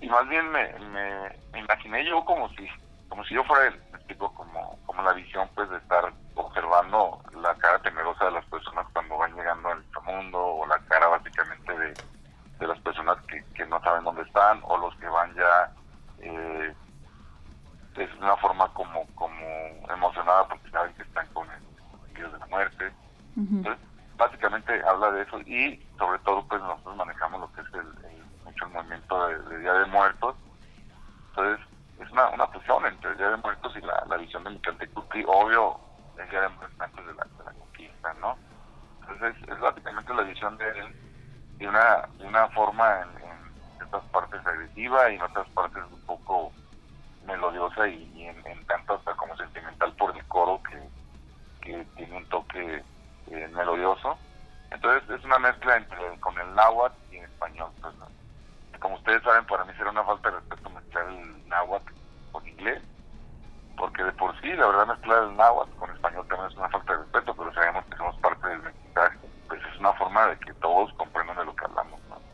Y 0.01 0.09
más 0.09 0.28
bien 0.28 0.51
me, 0.51 0.73
me, 0.78 1.36
me 1.52 1.60
imaginé 1.60 2.05
yo 2.05 2.24
como 2.24 2.48
si 2.51 2.68
como 3.09 3.24
si 3.24 3.35
yo 3.35 3.44
fuera 3.44 3.68
él, 3.68 3.81
me 3.93 3.98
explico, 3.98 4.32
como, 4.35 4.78
como 4.85 5.02
la 5.02 5.12
visión 5.12 5.48
pues 5.55 5.70
de 5.70 5.77
estar 5.78 6.12
observando 6.35 7.20
la 7.40 7.55
cara 7.55 7.78
temerosa 7.78 8.27
de 8.27 8.32
las 8.32 8.44
personas 8.47 8.86
cuando 8.93 9.16
van 9.16 9.35
llegando 9.35 9.70
al 9.70 9.78
inframundo 9.78 10.39
o 10.39 10.66
la 10.66 10.78
cara 10.81 11.06
básicamente 11.06 11.78
de, 11.78 11.94
de 12.59 12.66
las 12.66 12.78
personas 12.81 13.16
que, 13.27 13.43
que 13.55 13.64
no 13.66 13.81
saben 13.81 14.05
dónde 14.05 14.23
están 14.23 14.60
o 14.64 14.77
los 14.77 14.94
que 14.97 15.06
van 15.09 15.35
ya 15.35 15.73
eh, 16.18 16.74
es 17.97 18.14
una 18.20 18.36
forma 18.36 18.68
como 18.74 19.06
como 19.14 19.47
emocionada 19.89 20.47
porque 20.48 20.68
saben 20.70 20.93
que 20.94 21.02
están 21.02 21.27
con 21.28 21.48
el 21.51 22.14
Dios 22.14 22.32
de 22.32 22.39
la 22.39 22.47
muerte. 22.47 22.93
Entonces, 23.36 23.82
básicamente 24.16 24.82
habla 24.86 25.10
de 25.12 25.22
eso 25.22 25.40
y 25.40 25.82
sobre 25.98 26.18
todo 26.20 26.47
pues 26.48 26.60
nosotros 26.60 26.97
manejamos 26.97 27.40
lo 27.40 27.52
que 27.52 27.60
es 27.60 27.74
el, 27.74 28.24
mucho 28.44 28.64
el 28.66 28.72
movimiento 28.72 29.28
de, 29.28 29.59
Día 29.59 29.72
de 29.72 29.86
Muertos. 29.86 30.34
Entonces 31.30 31.66
es 32.01 32.10
una, 32.10 32.28
una 32.30 32.47
fusión 32.48 32.86
entre 32.86 33.10
el 33.10 33.16
Día 33.16 33.30
de 33.30 33.36
Muertos 33.36 33.74
y 33.76 33.80
la, 33.80 34.05
la 34.09 34.16
visión 34.16 34.44
de 34.44 34.51
Micantecutli 34.51 35.24
obvio 35.26 35.80
el 36.18 36.28
Día 36.30 36.43
de 36.43 36.48
Muertos 36.48 36.80
antes 36.80 37.06
de 37.06 37.14
la, 37.14 37.24
de 37.24 37.44
la 37.44 37.52
conquista 37.52 38.14
no 38.20 38.36
entonces 39.01 39.36
es, 39.43 39.48
es 39.48 39.60
básicamente 39.60 40.14
la 40.14 40.22
visión 40.22 40.56
de 40.59 40.68
él 40.68 40.97
de 41.59 41.68
una, 41.68 42.09
de 42.18 42.26
una 42.26 42.48
forma 42.48 43.01
en, 43.01 43.09
en 43.28 43.76
ciertas 43.76 44.05
partes 44.06 44.47
agresiva 44.47 45.10
y 45.10 45.14
en 45.14 45.22
otras 45.22 45.48
partes 45.51 45.82
un 45.90 46.01
poco 46.02 46.52
melodiosa 47.26 47.88
y, 47.88 48.10
y 48.14 48.26
en, 48.26 48.47
en 48.47 48.64
tanto 48.66 48.94
hasta 48.94 49.14
como 49.14 49.36
sentimental 49.36 49.93
por 49.97 50.16
el 50.16 50.24
coro 50.26 50.60
que, 50.62 50.88
que 51.60 51.84
tiene 51.97 52.16
un 52.16 52.26
toque 52.26 52.84
eh, 53.31 53.48
melodioso. 53.48 54.19
Entonces 54.70 55.09
es 55.11 55.24
una 55.24 55.39
mezcla 55.39 55.77
entre 55.77 55.98
con 56.20 56.39
el 56.39 56.55
náhuatl 56.55 56.97
y 57.12 57.16
en 57.19 57.24
español. 57.24 57.70
Pues, 57.81 57.94
¿no? 57.97 58.07
Como 58.81 58.97
ustedes 58.97 59.23
saben, 59.23 59.47
para 59.47 59.65
mí 59.65 59.73
será 59.77 59.90
una 59.90 60.05
falta 60.05 60.31
de 60.31 60.36
respeto 60.36 60.70
mezclar 60.70 61.09
el 61.09 61.48
náhuatl 61.48 61.93
con 62.32 62.47
inglés, 62.47 62.82
porque 63.77 64.05
de 64.05 64.12
por 64.12 64.39
sí, 64.40 64.53
la 64.53 64.66
verdad, 64.69 64.86
mezclar 64.89 65.24
el 65.24 65.36
náhuatl 65.36 65.74
con 65.77 65.90
español 65.90 66.27
también 66.28 66.51
es 66.51 66.57
una 66.57 66.69
falta 66.69 66.93
de 66.93 66.98
respeto, 67.01 67.35
pero 67.36 67.55
sabemos 67.55 67.85
que 67.86 67.97
somos 67.97 68.16
parte 68.19 68.48
del 68.48 68.62
mensaje. 68.62 69.19
Pues 69.48 69.61
es 69.65 69.81
una 69.81 69.93
forma 69.94 70.27
de 70.28 70.39
que 70.40 70.55
todos 70.55 70.93
comprendan 70.94 71.36
de 71.36 71.44
lo 71.44 71.55
que 71.55 71.65
hablamos. 71.65 72.01
¿no? 72.09 72.16
Ujú. 72.16 72.27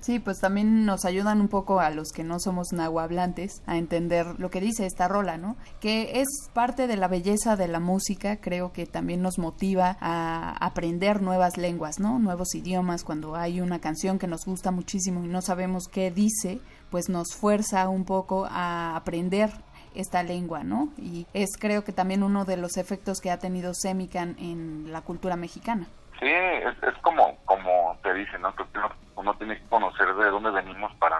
Sí, 0.00 0.18
pues 0.20 0.38
también 0.38 0.86
nos 0.86 1.04
ayudan 1.04 1.40
un 1.40 1.48
poco 1.48 1.80
a 1.80 1.90
los 1.90 2.12
que 2.12 2.24
no 2.24 2.38
somos 2.38 2.72
nahuablantes 2.72 3.62
a 3.66 3.78
entender 3.78 4.38
lo 4.38 4.50
que 4.50 4.60
dice 4.60 4.86
esta 4.86 5.08
rola, 5.08 5.38
¿no? 5.38 5.56
Que 5.80 6.20
es 6.20 6.28
parte 6.52 6.86
de 6.86 6.96
la 6.96 7.08
belleza 7.08 7.56
de 7.56 7.68
la 7.68 7.80
música, 7.80 8.36
creo 8.36 8.72
que 8.72 8.86
también 8.86 9.22
nos 9.22 9.38
motiva 9.38 9.96
a 10.00 10.56
aprender 10.64 11.20
nuevas 11.22 11.56
lenguas, 11.56 11.98
¿no? 11.98 12.18
Nuevos 12.18 12.54
idiomas, 12.54 13.04
cuando 13.04 13.34
hay 13.34 13.60
una 13.60 13.80
canción 13.80 14.18
que 14.18 14.26
nos 14.26 14.44
gusta 14.44 14.70
muchísimo 14.70 15.24
y 15.24 15.28
no 15.28 15.42
sabemos 15.42 15.88
qué 15.88 16.10
dice, 16.10 16.60
pues 16.90 17.08
nos 17.08 17.34
fuerza 17.34 17.88
un 17.88 18.04
poco 18.04 18.46
a 18.48 18.96
aprender 18.96 19.50
esta 19.94 20.22
lengua, 20.22 20.62
¿no? 20.62 20.90
Y 20.96 21.26
es 21.34 21.50
creo 21.58 21.84
que 21.84 21.92
también 21.92 22.22
uno 22.22 22.44
de 22.44 22.56
los 22.56 22.76
efectos 22.76 23.20
que 23.20 23.30
ha 23.30 23.38
tenido 23.38 23.74
Semican 23.74 24.36
en 24.38 24.92
la 24.92 25.02
cultura 25.02 25.36
mexicana. 25.36 25.88
Sí, 26.20 26.26
es, 26.28 26.82
es 26.82 26.94
como 27.02 27.36
como 27.46 27.98
te 28.02 28.12
dicen, 28.12 28.42
¿no? 28.42 28.54
Que 28.54 28.64
uno, 28.74 28.90
uno 29.16 29.34
tiene 29.34 29.58
que 29.58 29.66
conocer 29.68 30.14
de 30.14 30.30
dónde 30.30 30.50
venimos 30.50 30.94
para. 30.96 31.18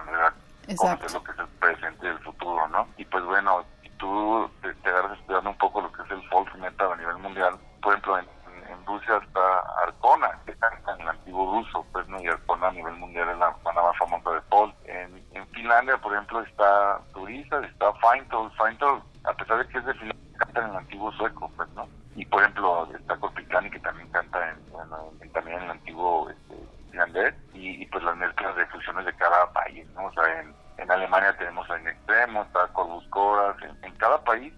Exacto. 0.67 1.07
conocer 1.07 1.13
lo 1.13 1.23
que 1.23 1.31
es 1.31 1.39
el 1.39 1.47
presente 1.59 2.05
y 2.05 2.09
el 2.09 2.19
futuro, 2.19 2.67
¿no? 2.67 2.87
Y 2.97 3.05
pues 3.05 3.23
bueno, 3.25 3.65
si 3.81 3.89
tú 3.97 4.49
te, 4.61 4.73
te 4.75 4.89
agarras 4.89 5.19
estudiando 5.19 5.49
un 5.49 5.57
poco 5.57 5.81
lo 5.81 5.91
que 5.91 6.03
es 6.03 6.11
el 6.11 6.29
folk 6.29 6.55
metal 6.55 6.91
a 6.93 6.95
nivel 6.95 7.17
mundial, 7.17 7.55
por 7.81 7.93
ejemplo, 7.93 8.19
en, 8.19 8.25
en, 8.69 8.85
Rusia 8.85 9.17
está 9.25 9.59
Arcona, 9.83 10.39
que 10.45 10.53
canta 10.53 10.93
en 10.93 11.01
el 11.01 11.07
antiguo 11.09 11.51
ruso, 11.51 11.83
pues, 11.91 12.07
¿no? 12.07 12.21
Y 12.21 12.27
Arcona 12.27 12.67
a 12.67 12.71
nivel 12.71 12.93
mundial 12.95 13.29
es 13.29 13.37
la 13.39 13.49
banda 13.63 13.81
más 13.81 13.97
famosa 13.97 14.31
de 14.31 14.41
folk. 14.41 14.75
En, 14.85 15.25
en 15.33 15.47
Finlandia, 15.47 15.97
por 15.97 16.13
ejemplo, 16.13 16.41
está 16.41 16.99
Turisa, 17.13 17.59
está 17.65 17.91
Feintal. 17.93 18.51
Feintal, 18.51 19.01
a 19.23 19.33
pesar 19.33 19.57
de 19.57 19.67
que 19.67 19.79
es 19.79 19.85
de 19.85 19.93
Finlandia, 19.95 20.37
canta 20.37 20.61
en 20.61 20.69
el 20.69 20.75
antiguo 20.75 21.11
sueco, 21.13 21.51
pues, 21.55 21.69
¿no? 21.69 21.87
Y 22.15 22.25
por 22.25 22.41
ejemplo, 22.41 22.89
está 22.93 23.15
Korpikani, 23.17 23.69
que 23.71 23.79
también 23.79 24.09
canta 24.09 24.49
en, 24.51 24.57
en- 25.21 25.31
también 25.31 25.57
en 25.57 25.63
el 25.63 25.71
antiguo 25.71 26.29
este, 26.29 26.55
finlandés, 26.89 27.33
y, 27.53 27.85
pues 27.87 28.03
las 28.03 28.17
mezclas 28.17 28.55
de 28.55 28.65
fusiones 28.67 29.05
de 29.05 29.13
cada 29.15 29.51
país, 29.53 29.87
¿no? 29.95 30.05
O 30.05 30.11
sea, 30.13 30.41
en, 30.41 30.53
en 30.77 30.91
Alemania 30.91 31.35
tenemos 31.37 31.69
en 31.69 31.87
extremo, 31.87 32.41
está 32.43 32.67
Corvus 32.73 33.07
Coras, 33.09 33.55
en, 33.63 33.77
en 33.85 33.95
cada 33.95 34.21
país 34.23 34.53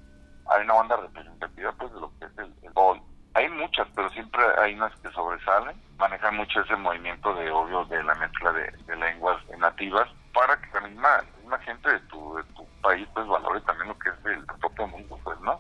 hay 0.51 0.63
una 0.63 0.73
banda 0.73 0.97
representativa 0.97 1.71
pues 1.73 1.93
de 1.93 1.99
lo 2.01 2.11
que 2.19 2.25
es 2.25 2.37
el, 2.37 2.53
el. 2.63 3.01
Hay 3.35 3.49
muchas, 3.49 3.87
pero 3.95 4.09
siempre 4.11 4.43
hay 4.59 4.75
unas 4.75 4.95
que 4.97 5.09
sobresalen, 5.11 5.75
manejan 5.97 6.35
mucho 6.37 6.61
ese 6.61 6.75
movimiento 6.75 7.33
de 7.35 7.49
obvio 7.49 7.83
de 7.85 8.03
la 8.03 8.13
mezcla 8.15 8.51
de, 8.51 8.71
lenguas 8.95 9.37
nativas 9.57 10.07
para 10.33 10.55
que 10.61 10.69
la 10.79 10.87
misma, 10.87 11.23
gente 11.59 11.89
de 11.89 11.99
tu, 12.01 12.33
país 12.81 13.07
pues 13.13 13.25
valore 13.25 13.61
también 13.61 13.87
lo 13.87 13.97
que 13.97 14.09
es 14.09 14.15
el 14.25 14.45
propio 14.59 14.87
mundo, 14.87 15.17
pues, 15.23 15.39
¿no? 15.41 15.57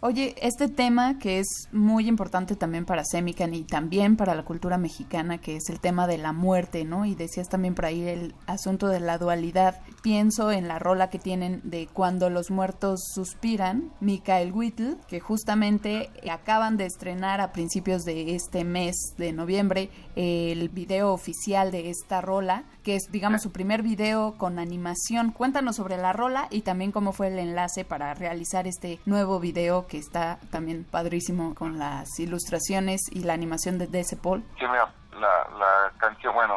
Oye, 0.00 0.34
este 0.42 0.68
tema 0.68 1.18
que 1.18 1.38
es 1.38 1.68
muy 1.72 2.08
importante 2.08 2.56
también 2.56 2.84
para 2.84 3.04
Semican 3.04 3.54
y 3.54 3.64
también 3.64 4.16
para 4.16 4.34
la 4.34 4.44
cultura 4.44 4.76
mexicana, 4.76 5.38
que 5.38 5.56
es 5.56 5.68
el 5.70 5.78
tema 5.78 6.06
de 6.06 6.18
la 6.18 6.32
muerte, 6.32 6.84
¿no? 6.84 7.04
Y 7.04 7.14
decías 7.14 7.48
también 7.48 7.74
por 7.74 7.84
ahí 7.84 8.08
el 8.08 8.34
asunto 8.46 8.88
de 8.88 8.98
la 8.98 9.18
dualidad. 9.18 9.82
Pienso 10.02 10.50
en 10.50 10.66
la 10.66 10.78
rola 10.78 11.10
que 11.10 11.18
tienen 11.18 11.60
de 11.64 11.86
Cuando 11.86 12.28
los 12.30 12.50
muertos 12.50 13.00
suspiran, 13.14 13.92
Mikael 14.00 14.52
Whittle, 14.52 14.96
que 15.06 15.20
justamente 15.20 16.10
acaban 16.30 16.76
de 16.76 16.86
estrenar 16.86 17.40
a 17.40 17.52
principios 17.52 18.02
de 18.04 18.34
este 18.34 18.64
mes 18.64 19.14
de 19.16 19.32
noviembre 19.32 19.90
el 20.16 20.68
video 20.70 21.12
oficial 21.12 21.70
de 21.70 21.90
esta 21.90 22.20
rola, 22.20 22.64
que 22.82 22.96
es, 22.96 23.10
digamos, 23.12 23.42
su 23.42 23.52
primer 23.52 23.82
video 23.82 24.36
con 24.38 24.58
animación. 24.58 24.89
Cuéntanos 25.34 25.76
sobre 25.76 25.96
la 25.96 26.12
rola 26.12 26.46
y 26.50 26.62
también 26.62 26.92
cómo 26.92 27.12
fue 27.12 27.28
el 27.28 27.38
enlace 27.38 27.84
para 27.84 28.14
realizar 28.14 28.66
este 28.66 28.98
nuevo 29.06 29.38
video 29.38 29.86
que 29.86 29.98
está 29.98 30.38
también 30.50 30.84
padrísimo 30.84 31.54
con 31.54 31.78
las 31.78 32.18
ilustraciones 32.18 33.02
y 33.12 33.24
la 33.24 33.34
animación 33.34 33.78
de 33.78 33.86
DC 33.86 34.16
Paul. 34.16 34.42
Sí, 34.58 34.66
mira, 34.66 34.92
la, 35.12 35.58
la 35.58 35.92
canción, 35.98 36.34
bueno, 36.34 36.54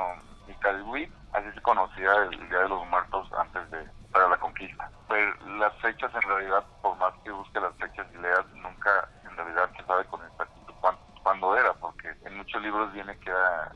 Michael 0.48 0.84
Witt, 0.84 1.12
así 1.34 1.52
se 1.54 1.62
conocía 1.62 2.12
el 2.24 2.50
Día 2.50 2.60
de 2.60 2.70
los 2.70 2.88
Muertos 2.88 3.30
antes 3.38 3.70
de 3.72 3.88
para 4.12 4.30
la 4.30 4.38
conquista. 4.38 4.90
Pero 5.10 5.34
las 5.58 5.74
fechas 5.82 6.12
en 6.14 6.22
realidad, 6.22 6.64
por 6.82 6.96
más 6.98 7.14
que 7.24 7.32
busque 7.32 7.60
las 7.60 7.76
fechas 7.76 8.08
y 8.14 8.18
leas, 8.18 8.46
nunca 8.54 9.10
en 9.30 9.36
realidad 9.36 9.70
se 9.76 9.84
sabe 9.86 10.06
con 10.06 10.22
exactitud 10.26 10.74
cuándo 11.24 11.58
era, 11.58 11.74
porque 11.74 12.14
en 12.26 12.38
muchos 12.38 12.62
libros 12.62 12.94
viene 12.94 13.18
que 13.20 13.30
era 13.30 13.73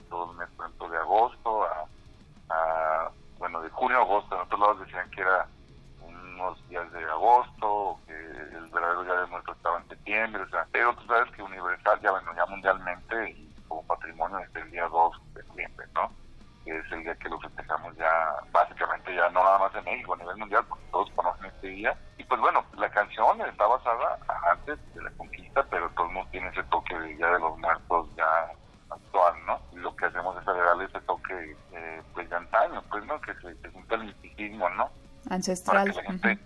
para 35.66 35.82
Ancestral. 35.82 35.92
que 35.92 35.96
la 35.96 36.04
gente, 36.04 36.40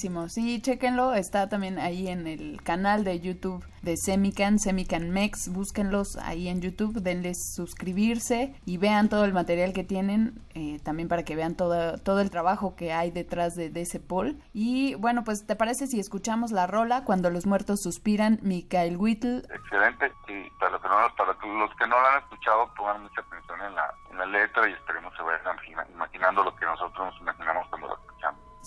buenísimo. 0.00 0.28
Sí, 0.30 0.60
chequenlo. 0.62 1.14
Está 1.14 1.48
también 1.48 1.78
ahí 1.78 2.08
en 2.08 2.26
el 2.26 2.62
canal 2.62 3.04
de 3.04 3.20
YouTube 3.20 3.64
de 3.82 3.96
Semican, 3.96 4.58
Semican 4.58 5.10
Mex. 5.10 5.48
Búsquenlos 5.52 6.16
ahí 6.16 6.48
en 6.48 6.60
YouTube, 6.60 7.02
denles 7.02 7.52
suscribirse 7.54 8.54
y 8.64 8.78
vean 8.78 9.08
todo 9.08 9.24
el 9.24 9.32
material 9.32 9.72
que 9.72 9.84
tienen. 9.84 10.40
Eh, 10.54 10.78
también 10.82 11.08
para 11.08 11.24
que 11.24 11.36
vean 11.36 11.54
todo, 11.54 11.98
todo 11.98 12.20
el 12.20 12.30
trabajo 12.30 12.74
que 12.76 12.92
hay 12.92 13.10
detrás 13.10 13.54
de, 13.56 13.68
de 13.68 13.82
ese 13.82 14.00
poll. 14.00 14.38
Y 14.54 14.94
bueno, 14.94 15.22
pues, 15.22 15.44
¿te 15.44 15.56
parece 15.56 15.86
si 15.86 16.00
escuchamos 16.00 16.50
la 16.50 16.66
rola 16.66 17.04
cuando 17.04 17.28
los 17.30 17.46
muertos 17.46 17.82
suspiran? 17.82 18.38
Mikael 18.42 18.96
Whittle, 18.96 19.42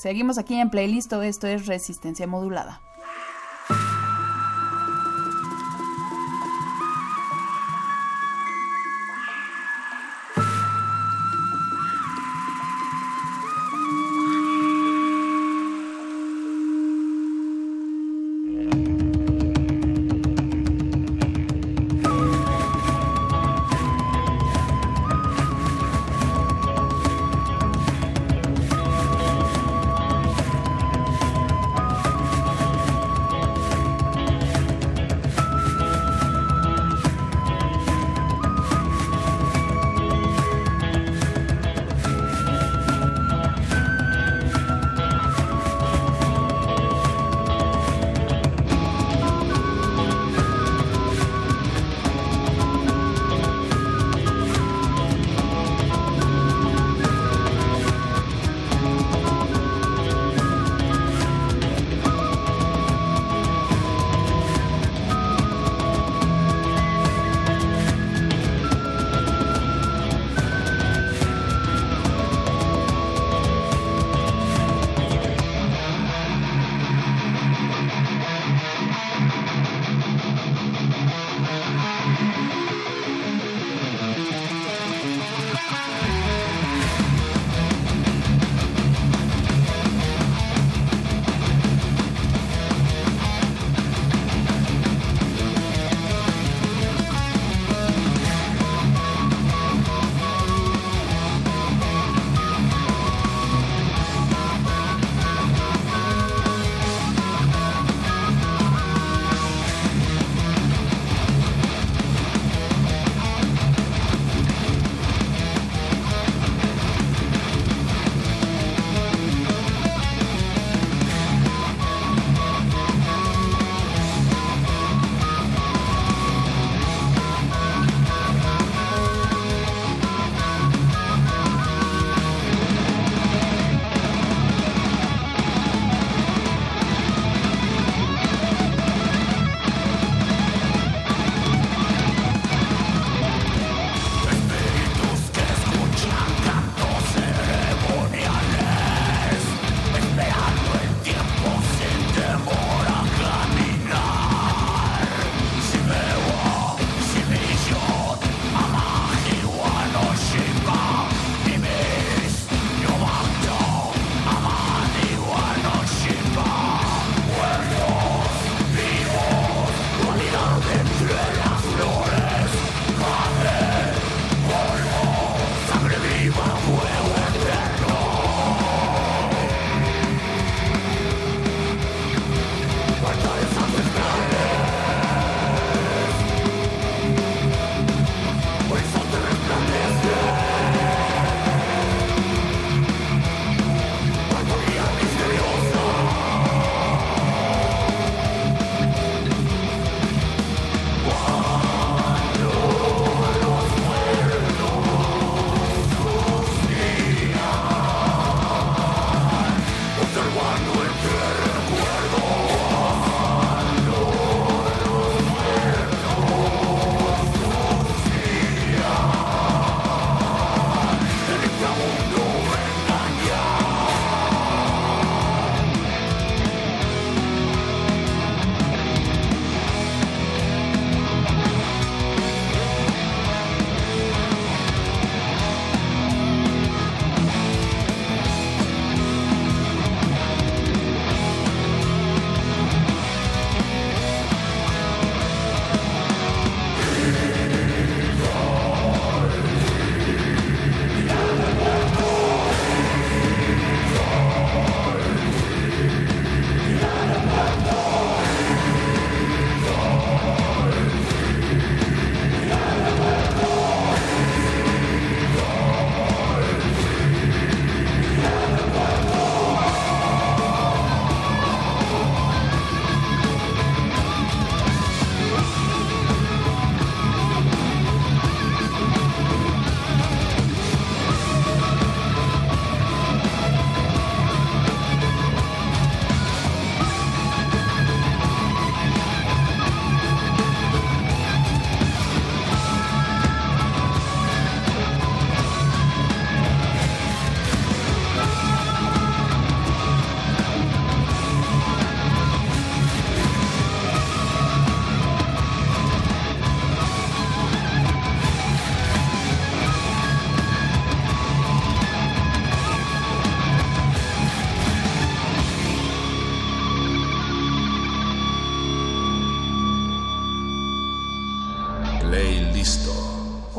Seguimos 0.03 0.37
aquí 0.37 0.55
en 0.55 0.69
playlist, 0.69 1.13
esto 1.13 1.47
es 1.47 1.65
Resistencia 1.65 2.27
Modulada. 2.27 2.81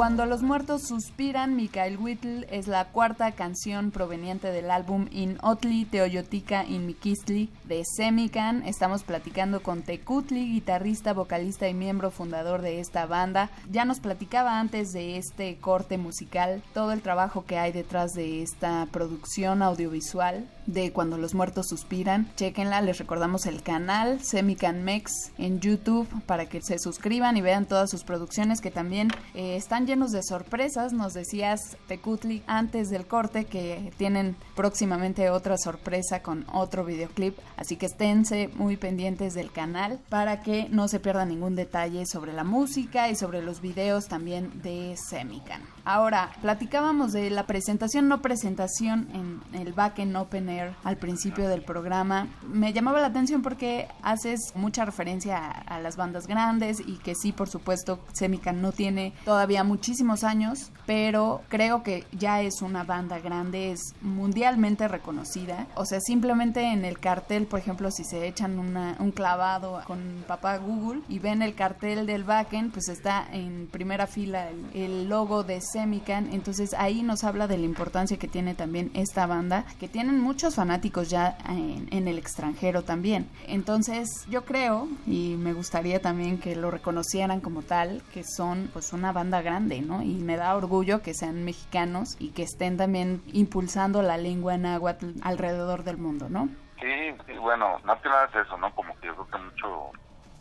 Cuando 0.04 0.26
los 0.26 0.42
muertos 0.42 0.82
suspiran, 0.86 1.56
Mikael 1.56 1.96
Whittle 1.96 2.46
es 2.50 2.68
la 2.68 2.84
cuarta 2.88 3.32
canción 3.32 3.90
proveniente 3.90 4.52
del 4.52 4.70
álbum 4.70 5.08
In 5.10 5.38
Otli 5.40 5.86
Teoyotica 5.86 6.62
in 6.62 6.84
Mikistli 6.84 7.48
de 7.64 7.84
Semican. 7.86 8.64
Estamos 8.64 9.02
platicando 9.02 9.62
con 9.62 9.80
Tecutli, 9.80 10.52
guitarrista, 10.52 11.14
vocalista 11.14 11.70
y 11.70 11.72
miembro 11.72 12.10
fundador 12.10 12.60
de 12.60 12.80
esta 12.80 13.06
banda. 13.06 13.48
Ya 13.70 13.86
nos 13.86 14.00
platicaba 14.00 14.60
antes 14.60 14.92
de 14.92 15.16
este 15.16 15.56
corte 15.56 15.96
musical 15.96 16.62
todo 16.74 16.92
el 16.92 17.00
trabajo 17.00 17.46
que 17.46 17.56
hay 17.56 17.72
detrás 17.72 18.12
de 18.12 18.42
esta 18.42 18.86
producción 18.92 19.62
audiovisual 19.62 20.46
de 20.66 20.92
Cuando 20.92 21.18
los 21.18 21.34
muertos 21.34 21.68
suspiran. 21.68 22.28
Chequenla, 22.36 22.80
les 22.80 22.98
recordamos 22.98 23.46
el 23.46 23.62
canal 23.62 24.20
Semican 24.22 24.82
Mex 24.84 25.32
en 25.38 25.60
YouTube 25.60 26.08
para 26.26 26.46
que 26.46 26.62
se 26.62 26.78
suscriban 26.78 27.36
y 27.36 27.40
vean 27.40 27.66
todas 27.66 27.90
sus 27.90 28.04
producciones 28.04 28.60
que 28.60 28.70
también 28.70 29.08
eh, 29.34 29.56
están 29.56 29.86
llenos 29.86 30.12
de 30.12 30.22
sorpresas. 30.22 30.92
Nos 30.92 31.14
decías, 31.14 31.76
Tecutli, 31.88 32.42
antes 32.46 32.90
del 32.90 33.06
corte 33.06 33.44
que 33.44 33.92
tienen 33.96 34.36
próximamente 34.54 35.30
otra 35.30 35.58
sorpresa 35.58 36.22
con 36.22 36.46
otro 36.52 36.84
videoclip. 36.84 37.36
Así 37.56 37.76
que 37.76 37.86
esténse 37.86 38.48
muy 38.54 38.76
pendientes 38.76 39.34
del 39.34 39.52
canal 39.52 40.00
para 40.08 40.40
que 40.40 40.68
no 40.70 40.88
se 40.88 41.00
pierda 41.00 41.24
ningún 41.24 41.56
detalle 41.56 42.06
sobre 42.06 42.32
la 42.32 42.44
música 42.44 43.08
y 43.10 43.16
sobre 43.16 43.42
los 43.42 43.60
videos 43.60 44.06
también 44.06 44.62
de 44.62 44.96
Semican. 44.96 45.62
Ahora, 45.84 46.30
platicábamos 46.40 47.12
de 47.12 47.28
la 47.30 47.46
presentación, 47.46 48.08
no 48.08 48.22
presentación 48.22 49.08
en 49.12 49.60
el 49.60 49.72
Back 49.74 49.98
en 49.98 50.16
Open 50.16 50.48
Air 50.58 50.74
al 50.84 50.96
principio 50.96 51.48
del 51.48 51.62
programa. 51.62 52.28
Me 52.48 52.72
llamaba 52.72 53.00
la 53.00 53.08
atención 53.08 53.42
porque 53.42 53.88
haces 54.02 54.52
mucha 54.54 54.84
referencia 54.84 55.36
a, 55.38 55.50
a 55.76 55.80
las 55.80 55.96
bandas 55.96 56.26
grandes 56.26 56.80
y 56.86 56.98
que 56.98 57.14
sí, 57.14 57.32
por 57.32 57.48
supuesto, 57.48 57.98
Semican 58.12 58.60
no 58.62 58.72
tiene 58.72 59.12
todavía 59.24 59.64
muchísimos 59.64 60.24
años, 60.24 60.70
pero 60.86 61.42
creo 61.48 61.82
que 61.82 62.04
ya 62.12 62.40
es 62.42 62.62
una 62.62 62.84
banda 62.84 63.18
grande, 63.18 63.72
es 63.72 63.80
mundialmente 64.02 64.88
reconocida. 64.88 65.66
O 65.74 65.84
sea, 65.84 66.00
simplemente 66.00 66.62
en 66.72 66.84
el 66.84 66.98
cartel, 66.98 67.46
por 67.46 67.58
ejemplo, 67.60 67.90
si 67.90 68.04
se 68.04 68.26
echan 68.26 68.58
una- 68.58 68.96
un 68.98 69.10
clavado 69.10 69.80
con 69.86 70.24
papá 70.26 70.56
Google 70.58 71.02
y 71.08 71.18
ven 71.18 71.42
el 71.42 71.54
cartel 71.54 72.06
del 72.06 72.24
backend, 72.24 72.72
pues 72.72 72.88
está 72.88 73.26
en 73.32 73.68
primera 73.70 74.06
fila 74.06 74.48
el, 74.48 74.64
el 74.74 75.08
logo 75.08 75.42
de 75.44 75.60
Semican. 75.60 76.32
Entonces 76.32 76.74
ahí 76.74 77.02
nos 77.02 77.24
habla 77.24 77.46
de 77.46 77.58
la 77.58 77.64
importancia 77.64 78.16
que 78.18 78.28
tiene 78.28 78.54
también 78.54 78.90
esta 78.94 79.26
banda, 79.26 79.64
que 79.78 79.88
tienen 79.88 80.20
muchos 80.44 80.56
fanáticos 80.56 81.08
ya 81.08 81.38
en, 81.48 81.88
en 81.90 82.06
el 82.06 82.18
extranjero 82.18 82.82
también. 82.82 83.30
Entonces 83.46 84.26
yo 84.28 84.44
creo, 84.44 84.88
y 85.06 85.36
me 85.38 85.54
gustaría 85.54 86.02
también 86.02 86.38
que 86.38 86.54
lo 86.54 86.70
reconocieran 86.70 87.40
como 87.40 87.62
tal, 87.62 88.02
que 88.12 88.24
son 88.24 88.68
pues 88.70 88.92
una 88.92 89.10
banda 89.10 89.40
grande, 89.40 89.80
¿no? 89.80 90.02
Y 90.02 90.16
me 90.16 90.36
da 90.36 90.54
orgullo 90.54 91.00
que 91.00 91.14
sean 91.14 91.46
mexicanos 91.46 92.16
y 92.18 92.32
que 92.32 92.42
estén 92.42 92.76
también 92.76 93.22
impulsando 93.32 94.02
la 94.02 94.18
lengua 94.18 94.58
náhuatl 94.58 95.12
alrededor 95.22 95.82
del 95.82 95.96
mundo, 95.96 96.28
¿no? 96.28 96.50
Sí, 96.78 97.14
sí, 97.24 97.32
bueno, 97.38 97.78
más 97.84 97.98
que 98.02 98.10
nada 98.10 98.26
es 98.26 98.46
eso, 98.46 98.58
¿no? 98.58 98.70
Como 98.74 98.94
que 99.00 99.06
yo 99.06 99.14
creo 99.14 99.28
que 99.28 99.38
mucho, 99.38 99.92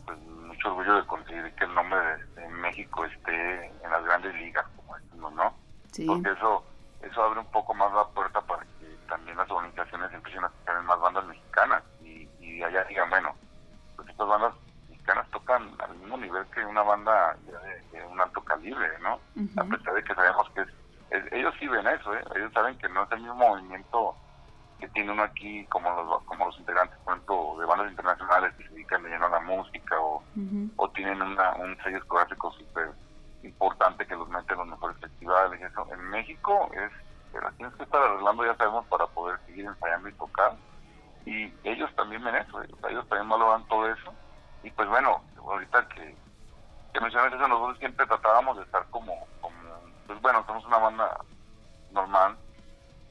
pues, 0.06 0.20
mucho 0.20 0.68
orgullo 0.68 0.96
de 0.96 1.08
conseguir 1.08 1.50
que 1.54 1.64
el 1.64 1.74
nombre 1.74 1.98
de, 1.98 2.42
de 2.42 2.50
México 2.50 3.06
esté 3.06 3.68
en 3.68 3.90
las 3.90 4.04
grandes 4.04 4.36
ligas, 4.36 4.66
como 4.76 4.98
decimos, 4.98 5.34
¿no? 5.34 5.54
Sí. 5.94 6.06
Porque 6.06 6.30
eso, 6.30 6.62
eso 7.04 7.24
abre 7.24 7.40
un 7.40 7.52
poco 7.52 7.74
más 7.74 7.94
la 7.94 8.04
puerta 8.10 8.42
para 8.42 8.64
que 8.64 8.73
también 9.14 9.38
las 9.38 9.50
organizaciones 9.52 10.12
empiecen 10.12 10.44
a 10.44 10.52
tener 10.66 10.82
más 10.82 11.00
bandas 11.00 11.24
mexicanas 11.26 11.84
y, 12.00 12.28
y 12.40 12.64
allá 12.64 12.84
digan, 12.86 13.10
bueno, 13.12 13.36
pues 13.96 14.10
estas 14.10 14.28
bandas 14.28 14.56
mexicanas 14.90 15.30
tocan 15.30 15.76
al 15.80 15.96
mismo 15.98 16.18
nivel 16.18 16.48
que 16.48 16.66
una 16.66 16.82
banda 16.82 17.36
de, 17.42 17.98
de 18.00 18.06
un 18.06 18.20
alto 18.20 18.42
calibre, 18.44 18.90
¿no? 19.02 19.22
A 19.60 19.64
pesar 19.66 19.94
de 19.94 20.04
que 20.04 20.16
sabemos 20.16 20.50
que 20.56 20.62
es, 20.62 20.68
es- 21.12 21.32
ellos 21.32 21.54
sí 21.60 21.68
ven 21.68 21.86
eso, 21.86 22.12
¿eh? 22.16 22.24
Ellos 22.36 22.52
saben 22.54 22.76
que 22.80 22.90
no 22.90 23.04
es 23.04 23.12
el 23.12 23.20
mismo 23.20 23.36
movimiento 23.36 24.18
que 24.80 24.88
tiene 24.90 25.12
uno 25.12 25.22
aquí 25.24 25.68
como 25.68 25.92
los 25.92 26.24
como 26.24 26.48
los 26.48 26.58
integrantes, 26.58 26.98
por 27.04 27.14
ejemplo, 27.14 27.56
de 27.60 27.66
bandas 27.68 27.92
internacionales 27.92 28.52
que 28.58 28.64
se 28.64 28.74
dedican 28.74 29.04
de 29.04 29.10
lleno 29.10 29.28
a 29.28 29.30
la 29.30 29.40
música 29.42 29.96
o, 30.00 30.26
o 30.78 30.90
tienen 30.90 31.22
una, 31.22 31.54
un 31.58 31.78
sello 31.84 31.98
discográfico 31.98 32.52
súper 32.54 32.90
importante 33.44 34.08
que 34.08 34.16
los 34.16 34.28
mete 34.30 34.54
en 34.54 34.60
los 34.60 34.68
mejores 34.70 34.98
festivales 34.98 35.60
y 35.62 35.64
eso. 35.64 35.88
En 35.94 36.02
México 36.10 36.72
es, 36.74 36.92
pero 37.34 37.52
tienes 37.54 37.76
que 37.76 37.84
estar 37.84 38.02
arreglando, 38.02 38.46
ya 38.46 38.56
sabemos, 38.56 38.86
para 38.86 39.08
poder 39.08 39.40
seguir 39.48 39.66
ensayando 39.66 40.08
y 40.08 40.14
tocar. 40.14 40.54
Y 41.26 41.52
ellos 41.64 41.94
también 41.96 42.24
ven 42.24 42.36
eso, 42.36 42.60
sea, 42.60 42.90
ellos 42.92 43.08
también 43.10 43.28
valoran 43.28 43.68
todo 43.68 43.90
eso. 43.90 44.14
Y 44.62 44.70
pues 44.70 44.88
bueno, 44.88 45.22
ahorita 45.38 45.88
que, 45.90 46.16
que 46.94 47.00
eso, 47.00 47.48
nosotros 47.48 47.80
siempre 47.80 48.06
tratábamos 48.06 48.58
de 48.58 48.64
estar 48.64 48.86
como, 48.92 49.26
como, 49.42 49.58
pues 50.06 50.22
bueno, 50.22 50.44
somos 50.46 50.64
una 50.66 50.78
banda 50.78 51.18
normal. 51.92 52.38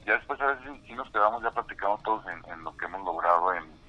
Ya 0.06 0.14
después 0.14 0.40
a 0.40 0.46
veces 0.46 0.64
sí, 0.86 0.94
nos 0.94 1.10
quedamos 1.10 1.42
ya 1.42 1.50
platicando 1.50 1.98
todos 1.98 2.24
en, 2.26 2.44
en 2.50 2.64
lo 2.64 2.76
que 2.76 2.84
hemos 2.84 3.04
logrado, 3.04 3.52
en 3.54 3.82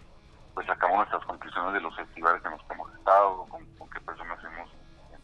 pues 0.53 0.67
sacamos 0.67 0.97
nuestras 0.97 1.25
conclusiones 1.25 1.73
de 1.73 1.81
los 1.81 1.95
festivales 1.95 2.43
en 2.45 2.51
los 2.51 2.61
que 2.63 2.73
hemos 2.73 2.93
estado, 2.93 3.45
con, 3.49 3.65
con 3.77 3.89
qué 3.89 3.99
personas 4.01 4.37
hemos 4.43 4.69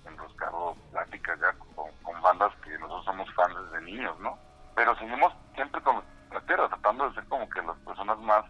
enroscado 0.05 0.75
pláticas 0.91 1.39
ya 1.39 1.53
con, 1.75 1.91
con 2.01 2.21
bandas 2.21 2.51
que 2.63 2.77
nosotros 2.79 3.05
somos 3.05 3.33
fans 3.35 3.55
desde 3.71 3.85
niños, 3.85 4.19
¿no? 4.19 4.37
Pero 4.79 4.95
seguimos 4.95 5.33
siempre 5.55 5.81
con 5.81 6.01
la 6.31 6.39
tierra, 6.39 6.69
tratando 6.69 7.09
de 7.09 7.15
ser 7.15 7.25
como 7.25 7.49
que 7.49 7.61
las 7.61 7.77
personas 7.79 8.17
más 8.19 8.45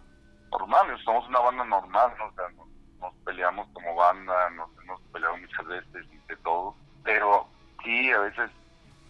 normales, 0.51 1.01
somos 1.03 1.27
una 1.27 1.39
banda 1.39 1.63
normal, 1.63 2.13
¿no? 2.19 2.69
Nos, 2.99 3.15
peleamos 3.25 3.67
como 3.73 3.95
banda, 3.95 4.51
nos 4.51 4.69
hemos 4.77 5.01
peleado 5.11 5.37
muchas 5.37 5.65
veces 5.65 6.05
y 6.11 6.17
de 6.27 6.35
todo, 6.43 6.75
pero 7.03 7.47
sí, 7.83 8.11
a 8.11 8.19
veces 8.19 8.51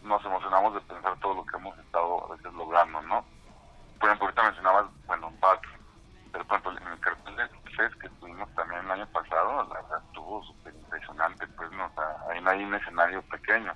nos 0.01 0.23
emocionamos 0.23 0.73
de 0.75 0.79
pensar 0.79 1.19
todo 1.19 1.33
lo 1.33 1.45
que 1.45 1.57
hemos 1.57 1.77
estado 1.79 2.23
a 2.23 2.35
veces 2.37 2.53
logrando, 2.53 3.01
¿no? 3.01 3.25
Por 3.99 4.07
ejemplo, 4.07 4.27
ahorita 4.27 4.43
mencionabas, 4.43 4.85
bueno, 5.05 5.33
Back, 5.41 5.67
pero 6.31 6.45
por 6.45 6.57
ejemplo, 6.59 6.87
en 6.87 6.93
el 6.93 6.99
cartel 7.01 7.35
de 7.35 7.99
que 7.99 8.09
tuvimos 8.21 8.49
también 8.55 8.79
el 8.85 8.91
año 8.91 9.07
pasado, 9.07 9.67
la 9.67 9.81
verdad 9.81 10.01
estuvo 10.07 10.41
súper 10.43 10.73
impresionante, 10.73 11.47
pues, 11.47 11.69
¿no? 11.73 11.85
O 11.85 11.91
sea, 11.95 12.15
ahí 12.29 12.39
no 12.39 12.49
hay 12.49 12.63
un 12.63 12.75
escenario 12.75 13.21
pequeño. 13.23 13.73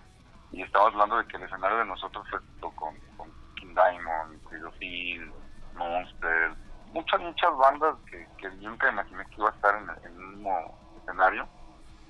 Y 0.54 0.62
estamos 0.62 0.94
hablando 0.94 1.18
de 1.18 1.26
que 1.26 1.36
el 1.38 1.44
escenario 1.44 1.80
de 1.80 1.86
nosotros 1.86 2.26
fue 2.30 2.40
con, 2.76 2.96
Diamond, 3.74 4.40
Pedophile, 4.50 5.32
Monster, 5.76 6.54
muchas, 6.94 7.20
muchas 7.22 7.58
bandas 7.58 7.96
que, 8.10 8.28
que 8.38 8.50
nunca 8.58 8.90
imaginé 8.90 9.26
que 9.26 9.36
iba 9.38 9.50
a 9.50 9.54
estar 9.54 9.76
en 9.76 9.90
el, 9.90 9.98
en 9.98 10.22
el 10.22 10.28
mismo 10.28 10.80
escenario. 11.02 11.48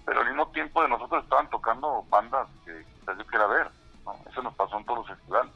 Pero 0.06 0.20
al 0.20 0.28
mismo 0.28 0.48
tiempo 0.50 0.82
de 0.82 0.90
nosotros 0.90 1.24
estaban 1.24 1.50
tocando 1.50 2.04
bandas 2.10 2.48
que 2.66 2.86
quizás 3.00 3.18
yo 3.18 3.26
quiera 3.26 3.48
ver, 3.48 3.70
¿no? 4.06 4.16
Eso 4.30 4.42
nos 4.42 4.54
pasó 4.56 4.78
en 4.78 4.86
todos 4.86 5.00
los 5.00 5.18
festivales. 5.18 5.54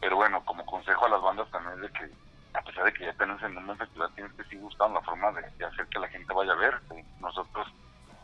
Pero 0.00 0.16
bueno, 0.16 0.42
como 0.44 0.64
consejo 0.64 1.04
a 1.04 1.10
las 1.10 1.20
bandas 1.20 1.50
también 1.50 1.74
es 1.74 1.82
de 1.82 1.98
que, 1.98 2.10
a 2.54 2.62
pesar 2.62 2.84
de 2.84 2.92
que 2.94 3.04
ya 3.04 3.12
tenés 3.14 3.42
en 3.42 3.56
un 3.56 3.66
buen 3.66 3.78
festival, 3.78 4.10
tienes 4.14 4.32
que 4.32 4.44
seguir 4.44 4.60
buscando 4.60 4.98
la 4.98 5.04
forma 5.04 5.30
de, 5.32 5.64
hacer 5.64 5.86
que 5.88 5.98
la 5.98 6.08
gente 6.08 6.32
vaya 6.32 6.52
a 6.52 6.56
verte. 6.56 7.04
Nosotros 7.20 7.68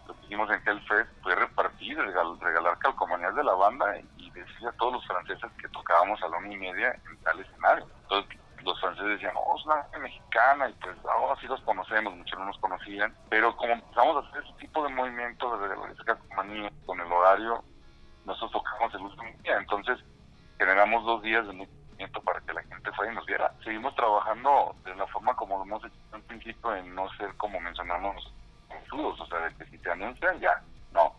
lo 0.06 0.14
que 0.14 0.26
hicimos 0.26 0.50
en 0.50 0.62
Hellfest 0.66 1.10
fue 1.22 1.34
repartir, 1.34 1.98
regal- 1.98 2.38
regalar 2.40 2.78
calcomanías 2.78 3.34
de 3.34 3.44
la 3.44 3.54
banda 3.54 3.98
y, 4.16 4.30
decir 4.30 4.68
a 4.68 4.72
todos 4.72 4.92
los 4.94 5.06
franceses 5.06 5.50
que 5.60 5.68
tocábamos 5.68 6.22
a 6.22 6.28
la 6.28 6.36
una 6.36 6.52
y 6.52 6.58
media 6.58 6.94
en 7.08 7.16
tal 7.22 7.40
escenario. 7.40 7.86
Entonces 8.02 8.38
los 8.62 8.78
franceses 8.80 9.08
decían, 9.08 9.32
oh, 9.34 9.56
es 9.58 9.64
una 9.64 9.86
mexicana 9.98 10.68
y 10.68 10.72
pues 10.74 10.94
ahora 11.06 11.40
sí 11.40 11.46
los 11.46 11.60
conocemos, 11.62 12.14
muchos 12.14 12.38
no 12.38 12.44
nos 12.44 12.58
conocían. 12.58 13.14
Pero 13.30 13.56
como 13.56 13.72
empezamos 13.72 14.16
a 14.16 14.28
hacer 14.28 14.44
ese 14.44 14.52
tipo 14.58 14.82
de 14.82 14.90
movimientos 14.90 15.58
de 15.60 15.68
regalar 15.68 15.90
esa 15.90 16.04
calcomanía 16.04 16.70
con 16.84 17.00
el 17.00 17.10
horario, 17.10 17.64
nosotros 18.26 18.52
tocamos 18.62 18.94
el 18.94 19.00
último 19.02 19.30
día. 19.42 19.56
Entonces 19.56 19.98
generamos 20.58 21.04
dos 21.04 21.22
días 21.22 21.46
de 21.46 21.52
movimiento 21.54 22.20
para 22.22 22.40
que 22.40 22.52
la 22.52 22.62
gente 22.64 22.92
fuera 22.92 23.12
y 23.12 23.14
nos 23.14 23.24
viera. 23.24 23.52
Seguimos 23.64 23.94
trabajando 23.94 24.76
de 24.84 24.94
la 24.96 25.06
forma 25.06 25.34
como 25.34 25.56
lo 25.56 25.64
hemos 25.64 25.82
hecho 25.84 25.96
en 26.12 26.22
principio, 26.22 26.74
en 26.74 26.94
no 26.94 27.08
ser 27.14 27.34
como 27.36 27.58
mencionamos 27.60 28.32
o 28.92 29.26
sea, 29.26 29.38
de 29.40 29.54
que 29.56 29.64
si 29.66 29.78
te 29.78 29.90
anuncian, 29.90 30.38
ya, 30.40 30.62
no. 30.92 31.14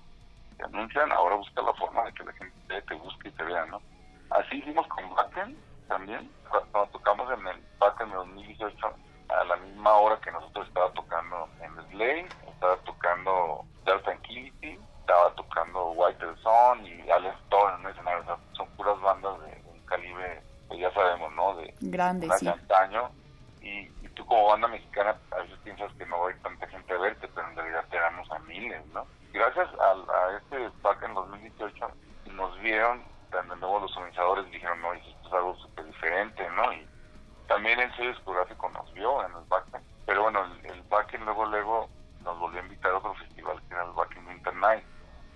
Te 0.57 0.63
anuncian, 0.63 1.11
ahora 1.11 1.35
busca 1.35 1.61
la 1.61 1.73
forma 1.73 2.03
de 2.05 2.13
que 2.13 2.23
la 2.23 2.33
gente 2.33 2.81
te 2.81 2.93
busque 2.95 3.29
y 3.29 3.31
te 3.31 3.43
vea, 3.43 3.65
¿no? 3.65 3.81
Así 4.31 4.57
hicimos 4.57 4.87
con 4.87 5.13
Backen 5.15 5.57
también, 5.87 6.29
cuando 6.49 6.91
tocamos 6.91 7.31
en 7.31 7.47
el 7.47 7.63
Backen 7.79 8.09
de 8.09 8.15
2018, 8.15 8.93
a 9.29 9.43
la 9.43 9.55
misma 9.57 9.93
hora 9.93 10.19
que 10.21 10.31
nosotros 10.31 10.67
estaba 10.67 10.91
tocando 10.93 11.47
en 11.61 11.89
Slay, 11.91 12.25
estaba 12.47 12.75
tocando 12.77 13.65
Dark 13.85 14.03
Tranquility, 14.03 14.79
estaba 15.01 15.33
tocando 15.35 15.91
White 15.91 16.25
Sun 16.43 16.85
y 16.85 17.09
Alex 17.09 17.35
Thor 17.49 17.73
en 17.73 17.85
un 17.85 17.91
escenario, 17.91 18.21
o 18.21 18.25
sea, 18.25 18.37
son 18.53 18.67
puras 18.71 18.99
bandas 19.01 19.39
de, 19.41 19.51
de 19.51 19.69
un 19.69 19.79
calibre, 19.85 20.41
pues 20.67 20.79
ya 20.79 20.91
sabemos, 20.93 21.31
¿no? 21.33 21.55
De 21.55 21.73
Grande, 21.81 22.29
sí. 22.37 22.47
antaño 22.47 23.09
y 23.61 23.89
tú 24.17 24.25
como 24.25 24.47
banda 24.47 24.67
mexicana 24.67 25.15
a 25.31 25.37
veces 25.37 25.57
piensas 25.63 25.93
que 25.93 26.05
no 26.07 26.19
va 26.19 26.27
a 26.27 26.31
ir 26.31 26.41
tanta 26.41 26.67
gente 26.67 26.93
a 26.93 26.97
verte, 26.97 27.27
pero 27.27 27.47
en 27.47 27.55
realidad 27.55 27.85
te 27.89 27.97
éramos 27.97 28.29
a 28.31 28.39
miles, 28.39 28.85
¿no? 28.87 29.05
Gracias 29.31 29.69
a, 29.79 29.91
a 29.91 30.37
este 30.37 30.57
destaque 30.57 31.05
en 31.05 31.13
2018 31.13 31.91
nos 32.33 32.59
vieron, 32.59 33.03
de 33.31 33.55
nuevo 33.55 33.79
los 33.79 33.95
organizadores 33.95 34.49
dijeron, 34.51 34.81
no, 34.81 34.93
esto 34.93 35.27
es 35.27 35.33
algo 35.33 35.55
súper 35.57 35.85
diferente, 35.85 36.49
¿no? 36.51 36.73
Y 36.73 36.87
también 37.47 37.79
el 37.79 37.95
sello 37.95 38.09
discográfico 38.09 38.69
nos 38.69 38.91
vio 38.93 39.23
en 39.23 39.31
el 39.31 39.43
Backend, 39.47 39.85
pero 40.05 40.23
bueno, 40.23 40.43
el, 40.43 40.65
el 40.71 40.81
Backend 40.83 41.23
luego, 41.23 41.45
luego 41.45 41.89
nos 42.21 42.39
volvió 42.39 42.59
a 42.59 42.63
invitar 42.63 42.91
a 42.91 42.97
otro 42.97 43.13
festival 43.15 43.61
que 43.67 43.73
era 43.75 43.83
el 43.83 43.91
Backend 43.91 44.27
Winter 44.27 44.55
Night, 44.55 44.83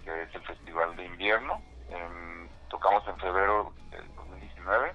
que 0.04 0.24
es 0.24 0.36
el 0.36 0.42
festival 0.42 0.96
de 0.96 1.06
invierno. 1.06 1.62
Tocamos 2.70 3.06
en 3.08 3.18
febrero 3.18 3.74
del 3.92 4.16
2019 4.16 4.94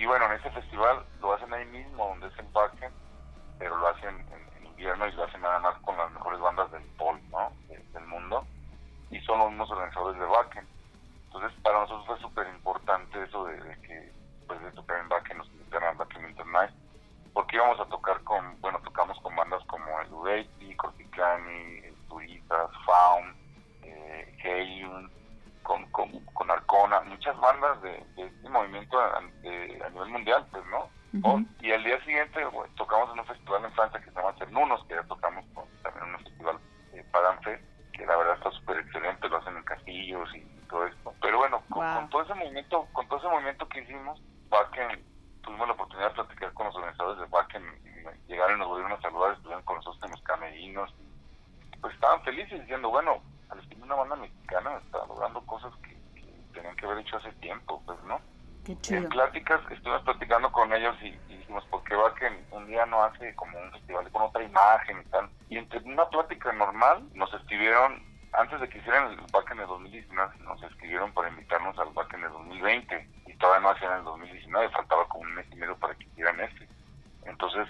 y 0.00 0.06
bueno, 0.06 0.24
en 0.24 0.32
ese 0.32 0.50
festival 0.52 1.04
lo 1.20 1.34
hacen 1.34 1.52
ahí 1.52 1.66
mismo, 1.66 2.06
donde 2.06 2.28
es 2.28 2.38
en 2.38 2.48
pero 3.58 3.76
lo 3.76 3.86
hacen 3.86 4.16
en, 4.32 4.66
invierno 4.66 5.06
y 5.06 5.12
lo 5.12 5.24
hacen 5.24 5.44
además 5.44 5.76
con 5.82 5.94
las 5.98 6.10
mejores 6.12 6.40
bandas 6.40 6.72
del 6.72 6.82
pol, 6.96 7.20
¿no? 7.28 7.52
Del 7.68 8.06
mundo. 8.06 8.46
Y 9.10 9.20
son 9.20 9.40
los 9.40 9.50
mismos 9.50 9.70
organizadores 9.70 10.18
de 10.18 10.24
Bakken. 10.24 10.66
Entonces, 11.26 11.52
para 11.60 11.80
nosotros 11.80 12.06
fue 12.06 12.18
súper 12.18 12.46
importante 12.46 13.22
eso 13.22 13.44
de, 13.44 13.58
que, 13.82 14.10
pues, 14.46 14.58
de 14.62 14.72
tocar 14.72 15.00
en 15.00 15.08
Bakken, 15.10 15.36
nos 15.36 15.48
invitaron 15.48 16.00
a 16.00 16.28
Internet, 16.30 16.70
porque 17.34 17.56
íbamos 17.56 17.78
a 17.78 17.84
tocar 17.84 18.22
con, 18.24 18.58
bueno, 18.62 18.80
tocamos 18.82 19.20
con 19.20 19.36
bandas 19.36 19.62
como 19.66 20.00
el 20.00 20.10
Ureiti, 20.14 20.76
Corticani, 20.76 21.82
Turitas, 22.08 22.70
Faun, 22.86 23.34
eh, 23.82 24.34
con, 25.70 25.86
con, 25.92 26.10
con 26.34 26.50
Arcona, 26.50 27.00
muchas 27.02 27.38
bandas 27.38 27.80
de, 27.82 28.04
de 28.16 28.26
este 28.26 28.48
movimiento 28.48 28.98
a, 28.98 29.20
de- 29.42 29.80
a 29.86 29.90
nivel 29.90 30.08
mundial, 30.08 30.44
pues, 30.50 30.64
¿no? 30.66 30.90
Oh, 31.22 31.40
y 31.60 31.70
al 31.72 31.84
día 31.84 32.02
siguiente 32.04 32.44
bueno, 32.46 32.72
tocamos 32.76 33.12
en 33.12 33.20
un 33.20 33.26
festival 33.26 33.64
en 33.64 33.72
Francia 33.72 34.00
que 34.00 34.10
se 34.10 34.16
llama 34.16 34.34
Cernunos, 34.38 34.84
que 34.86 34.94
ya 34.94 35.02
tocamos 35.04 35.44
con, 35.54 35.64
también 35.82 36.08
en 36.08 36.14
un 36.16 36.24
festival 36.24 36.58
eh, 36.92 37.04
Pagan 37.12 37.40
Fest, 37.42 37.62
que 37.92 38.04
la 38.06 38.16
verdad 38.16 38.34
está 38.34 38.50
súper 38.50 38.78
excelente, 38.78 39.28
lo 39.28 39.36
hacen 39.36 39.56
en 39.56 39.62
castillos 39.62 40.28
y, 40.34 40.40
todo 40.70 40.86
esto. 40.86 41.14
Pero 41.20 41.38
bueno, 41.38 41.62
con, 41.68 41.84
Wow. 41.84 41.94
con 41.94 42.10
todo 42.10 42.22
ese 42.22 42.34
movimiento, 42.34 42.88
con 42.92 43.06
todo 43.08 43.18
ese 43.18 43.28
movimiento 43.28 43.68
que 43.68 43.80
hicimos, 43.80 44.20
Wacken, 44.50 45.04
tuvimos 45.42 45.66
la 45.68 45.74
oportunidad 45.74 46.08
de 46.10 46.14
platicar 46.14 46.52
con 46.54 46.66
los 46.66 46.76
organizadores 46.76 47.20
de 47.20 47.26
Wacken, 47.26 47.64
y 47.84 48.30
llegaron 48.30 48.56
y 48.56 48.58
nos 48.60 48.68
volvieron 48.68 48.92
a 48.92 49.00
saludar, 49.00 49.32
estuvieron 49.34 49.64
con 49.64 49.76
nosotros 49.76 50.02
en 50.04 50.10
los 50.12 50.22
camerinos, 50.22 50.94
pues 51.80 51.94
estaban 51.94 52.22
felices 52.22 52.60
diciendo, 52.60 52.88
bueno, 52.90 53.22
al 53.50 53.68
de 53.68 53.82
una 53.82 53.94
banda 53.94 54.16
mexicana 54.16 54.80
está 54.84 54.98
logrando 55.06 55.40
cosas 55.42 55.72
que, 55.82 55.96
que 56.14 56.26
tenían 56.52 56.76
que 56.76 56.86
haber 56.86 56.98
hecho 56.98 57.16
hace 57.16 57.32
tiempo, 57.32 57.82
pues, 57.86 57.98
¿no? 58.04 58.20
Qué 58.64 58.76
En 58.94 59.08
pláticas, 59.08 59.60
estuvimos 59.70 60.02
platicando 60.02 60.52
con 60.52 60.72
ellos 60.72 60.94
y, 61.02 61.08
y 61.28 61.38
dijimos, 61.38 61.64
¿por 61.66 61.82
qué 61.84 61.94
va 61.94 62.14
que 62.14 62.28
un 62.50 62.66
día 62.66 62.84
no 62.86 63.02
hace 63.02 63.34
como 63.34 63.58
un 63.58 63.70
festival 63.72 64.10
con 64.10 64.22
otra 64.22 64.42
imagen 64.42 65.00
y 65.00 65.10
tal? 65.10 65.30
Y 65.48 65.56
entre 65.56 65.80
una 65.80 66.08
plática 66.08 66.52
normal 66.52 67.02
nos 67.14 67.32
escribieron, 67.32 68.02
antes 68.32 68.60
de 68.60 68.68
que 68.68 68.78
hicieran 68.78 69.12
el 69.12 69.20
Backen 69.32 69.58
de 69.58 69.66
2019, 69.66 70.38
nos 70.44 70.62
escribieron 70.62 71.12
para 71.12 71.30
invitarnos 71.30 71.78
al 71.78 71.90
Backen 71.94 72.20
de 72.20 72.28
2020 72.28 73.08
y 73.26 73.34
todavía 73.34 73.60
no 73.62 73.70
hacían 73.70 73.98
el 73.98 74.04
2019, 74.04 74.68
faltaba 74.68 75.08
como 75.08 75.24
un 75.24 75.34
mes 75.34 75.46
y 75.50 75.56
medio 75.56 75.76
para 75.76 75.94
que 75.94 76.04
hicieran 76.04 76.38
este. 76.40 76.68
Entonces, 77.24 77.66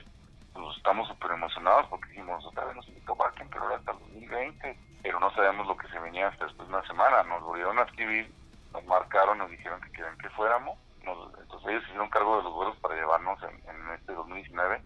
pues 0.52 0.76
estamos 0.76 1.08
súper 1.08 1.30
emocionados 1.30 1.86
porque 1.86 2.08
dijimos, 2.10 2.44
otra 2.44 2.64
vez 2.64 2.76
nos 2.76 2.88
invitó 2.88 3.14
Backen, 3.14 3.48
pero 3.48 3.62
ahora 3.62 3.76
hasta 3.76 3.92
el 3.92 3.98
2020, 4.00 4.76
pero 5.02 5.20
no 5.20 5.30
sabemos 5.32 5.66
lo 5.66 5.76
que 5.76 5.88
se 5.88 5.98
venía 5.98 6.28
hasta 6.28 6.44
después 6.46 6.68
de 6.68 6.74
una 6.74 6.86
semana. 6.86 7.22
Nos 7.24 7.42
volvieron 7.42 7.78
a 7.78 7.82
escribir, 7.82 8.32
nos 8.72 8.84
marcaron, 8.84 9.38
nos 9.38 9.50
dijeron 9.50 9.80
que 9.80 9.92
querían 9.92 10.18
que 10.18 10.30
fuéramos. 10.30 10.78
Nos- 11.04 11.38
entonces 11.40 11.68
ellos 11.68 11.84
hicieron 11.84 12.10
cargo 12.10 12.38
de 12.38 12.44
los 12.44 12.54
vuelos 12.54 12.76
para 12.78 12.94
llevarnos 12.94 13.38
en, 13.42 13.68
en 13.68 13.90
este 13.94 14.12
2019 14.12 14.82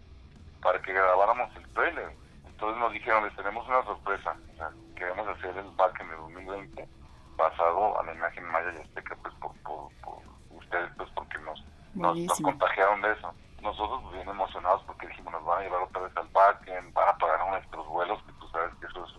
para 0.63 0.81
que 0.81 0.93
grabáramos 0.93 1.55
el 1.57 1.69
trailer. 1.75 2.11
Entonces 2.47 2.79
nos 2.81 2.93
dijeron, 2.93 3.25
les 3.25 3.37
tenemos 3.37 3.67
una 3.69 3.83
sorpresa. 3.85 4.37
O 4.53 4.57
sea, 4.57 4.71
queremos 4.97 5.27
hacer 5.29 5.57
el 5.57 5.71
back 5.73 6.01
en 6.01 6.11
el 6.11 6.17
2020 6.17 6.89
basado 7.37 7.99
a 8.01 8.05
la 8.05 8.15
imagen 8.15 8.45
maya 8.47 8.73
y 8.73 8.81
azteca, 8.83 9.17
pues 9.23 9.35
por, 9.35 9.53
por, 9.63 9.93
por 10.03 10.23
ustedes, 10.51 10.91
pues 10.97 11.11
porque 11.15 11.39
nos, 11.39 11.63
nos, 11.95 12.41
contagiaron 12.41 13.03
de 13.03 13.13
eso. 13.13 13.35
Nosotros 13.61 14.01
pues, 14.03 14.15
bien 14.15 14.29
emocionados 14.29 14.83
porque 14.87 15.09
dijimos, 15.09 15.33
nos 15.33 15.45
van 15.45 15.59
a 15.59 15.63
llevar 15.63 15.83
otra 15.83 16.03
vez 16.03 16.17
al 16.17 16.29
backend, 16.29 16.93
van 16.95 17.09
a 17.09 17.19
pagar 17.19 17.49
nuestros 17.51 17.87
vuelos, 17.89 18.23
que 18.23 18.33
tú 18.35 18.49
sabes 18.49 18.73
que 18.77 18.87
eso 18.87 19.05
es 19.05 19.13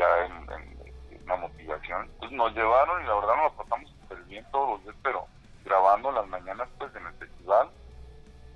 ya 0.00 0.26
en, 0.26 0.32
en- 0.52 0.80
una 1.24 1.36
motivación. 1.36 2.06
Entonces 2.14 2.36
nos 2.36 2.52
llevaron 2.54 3.02
y 3.02 3.06
la 3.06 3.14
verdad 3.14 3.36
nos 3.36 3.52
la 3.52 3.62
pasamos 3.62 3.90
súper 4.00 4.18
bien 4.24 4.44
todos 4.50 4.70
los 4.70 4.82
días, 4.82 4.96
pero 5.02 5.26
grabando 5.64 6.10
las 6.10 6.26
mañanas 6.26 6.68
pues 6.78 6.92
en 6.96 7.06
el 7.06 7.14
festival, 7.14 7.70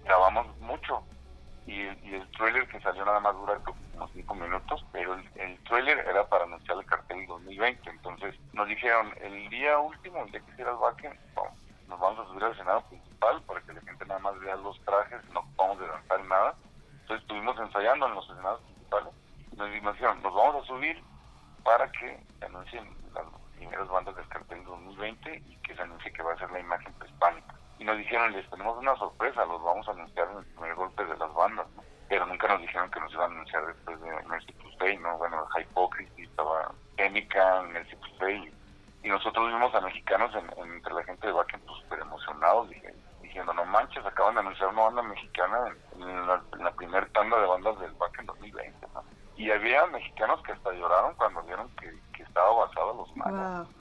grabamos 0.04 0.46
mucho. 0.60 1.02
Y, 1.66 1.80
y 1.80 2.14
el 2.14 2.30
trailer 2.32 2.68
que 2.68 2.80
salió 2.80 3.04
nada 3.06 3.20
más 3.20 3.34
dura 3.36 3.58
como 3.64 4.08
cinco 4.08 4.34
minutos, 4.34 4.84
pero 4.92 5.14
el, 5.14 5.30
el 5.36 5.58
trailer 5.64 5.98
era 6.00 6.28
para 6.28 6.44
anunciar 6.44 6.76
el 6.78 6.84
cartel 6.86 7.18
del 7.18 7.26
2020. 7.28 7.90
Entonces 7.90 8.34
nos 8.52 8.68
dijeron, 8.68 9.14
el 9.20 9.48
día 9.48 9.78
último, 9.78 10.24
el 10.24 10.30
día 10.30 10.40
que 10.40 10.50
hiciera 10.50 10.72
el 10.72 10.76
backend, 10.78 11.18
vamos, 11.34 11.52
nos 11.86 12.00
vamos 12.00 12.18
a 12.20 12.28
subir 12.28 12.44
al 12.44 12.52
escenario 12.52 12.82
principal 12.88 13.42
para 13.44 13.60
que 13.62 13.72
la 13.72 13.80
gente 13.82 14.04
nada 14.06 14.20
más 14.20 14.38
vea 14.40 14.56
los 14.56 14.78
trajes, 14.84 15.24
no 15.32 15.42
vamos 15.56 15.80
a 15.80 15.86
danzar 15.86 16.24
nada. 16.24 16.54
Entonces 17.02 17.22
estuvimos 17.22 17.58
ensayando 17.58 18.06
en 18.08 18.14
los 18.14 18.24
escenarios 18.28 18.60
principales. 18.62 19.14
Nos 19.56 19.70
dijeron, 19.70 20.22
nos 20.22 20.34
vamos 20.34 20.64
a 20.64 20.66
subir 20.66 21.02
para 21.64 21.90
que 21.92 22.22
anuncien 22.44 22.88
las 23.14 23.24
primeras 23.56 23.88
bandas 23.88 24.14
del 24.16 24.28
cartel 24.28 24.62
2020 24.64 25.42
y 25.46 25.56
que 25.58 25.74
se 25.74 25.82
anuncie 25.82 26.12
que 26.12 26.22
va 26.22 26.34
a 26.34 26.38
ser 26.38 26.50
la 26.50 26.60
imagen 26.60 26.92
prehispánica. 26.94 27.54
Y 27.78 27.84
nos 27.84 27.96
dijeron, 27.98 28.32
les 28.32 28.48
tenemos 28.50 28.78
una 28.78 28.94
sorpresa, 28.96 29.44
los 29.46 29.62
vamos 29.62 29.86
a 29.88 29.92
anunciar 29.92 30.28
en 30.30 30.38
el 30.38 30.44
primer 30.44 30.74
golpe 30.74 31.04
de 31.04 31.16
las 31.16 31.32
bandas. 31.34 31.66
Pero 32.08 32.26
nunca 32.26 32.46
nos 32.48 32.60
dijeron 32.60 32.90
que 32.90 33.00
nos 33.00 33.12
iban 33.12 33.30
a 33.30 33.34
anunciar 33.34 33.66
después 33.66 34.00
de 34.00 34.22
Mercy 34.28 34.52
Crusade, 34.52 34.98
¿no? 34.98 35.16
Bueno, 35.18 35.46
Hypocrisy, 35.58 36.22
estaba 36.22 36.70
Chemica, 36.96 37.62
Mercy 37.62 37.96
Crusade. 37.96 38.52
Y 39.02 39.08
nosotros 39.08 39.48
vimos 39.48 39.74
a 39.74 39.80
mexicanos 39.80 40.32
en- 40.34 40.50
en- 40.62 40.72
entre 40.74 40.92
la 40.94 41.02
gente 41.04 41.26
de 41.26 41.32
Bakken 41.32 41.60
pues, 41.60 41.78
súper 41.82 41.98
emocionados, 42.00 42.68
diciendo, 43.22 43.52
no 43.54 43.64
manches, 43.64 44.04
acaban 44.04 44.34
de 44.34 44.40
anunciar 44.40 44.68
una 44.68 44.82
banda 44.82 45.02
mexicana 45.02 45.58
en, 45.96 46.02
en 46.02 46.26
la, 46.26 46.42
la 46.58 46.70
primera 46.72 47.06
tanda 47.08 47.40
de 47.40 47.46
bandas 47.46 47.78
del 47.80 47.92
Bakken 47.92 48.26
2020, 48.26 48.86
¿no? 48.94 49.02
Y 49.36 49.50
había 49.50 49.86
mexicanos 49.86 50.42
que 50.42 50.52
hasta 50.52 50.72
lloraron 50.72 51.14
cuando 51.16 51.42
vieron 51.42 51.68
que, 51.80 51.92
que 52.12 52.22
estaba 52.22 52.50
basado 52.66 52.92
en 52.92 52.96
los 52.98 53.16
mayas. 53.16 53.66
Wow. 53.68 53.74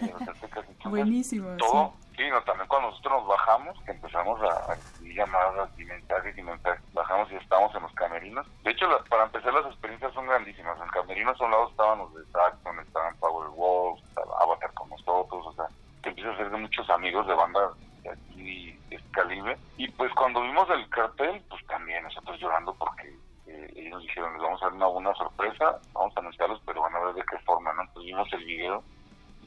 en 0.00 0.12
los 0.12 0.28
aztecas. 0.28 0.64
Entonces, 0.68 0.90
Buenísimo. 0.90 1.56
todo, 1.58 1.92
sí, 2.16 2.22
no, 2.30 2.40
también 2.42 2.68
cuando 2.68 2.90
nosotros 2.90 3.20
nos 3.20 3.26
bajamos, 3.28 3.80
que 3.84 3.90
empezamos 3.90 4.40
a, 4.42 4.72
a 4.72 4.76
llamadas 5.02 5.68
y 5.78 5.84
mensajes 5.84 6.38
y 6.38 6.42
mensajes, 6.42 6.82
bajamos 6.94 7.30
y 7.32 7.36
estábamos 7.36 7.74
en 7.74 7.82
los 7.82 7.92
camerinos. 7.94 8.46
De 8.62 8.70
hecho, 8.70 8.86
la- 8.88 9.02
para 9.04 9.24
empezar, 9.24 9.52
las 9.52 9.66
experiencias 9.66 10.12
son 10.14 10.26
grandísimas. 10.26 10.78
En 10.80 10.88
camerinos 10.88 11.40
a 11.40 11.44
un 11.44 11.50
lado 11.50 11.68
estaban 11.70 11.98
los 11.98 12.14
de 12.14 12.24
Saxon, 12.32 12.78
estaban 12.80 13.16
Powerwolves, 13.16 14.02
estaba 14.08 14.38
Avatar 14.42 14.72
con 14.74 14.88
nosotros, 14.90 15.46
o 15.46 15.52
sea, 15.54 15.66
que 16.02 16.08
empieza 16.10 16.30
a 16.30 16.36
ser 16.36 16.50
de 16.50 16.56
muchos 16.56 16.88
amigos 16.88 17.26
de 17.26 17.34
bandas 17.34 17.72
de 18.02 18.10
aquí 18.10 18.72
de 18.88 19.00
calibre. 19.12 19.58
Y 19.76 19.88
pues 19.90 20.12
cuando 20.14 20.40
vimos 20.42 20.68
el 20.70 20.88
cartel, 20.88 21.42
pues 21.50 21.66
también 21.66 22.02
nosotros 22.04 22.38
llorando 22.40 22.72
porque 22.74 23.14
eh, 23.50 23.72
ellos 23.76 24.02
dijeron, 24.02 24.32
les 24.34 24.42
vamos 24.42 24.62
a 24.62 24.66
dar 24.66 24.74
una, 24.74 24.88
una 24.88 25.14
sorpresa, 25.14 25.78
vamos 25.92 26.16
a 26.16 26.20
anunciarlos, 26.20 26.60
pero 26.64 26.82
van 26.82 26.94
a 26.94 27.00
ver 27.00 27.14
de 27.14 27.24
qué 27.30 27.38
forma, 27.40 27.72
¿no? 27.72 27.82
Entonces 27.82 28.06
vimos 28.06 28.32
el 28.32 28.44
video 28.44 28.82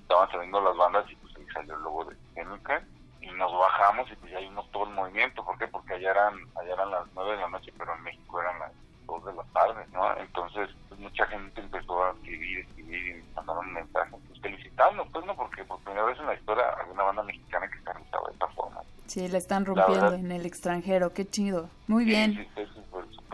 estaban 0.01 0.29
saliendo 0.31 0.59
las 0.61 0.75
bandas 0.75 1.09
y 1.09 1.15
pues 1.15 1.33
ahí 1.37 1.45
salió 1.53 1.75
el 1.75 1.81
logo 1.81 2.03
de 2.05 2.15
Chemical 2.35 2.85
y 3.21 3.27
nos 3.31 3.51
bajamos 3.53 4.11
y 4.11 4.15
pues 4.17 4.31
ya 4.33 4.39
vimos 4.39 4.69
todo 4.71 4.83
el 4.83 4.89
movimiento. 4.93 5.45
¿Por 5.45 5.57
qué? 5.57 5.65
Porque 5.67 5.93
allá 5.93 6.11
eran, 6.11 6.33
allá 6.59 6.73
eran 6.73 6.91
las 6.91 7.07
nueve 7.15 7.31
de 7.31 7.37
la 7.37 7.47
noche, 7.49 7.71
pero 7.77 7.95
en 7.95 8.03
México 8.03 8.41
eran 8.41 8.59
las 8.59 8.71
dos 9.07 9.23
de 9.25 9.33
la 9.33 9.43
tarde, 9.53 9.85
¿no? 9.93 10.15
Entonces 10.17 10.69
pues, 10.89 10.99
mucha 10.99 11.25
gente 11.27 11.61
empezó 11.61 12.03
a 12.03 12.11
escribir, 12.11 12.59
escribir 12.59 13.15
y 13.17 13.33
mandaron 13.35 13.71
mensajes 13.73 14.13
pues, 14.27 14.41
felicitando, 14.41 15.05
pues 15.05 15.25
no, 15.25 15.35
porque 15.37 15.63
por 15.63 15.79
primera 15.79 16.03
vez 16.05 16.19
en 16.19 16.25
la 16.25 16.33
historia 16.35 16.65
había 16.77 16.93
una 16.93 17.03
banda 17.03 17.23
mexicana 17.23 17.67
que 17.69 17.79
se 17.79 17.89
organizaba 17.89 18.27
de 18.27 18.33
esta 18.33 18.47
forma. 18.49 18.81
Sí, 19.07 19.27
la 19.29 19.37
están 19.37 19.63
La 19.63 19.67
rompiendo 19.67 20.03
verdad- 20.11 20.19
en 20.19 20.31
el 20.33 20.45
extranjero. 20.45 21.13
Qué 21.13 21.25
chido. 21.29 21.69
Muy 21.87 22.03
bien. 22.03 22.33
Sí, 22.55 22.65
sí, 22.65 22.81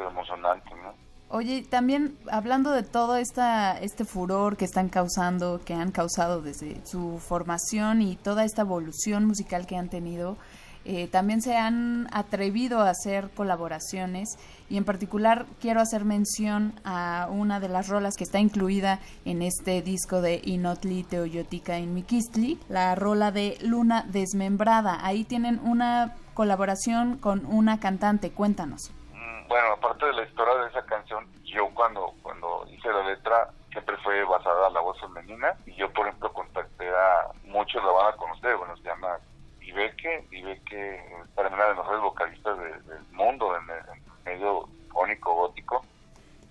emocionante. 0.07 0.69
Oye, 1.31 1.61
también 1.61 2.17
hablando 2.31 2.71
de 2.71 2.81
todo 2.81 3.15
esta, 3.15 3.77
este 3.79 4.03
furor 4.03 4.57
que 4.57 4.65
están 4.65 4.89
causando, 4.89 5.61
que 5.63 5.75
han 5.75 5.91
causado 5.91 6.41
desde 6.41 6.83
su 6.87 7.19
formación 7.19 8.01
y 8.01 8.15
toda 8.15 8.45
esta 8.45 8.63
evolución 8.63 9.25
musical 9.25 9.67
que 9.67 9.77
han 9.77 9.89
tenido, 9.89 10.37
eh, 10.85 11.07
también 11.07 11.41
se 11.43 11.55
han 11.55 12.07
atrevido 12.11 12.79
a 12.79 12.89
hacer 12.89 13.29
colaboraciones 13.35 14.39
y 14.69 14.77
en 14.77 14.85
particular 14.85 15.45
quiero 15.59 15.81
hacer 15.81 16.03
mención 16.03 16.73
a 16.83 17.27
una 17.29 17.59
de 17.59 17.69
las 17.69 17.89
rolas 17.89 18.15
que 18.15 18.23
está 18.23 18.39
incluida 18.39 18.99
en 19.23 19.43
este 19.43 19.83
disco 19.83 20.21
de 20.21 20.41
Inotli 20.43 21.03
Teoyotica 21.03 21.77
in 21.77 21.93
Mikistli, 21.93 22.59
la 22.69 22.95
rola 22.95 23.31
de 23.31 23.57
Luna 23.61 24.03
Desmembrada. 24.09 25.05
Ahí 25.05 25.25
tienen 25.25 25.59
una 25.63 26.15
colaboración 26.33 27.17
con 27.17 27.45
una 27.45 27.79
cantante, 27.79 28.31
cuéntanos. 28.31 28.89
Bueno, 29.49 29.71
aparte 29.73 30.05
de 30.05 30.13
la 30.13 30.21
historia 30.23 30.53
de 30.55 30.67
esa 30.69 30.85
canción, 30.85 31.27
yo 31.43 31.67
cuando 31.73 32.13
cuando 32.21 32.65
hice 32.69 32.87
la 32.93 33.03
letra 33.03 33.49
siempre 33.71 33.97
fue 33.97 34.23
basada 34.23 34.67
en 34.67 34.75
la 34.75 34.79
voz 34.81 34.99
femenina 35.01 35.53
y 35.65 35.73
yo, 35.75 35.91
por 35.91 36.05
ejemplo, 36.07 36.31
contacté 36.31 36.87
a 36.87 37.31
muchos 37.45 37.83
la 37.83 37.91
van 37.91 38.13
a 38.13 38.17
conocer, 38.17 38.55
bueno, 38.57 38.77
se 38.77 38.83
llama 38.83 39.17
Ibeque, 39.61 40.27
Ibeque 40.31 41.03
para 41.33 41.49
mí 41.49 41.55
una 41.55 41.63
de 41.65 41.69
las 41.71 41.77
mejores 41.79 42.01
vocalistas 42.01 42.59
de- 42.59 42.79
del 42.93 43.03
mundo 43.11 43.57
en 43.57 43.69
el, 43.71 44.03
medio 44.23 44.69
fónico 44.91 45.33
gótico, 45.33 45.83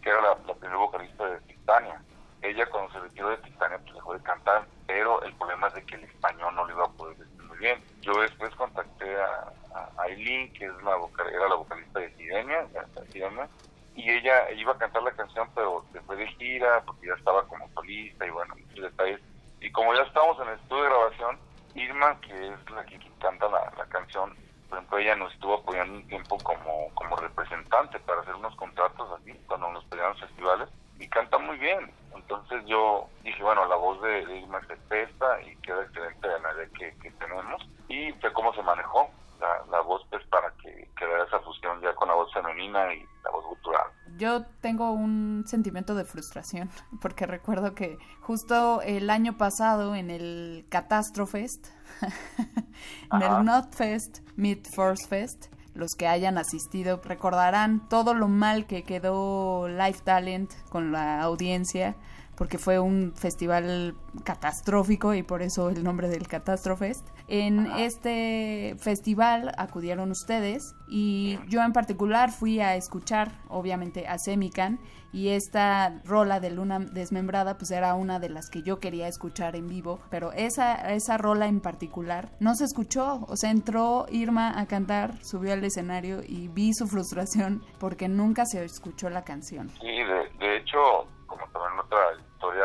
que 0.02 0.10
era 0.10 0.20
la, 0.20 0.36
la 0.46 0.54
primera 0.54 0.78
vocalista 0.78 1.24
de 1.26 1.40
Titania. 1.42 2.02
Ella 2.42 2.66
cuando 2.66 2.92
se 2.92 2.98
retiró 3.00 3.30
de 3.30 3.36
Titania 3.38 3.78
pues 3.78 3.94
dejó 3.94 4.14
de 4.14 4.22
cantar, 4.22 4.66
pero 4.88 5.22
el 5.22 5.32
problema 5.34 5.68
es 5.68 5.74
de 5.74 5.84
que 5.86 5.94
el 5.96 6.04
español 6.04 6.52
no 6.56 6.64
lo 6.64 6.72
iba 6.74 6.84
a 6.84 6.88
poder 6.90 7.16
decir 7.16 7.42
muy 7.44 7.58
bien. 7.58 7.80
Yo 8.02 8.20
después 8.20 8.52
contacté 8.56 9.16
a, 9.22 9.52
Aileen, 9.98 10.52
que 10.52 10.66
es 10.66 10.72
la 10.84 10.96
vocal, 10.96 11.28
era 11.28 11.48
la 11.48 11.54
vocalista 11.56 12.00
de 12.00 12.14
Sirenia, 12.16 12.66
de- 12.72 12.80
de 13.20 13.48
y 13.94 14.10
ella 14.10 14.50
iba 14.52 14.72
a 14.72 14.78
cantar 14.78 15.02
la 15.02 15.12
canción, 15.12 15.50
pero 15.54 15.84
se 15.92 16.00
fue 16.02 16.16
de 16.16 16.28
gira 16.28 16.82
porque 16.84 17.08
ya 17.08 17.14
estaba 17.14 17.46
como 17.48 17.68
solista 17.74 18.26
y 18.26 18.30
bueno, 18.30 18.54
muchos 18.56 18.84
detalles. 18.84 19.20
Y 19.60 19.72
como 19.72 19.94
ya 19.94 20.02
estábamos 20.02 20.38
en 20.40 20.48
el 20.48 20.58
estudio 20.60 20.84
de 20.84 20.88
grabación, 20.90 21.40
Irma, 21.74 22.20
que 22.20 22.48
es 22.48 22.70
la 22.70 22.84
que 22.86 22.98
canta 23.18 23.48
la, 23.48 23.72
la 23.76 23.86
canción, 23.88 24.36
por 24.68 24.78
ejemplo, 24.78 24.98
ella 24.98 25.16
nos 25.16 25.32
estuvo 25.32 25.54
apoyando 25.54 25.94
un 25.94 26.06
tiempo 26.06 26.42
como, 26.42 26.92
como 26.94 27.16
representante 27.16 27.98
para 28.00 28.20
hacer 28.20 28.34
unos 28.36 28.54
contratos 28.56 29.10
así, 29.20 29.32
cuando 29.46 29.70
nos 29.72 29.84
pedían 29.86 30.10
los 30.10 30.20
festivales, 30.20 30.68
y 30.98 31.08
canta 31.08 31.38
muy 31.38 31.56
bien. 31.58 31.92
Entonces 32.12 32.64
yo 32.66 33.10
dije, 33.20 33.42
bueno, 33.42 33.66
la 33.66 33.76
voz 33.76 34.00
de, 34.02 34.26
de 34.26 34.36
Irma 34.38 34.60
es 34.68 34.80
esta 34.90 35.42
y 35.42 35.56
queda 35.58 35.82
excelente 35.82 36.28
la 36.28 36.54
idea 36.54 36.68
que, 36.78 36.96
que 37.00 37.10
tenemos. 37.12 37.62
Y 37.88 38.12
fue 38.20 38.32
cómo 38.32 38.52
se 38.54 38.62
manejó 38.62 39.10
la, 39.40 39.64
la 39.70 39.80
voz, 39.80 40.02
pues 40.10 40.24
para 40.26 40.52
que 40.62 40.90
quedara 40.96 41.24
esa 41.24 41.40
fusión 41.40 41.80
ya 41.80 41.94
con 41.94 42.08
la 42.08 42.14
voz 42.14 42.32
femenina 42.32 42.92
y 42.94 43.00
la 43.24 43.30
voz 43.30 43.44
gutural. 43.46 43.86
Yo 44.16 44.44
tengo 44.60 44.90
un 44.90 45.44
sentimiento 45.46 45.94
de 45.94 46.04
frustración 46.04 46.70
porque 47.00 47.26
recuerdo 47.26 47.74
que 47.74 47.98
justo 48.20 48.82
el 48.82 49.10
año 49.10 49.36
pasado 49.36 49.94
en 49.94 50.10
el 50.10 50.66
Catástrofest, 50.68 51.68
en 53.12 53.22
el 53.22 53.44
Notfest, 53.44 54.20
Mid 54.36 54.66
Force 54.74 55.06
Fest, 55.06 55.46
los 55.74 55.94
que 55.94 56.08
hayan 56.08 56.38
asistido 56.38 57.00
recordarán 57.04 57.88
todo 57.88 58.12
lo 58.12 58.26
mal 58.26 58.66
que 58.66 58.82
quedó 58.82 59.68
Live 59.68 60.00
Talent 60.04 60.52
con 60.70 60.90
la 60.90 61.22
audiencia 61.22 61.96
porque 62.38 62.56
fue 62.56 62.78
un 62.78 63.14
festival 63.16 63.96
catastrófico 64.24 65.12
y 65.12 65.24
por 65.24 65.42
eso 65.42 65.70
el 65.70 65.82
nombre 65.82 66.08
del 66.08 66.28
Catástrofest. 66.28 67.04
En 67.28 67.66
este 67.76 68.74
festival 68.78 69.52
acudieron 69.58 70.10
ustedes 70.10 70.74
y 70.88 71.38
yo 71.46 71.60
en 71.62 71.74
particular 71.74 72.30
fui 72.30 72.60
a 72.60 72.74
escuchar 72.74 73.32
obviamente 73.48 74.08
a 74.08 74.16
Semican 74.16 74.80
y 75.12 75.28
esta 75.28 76.00
rola 76.04 76.40
de 76.40 76.50
Luna 76.50 76.78
Desmembrada 76.78 77.58
pues 77.58 77.70
era 77.70 77.94
una 77.94 78.18
de 78.18 78.30
las 78.30 78.48
que 78.48 78.62
yo 78.62 78.78
quería 78.80 79.08
escuchar 79.08 79.56
en 79.56 79.68
vivo, 79.68 79.98
pero 80.10 80.32
esa, 80.32 80.74
esa 80.94 81.18
rola 81.18 81.48
en 81.48 81.60
particular 81.60 82.30
no 82.40 82.54
se 82.54 82.64
escuchó, 82.64 83.26
o 83.28 83.36
sea, 83.36 83.50
entró 83.50 84.06
Irma 84.08 84.58
a 84.58 84.66
cantar, 84.66 85.22
subió 85.22 85.52
al 85.52 85.64
escenario 85.64 86.20
y 86.26 86.48
vi 86.48 86.72
su 86.72 86.86
frustración 86.86 87.62
porque 87.78 88.08
nunca 88.08 88.46
se 88.46 88.64
escuchó 88.64 89.10
la 89.10 89.24
canción. 89.24 89.68
Sí, 89.80 89.86
de, 89.86 90.30
de 90.38 90.56
hecho, 90.56 91.06
como 91.26 91.46
también 91.48 91.78
otra 91.78 92.00
historia 92.32 92.64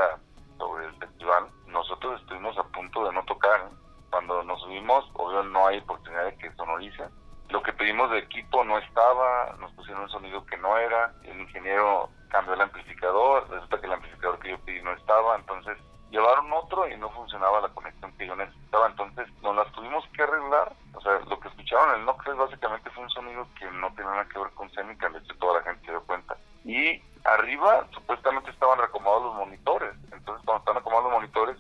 sobre 0.58 0.86
el 0.86 0.94
festival, 0.96 1.48
nosotros 1.68 2.22
estuvimos 2.22 2.58
a 2.58 2.64
punto 2.64 3.06
de 3.06 3.14
no 3.14 3.24
tocar. 3.26 3.60
¿eh? 3.60 3.83
Cuando 4.26 4.44
nos 4.46 4.62
subimos, 4.62 5.04
obvio 5.16 5.44
no 5.44 5.68
hay 5.68 5.80
oportunidad 5.80 6.24
de 6.24 6.38
que 6.38 6.50
sonorice. 6.54 7.04
Lo 7.50 7.62
que 7.62 7.74
pedimos 7.74 8.10
de 8.10 8.20
equipo 8.20 8.64
no 8.64 8.78
estaba, 8.78 9.54
nos 9.60 9.70
pusieron 9.74 10.04
un 10.04 10.10
sonido 10.10 10.46
que 10.46 10.56
no 10.58 10.78
era, 10.78 11.14
el 11.24 11.42
ingeniero 11.42 12.10
cambió 12.30 12.54
el 12.54 12.62
amplificador, 12.62 13.50
resulta 13.50 13.82
que 13.82 13.86
el 13.86 13.92
amplificador 13.92 14.40
que 14.40 14.52
yo 14.52 14.60
pedí 14.60 14.82
no 14.82 14.94
estaba, 14.94 15.36
entonces 15.36 15.78
llevaron 16.10 16.54
otro 16.54 16.88
y 16.88 16.96
no 16.96 17.10
funcionaba 17.10 17.60
la 17.60 17.68
conexión 17.70 18.16
que 18.18 18.26
yo 18.28 18.36
necesitaba, 18.38 18.88
entonces 18.88 19.28
nos 19.42 19.58
las 19.58 19.70
tuvimos 19.74 20.08
que 20.16 20.24
arreglar, 20.24 20.72
o 20.94 21.02
sea, 21.02 21.20
lo 21.28 21.38
que 21.42 21.50
escucharon 21.50 22.00
el 22.00 22.06
Noxes 22.06 22.38
básicamente 22.38 22.90
fue 22.92 23.04
un 23.04 23.10
sonido 23.10 23.46
que 23.60 23.70
no 23.72 23.94
tenía 23.94 24.12
nada 24.12 24.30
que 24.30 24.40
ver 24.40 24.52
con 24.52 24.72
Semica, 24.72 25.10
de 25.10 25.20
hecho 25.20 25.36
toda 25.38 25.60
la 25.60 25.64
gente 25.66 25.86
se 25.86 25.92
dio 25.92 26.04
cuenta. 26.06 26.38
Y 26.64 27.04
arriba 27.26 27.88
supuestamente 27.92 28.52
estaban 28.52 28.80
recomodados 28.80 29.26
los 29.26 29.36
monitores, 29.36 29.94
entonces 30.14 30.46
cuando 30.46 30.60
están 30.60 30.78
acomodados 30.78 31.12
los 31.12 31.20
monitores, 31.20 31.58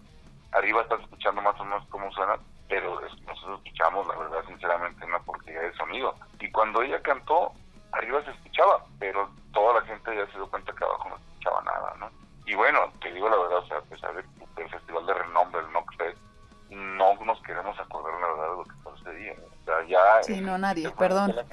arriba 0.53 0.81
estás 0.81 1.01
escuchando 1.01 1.41
más 1.41 1.59
o 1.59 1.65
menos 1.65 1.83
cómo 1.89 2.11
suena, 2.11 2.37
pero 2.69 2.99
nosotros 3.27 3.59
escuchamos, 3.63 4.07
la 4.07 4.15
verdad, 4.17 4.43
sinceramente, 4.47 5.05
una 5.05 5.19
porquería 5.19 5.61
de 5.61 5.73
sonido. 5.75 6.15
Y 6.39 6.49
cuando 6.51 6.81
ella 6.81 7.01
cantó, 7.01 7.51
arriba 7.91 8.23
se 8.23 8.31
escuchaba, 8.31 8.85
pero 8.99 9.29
toda 9.53 9.79
la 9.79 9.85
gente 9.85 10.15
ya 10.15 10.25
se 10.27 10.33
dio 10.33 10.49
cuenta 10.49 10.73
que 10.73 10.83
abajo 10.83 11.09
no 11.09 11.17
se 11.17 11.23
escuchaba 11.25 11.61
nada, 11.63 11.93
¿no? 11.99 12.09
Y 12.45 12.55
bueno, 12.55 12.79
te 13.01 13.11
digo 13.13 13.29
la 13.29 13.37
verdad, 13.37 13.59
o 13.59 13.67
sea, 13.67 13.77
a 13.77 13.81
pesar 13.81 14.13
de 14.15 14.23
que 14.55 14.63
el 14.63 14.69
festival 14.69 15.05
de 15.05 15.13
renombre, 15.13 15.61
el 15.61 15.67
Knockfest, 15.67 16.17
no 16.69 17.13
nos 17.23 17.41
queremos 17.43 17.79
acordar 17.79 18.19
la 18.19 18.27
verdad 18.27 18.49
de 18.51 18.57
lo 18.57 18.63
que 18.63 18.71
pasó 18.83 18.95
ese 18.97 19.15
día. 19.15 19.33
O 19.61 19.65
sea, 19.65 19.83
ya... 19.87 20.23
Sí, 20.23 20.33
el- 20.39 20.45
no, 20.45 20.57
nadie, 20.57 20.85
el 20.87 20.93
perdón. 20.93 21.31
Celán 21.31 21.47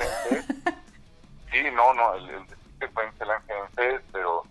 Sí, 1.50 1.62
no, 1.74 1.92
no, 1.94 2.14
el, 2.14 2.30
el 2.30 2.46
que 2.78 2.88
fue 2.88 3.04
en 3.04 3.12
Fest, 3.74 4.04
pero 4.12 4.42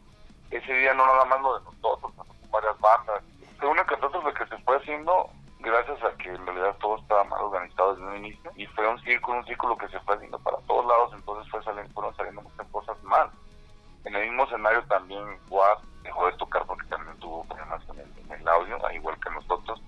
ese 0.52 0.74
día 0.74 0.94
no 0.94 1.06
nada 1.06 1.26
más 1.26 1.42
lo 1.42 1.60
de 1.60 1.66
nosotros, 1.66 2.14
varias 2.52 2.80
bandas. 2.80 3.24
Fue 3.60 3.70
una 3.70 3.86
catástrofe 3.86 4.34
que 4.34 4.46
se 4.48 4.58
fue 4.64 4.78
haciendo 4.78 5.30
gracias 5.60 6.02
a 6.04 6.12
que 6.18 6.30
en 6.30 6.46
realidad 6.46 6.76
todo 6.80 6.98
estaba 6.98 7.24
mal 7.26 7.42
organizado 7.42 7.94
desde 7.94 8.08
un 8.08 8.18
inicio 8.18 8.52
y 8.56 8.66
fue 8.68 8.88
un 8.88 9.00
círculo, 9.02 9.40
un 9.40 9.46
círculo 9.46 9.78
que 9.78 9.88
se 9.90 10.00
fue 10.02 10.16
haciendo 10.16 10.40
para 10.40 10.58
todos 10.60 10.86
lados, 10.86 11.12
entonces 11.14 11.50
fue 11.52 11.64
saliendo, 11.64 11.94
fueron 11.94 12.16
saliendo 12.16 12.42
muchas 12.42 12.68
cosas 12.68 13.04
mal. 13.04 13.30
En 14.06 14.16
el 14.16 14.30
mismo 14.30 14.46
escenario 14.46 14.84
también 14.86 15.38
Guad 15.50 15.80
dejó 16.04 16.28
de 16.28 16.38
tocar 16.38 16.66
porque 16.66 16.88
también 16.88 17.18
tuvo 17.20 17.44
problemas 17.44 17.82
en 17.90 18.32
el, 18.32 18.48
audio, 18.48 18.84
al 18.86 18.96
igual 18.96 19.18
que 19.22 19.30
nosotros. 19.30 19.82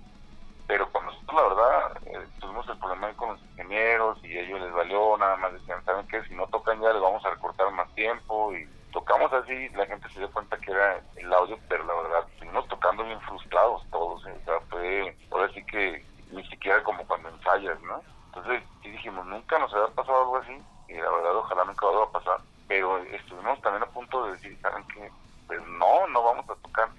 Pero 0.68 0.92
con 0.92 1.06
nosotros, 1.06 1.34
la 1.34 1.48
verdad, 1.48 1.98
eh, 2.06 2.28
tuvimos 2.40 2.68
el 2.68 2.78
problema 2.78 3.14
con 3.14 3.30
los 3.30 3.42
ingenieros 3.42 4.24
y 4.24 4.38
ellos 4.38 4.60
les 4.62 4.74
valió, 4.74 5.18
nada 5.18 5.38
más 5.38 5.54
decían, 5.54 5.84
¿saben 5.86 6.08
qué? 6.08 6.22
Si 6.24 6.36
no 6.36 6.48
tocan 6.48 6.82
ya 6.82 6.92
les 6.92 7.02
vamos 7.02 7.24
a 7.26 7.30
recortar 7.32 7.72
más 7.72 7.94
tiempo 7.96 8.54
y 8.54 8.68
tocamos 8.92 9.32
así, 9.34 9.70
la 9.70 9.86
gente 9.86 10.10
se 10.10 10.20
dio 10.20 10.32
cuenta 10.32 10.58
que 10.58 10.72
era 10.72 11.02
el 11.16 11.34
audio, 11.34 11.58
pero 11.68 11.84
la 11.86 11.94
verdad, 11.94 12.28
seguimos 12.40 12.68
tocando 12.68 13.04
bien 13.04 13.20
frustrados 13.22 13.84
todos, 13.92 14.26
o 14.26 14.46
sea, 14.46 14.60
fue, 14.70 15.16
ahora 15.32 15.52
sí 15.54 15.64
que 15.66 16.06
ni 16.32 16.46
siquiera 16.48 16.84
como 16.84 17.06
cuando 17.08 17.30
ensayas, 17.30 17.80
¿no? 17.82 18.02
Entonces, 18.28 18.64
sí 18.82 18.90
dijimos, 18.90 19.26
nunca 19.26 19.60
nos 19.60 19.74
había 19.74 19.94
pasado 19.94 20.20
algo 20.20 20.38
así, 20.38 20.62
y 20.88 20.94
la 20.94 21.10
verdad, 21.10 21.36
ojalá 21.36 21.66
nunca 21.66 21.86
vuelva 21.86 22.04
a 22.06 22.12
pasar, 22.12 22.38
pero 22.68 22.98
estuvimos 22.98 23.62
también 23.62 23.84
a 23.84 23.94
punto 23.94 24.26
de 24.26 24.32
decir, 24.34 24.58
¿saben 24.62 24.86
qué? 24.94 25.12
Pues 25.48 25.62
no, 25.68 26.08
no 26.08 26.24
vamos 26.24 26.50
a 26.50 26.56
tocar. 26.56 26.90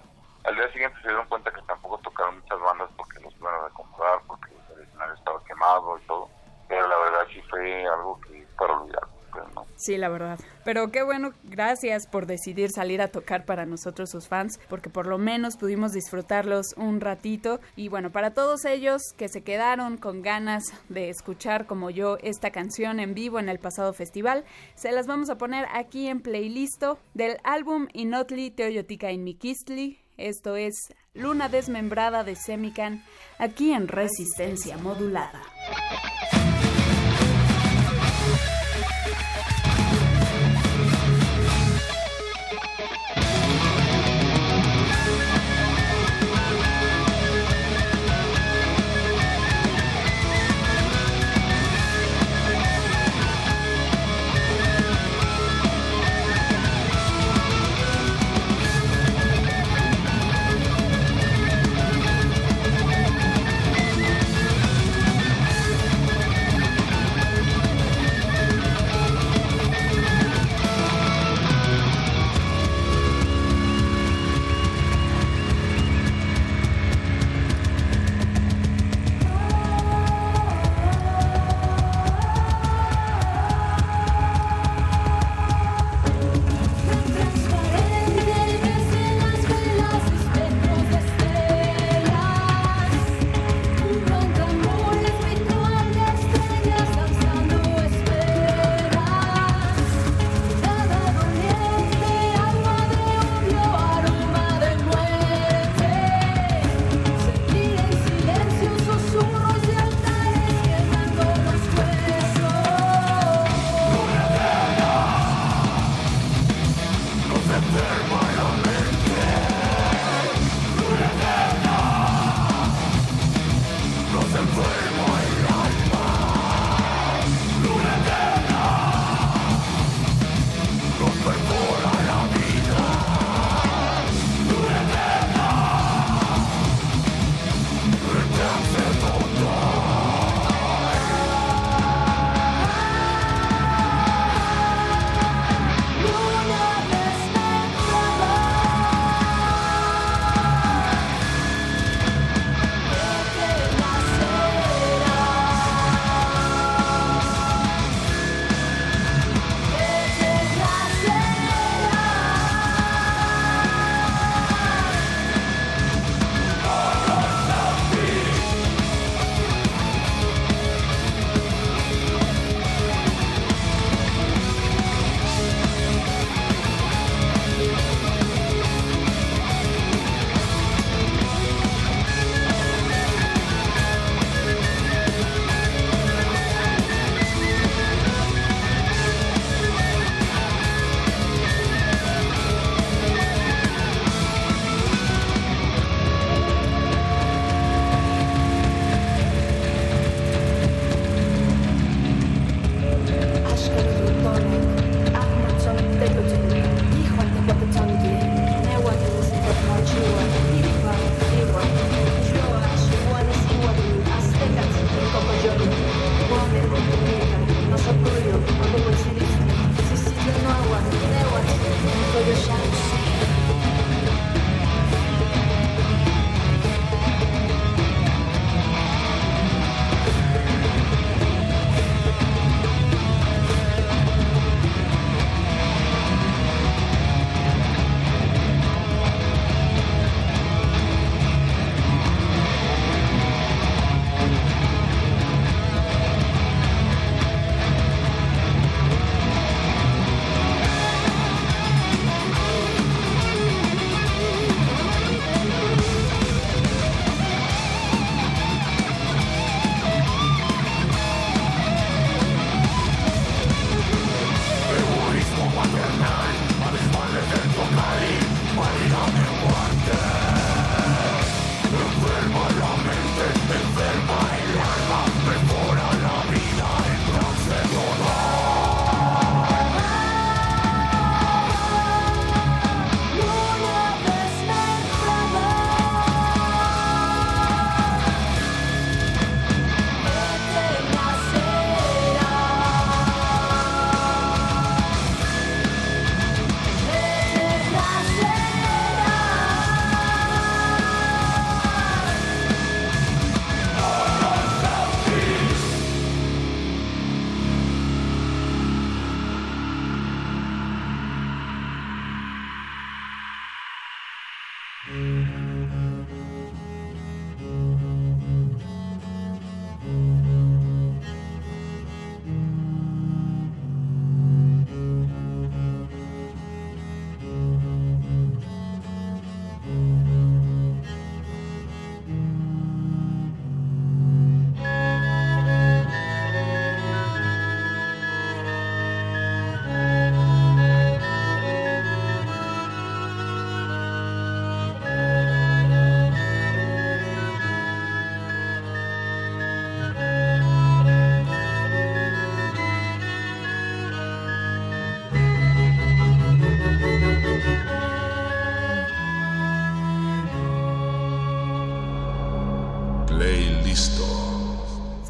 Al 0.43 0.55
día 0.55 0.71
siguiente 0.71 0.99
se 1.01 1.07
dieron 1.07 1.27
cuenta 1.27 1.51
que 1.51 1.61
tampoco 1.61 1.97
tocaron 1.99 2.39
muchas 2.39 2.59
bandas 2.59 2.89
porque 2.97 3.19
los 3.21 3.33
iban 3.35 3.55
a 3.65 3.69
comprar, 3.69 4.19
porque 4.27 4.51
el 4.75 4.83
escenario 4.83 5.13
estaba 5.15 5.43
quemado 5.45 5.97
y 5.97 6.01
todo, 6.01 6.29
pero 6.67 6.87
la 6.87 6.97
verdad 6.97 7.27
sí 7.33 7.41
fue 7.49 7.87
algo 7.87 8.19
que 8.21 8.45
para 8.57 8.73
olvidar, 8.73 9.07
pues 9.31 9.45
no. 9.55 9.65
Sí, 9.83 9.97
la 9.97 10.07
verdad. 10.07 10.39
Pero 10.63 10.91
qué 10.91 11.03
bueno, 11.03 11.33
gracias 11.43 12.07
por 12.07 12.25
decidir 12.25 12.69
salir 12.71 13.01
a 13.01 13.09
tocar 13.09 13.43
para 13.43 13.65
nosotros 13.65 14.09
sus 14.09 14.29
fans, 14.29 14.57
porque 14.69 14.89
por 14.89 15.07
lo 15.07 15.17
menos 15.17 15.57
pudimos 15.57 15.91
disfrutarlos 15.91 16.67
un 16.77 17.01
ratito. 17.01 17.59
Y 17.75 17.89
bueno, 17.89 18.09
para 18.09 18.33
todos 18.33 18.63
ellos 18.63 19.01
que 19.17 19.27
se 19.27 19.41
quedaron 19.41 19.97
con 19.97 20.21
ganas 20.21 20.63
de 20.87 21.09
escuchar 21.09 21.65
como 21.65 21.89
yo 21.89 22.17
esta 22.23 22.51
canción 22.51 23.01
en 23.01 23.13
vivo 23.13 23.39
en 23.39 23.49
el 23.49 23.59
pasado 23.59 23.91
festival, 23.91 24.45
se 24.75 24.93
las 24.93 25.05
vamos 25.05 25.29
a 25.29 25.37
poner 25.37 25.65
aquí 25.73 26.07
en 26.07 26.21
playlisto 26.21 26.97
del 27.13 27.39
álbum 27.43 27.89
Inotli 27.91 28.51
Teoyotica 28.51 29.11
in 29.11 29.25
Mikistli. 29.25 29.99
Esto 30.15 30.55
es 30.55 30.75
Luna 31.13 31.49
Desmembrada 31.49 32.23
de 32.23 32.37
Semican, 32.37 33.03
aquí 33.37 33.73
en 33.73 33.89
Resistencia 33.89 34.77
Modulada. 34.77 35.41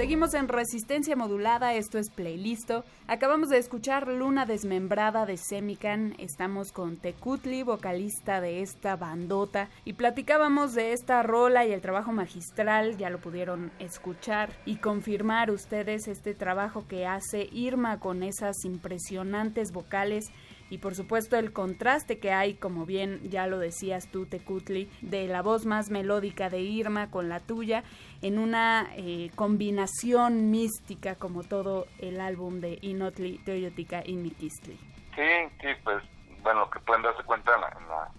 Seguimos 0.04 0.34
en 0.34 0.50
resistencia 0.50 1.16
modulada, 1.16 1.76
esto 1.76 1.98
es 1.98 2.10
Playlisto. 2.10 2.84
Acabamos 3.08 3.48
de 3.48 3.58
escuchar 3.58 4.10
Luna 4.10 4.46
Desmembrada 4.46 5.26
de 5.26 5.38
Semican. 5.38 6.14
Estamos 6.18 6.74
con 6.74 6.98
Tecutli, 6.98 7.64
vocalista 7.64 8.42
de 8.42 8.62
esta 8.62 8.98
bandota, 8.98 9.70
y 9.86 9.94
platicábamos 9.94 10.74
de 10.74 10.92
esta 10.92 11.24
rola 11.24 11.66
y 11.66 11.72
el 11.72 11.80
trabajo 11.80 12.12
magistral. 12.12 12.98
Ya 12.98 13.10
lo 13.10 13.22
pudieron 13.22 13.72
escuchar 13.80 14.50
y 14.66 14.76
confirmar 14.76 15.52
ustedes 15.52 16.10
este 16.10 16.34
trabajo 16.34 16.86
que 16.86 17.06
hace 17.08 17.48
Irma 17.54 18.02
con 18.02 18.24
esas 18.24 18.66
impresionantes 18.66 19.72
vocales 19.72 20.26
y 20.74 20.80
por 20.80 20.96
supuesto 20.96 21.38
el 21.38 21.54
contraste 21.54 22.18
que 22.18 22.32
hay, 22.32 22.56
como 22.56 22.88
bien 22.88 23.30
ya 23.30 23.46
lo 23.46 23.60
decías 23.60 24.08
tú, 24.08 24.26
Tecutli, 24.26 24.90
de 25.02 25.28
la 25.28 25.44
voz 25.44 25.68
más 25.68 25.92
melódica 25.92 26.50
de 26.50 26.62
Irma 26.62 27.12
con 27.12 27.30
la 27.30 27.40
tuya, 27.42 27.84
en 28.24 28.40
una 28.40 28.90
eh, 28.96 29.30
combinación 29.36 30.50
mística 30.50 31.14
como 31.14 31.44
todo 31.44 31.86
el 32.00 32.20
álbum 32.20 32.60
de 32.60 32.80
Inotli, 32.82 33.38
Teoyotica 33.46 34.02
y 34.04 34.14
Mitistli. 34.14 34.80
Sí, 35.16 35.30
sí, 35.62 35.68
pues 35.84 36.04
bueno, 36.42 36.68
que 36.72 36.80
pueden 36.80 37.04
darse 37.04 37.22
cuenta 37.22 37.54
en 37.54 37.62
la, 37.62 37.68
en 37.68 37.88
la, 37.88 38.12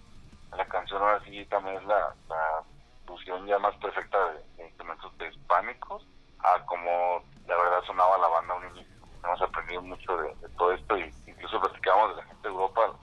en 0.53 0.57
la 0.57 0.65
canción 0.69 1.01
ahora 1.01 1.21
sí 1.25 1.45
también 1.47 1.75
es 1.75 1.83
la, 1.83 2.15
la 2.29 2.63
fusión 3.05 3.45
ya 3.47 3.59
más 3.59 3.75
perfecta 3.79 4.17
de, 4.31 4.39
de 4.55 4.67
instrumentos 4.69 5.11
prehispánicos 5.17 6.07
a 6.39 6.65
como 6.67 7.21
la 7.47 7.57
verdad 7.57 7.83
sonaba 7.85 8.17
la 8.17 8.29
banda 8.29 8.53
un 8.53 8.75
inicio. 8.77 8.95
Hemos 9.25 9.41
aprendido 9.41 9.81
mucho 9.81 10.15
de, 10.17 10.35
de 10.35 10.49
todo 10.55 10.71
esto 10.71 10.97
y 10.97 11.13
incluso 11.27 11.59
platicábamos 11.59 12.15
de 12.15 12.21
la 12.21 12.34
Europa, 12.49 12.93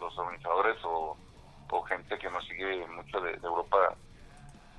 los 0.00 0.18
organizadores 0.18 0.76
o, 0.84 1.16
gente 1.88 2.18
que 2.18 2.30
nos 2.30 2.44
sigue 2.46 2.86
mucho 2.86 3.20
de, 3.20 3.32
Europa 3.42 3.94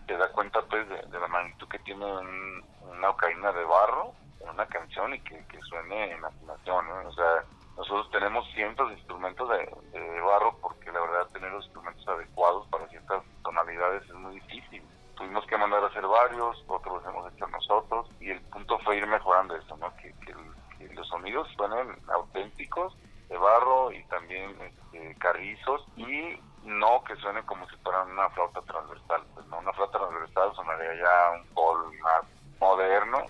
se 0.08 0.16
da 0.18 0.32
cuenta 0.32 0.62
pues 0.70 0.88
de, 0.90 1.20
la 1.20 1.28
magnitud 1.28 1.68
que 1.68 1.80
tiene 1.80 2.06
un- 2.06 2.64
una 2.82 3.10
ocarina 3.10 3.52
de 3.52 3.64
barro 3.64 4.14
en 4.42 4.50
una 4.50 4.66
canción 4.68 5.14
y 5.14 5.20
que, 5.22 5.44
que 5.48 5.60
suene 5.62 6.12
en 6.12 6.24
afinación, 6.24 6.88
¿no? 6.88 7.10
O 7.10 7.14
sea, 7.14 7.46
nosotros 7.78 8.10
tenemos 8.12 8.46
cientos 8.54 8.90
de 8.90 8.96
instrumentos 8.96 9.50
de, 9.50 9.58
de 10.00 10.22
barro 10.22 10.58
porque 10.62 10.92
la 10.92 11.00
verdad 11.02 11.28
tener 11.34 11.52
los 11.52 11.64
instrumentos 11.66 12.08
adecuados 12.08 12.68
para 12.68 12.88
ciertas 12.90 13.24
tonalidades 13.44 14.04
es 14.04 14.14
muy 14.16 14.36
difícil. 14.36 14.88
Tuvimos 15.16 15.46
que 15.48 15.58
mandar 15.58 15.84
a 15.84 15.88
hacer 15.88 16.06
varios, 16.06 16.64
otros 16.68 17.02
los 17.02 17.06
hemos 17.14 17.34
hecho 17.34 17.48
nosotros 17.48 18.08
y 18.20 18.30
el 18.32 18.42
punto 18.44 18.78
fue 18.80 18.98
ir 18.98 19.08
mejorando 19.08 19.56
eso, 19.56 19.78
¿no? 19.78 19.94
Que, 19.96 20.14
que, 20.26 20.32
el- 20.32 20.54
que 20.78 20.94
los 20.94 21.08
sonidos 21.08 21.48
suenen 21.56 21.96
auténticos 22.14 22.96
de 23.30 23.38
barro 23.38 23.92
y 23.92 24.04
también 24.06 24.60
este, 24.62 25.16
carrizos 25.18 25.88
y 25.96 26.38
no 26.64 27.04
que 27.04 27.16
suene 27.18 27.44
como 27.44 27.68
si 27.70 27.76
fueran 27.78 28.12
una 28.12 28.30
flauta 28.30 28.62
transversal. 28.62 29.26
Pues 29.34 29.46
no, 29.48 29.60
una 29.60 29.74
flauta 29.74 29.98
transversal 29.98 30.54
sonaría 30.56 30.96
ya 30.96 31.32
un 31.32 31.46
col 31.54 31.92
más 32.00 32.24
moderno, 32.60 33.28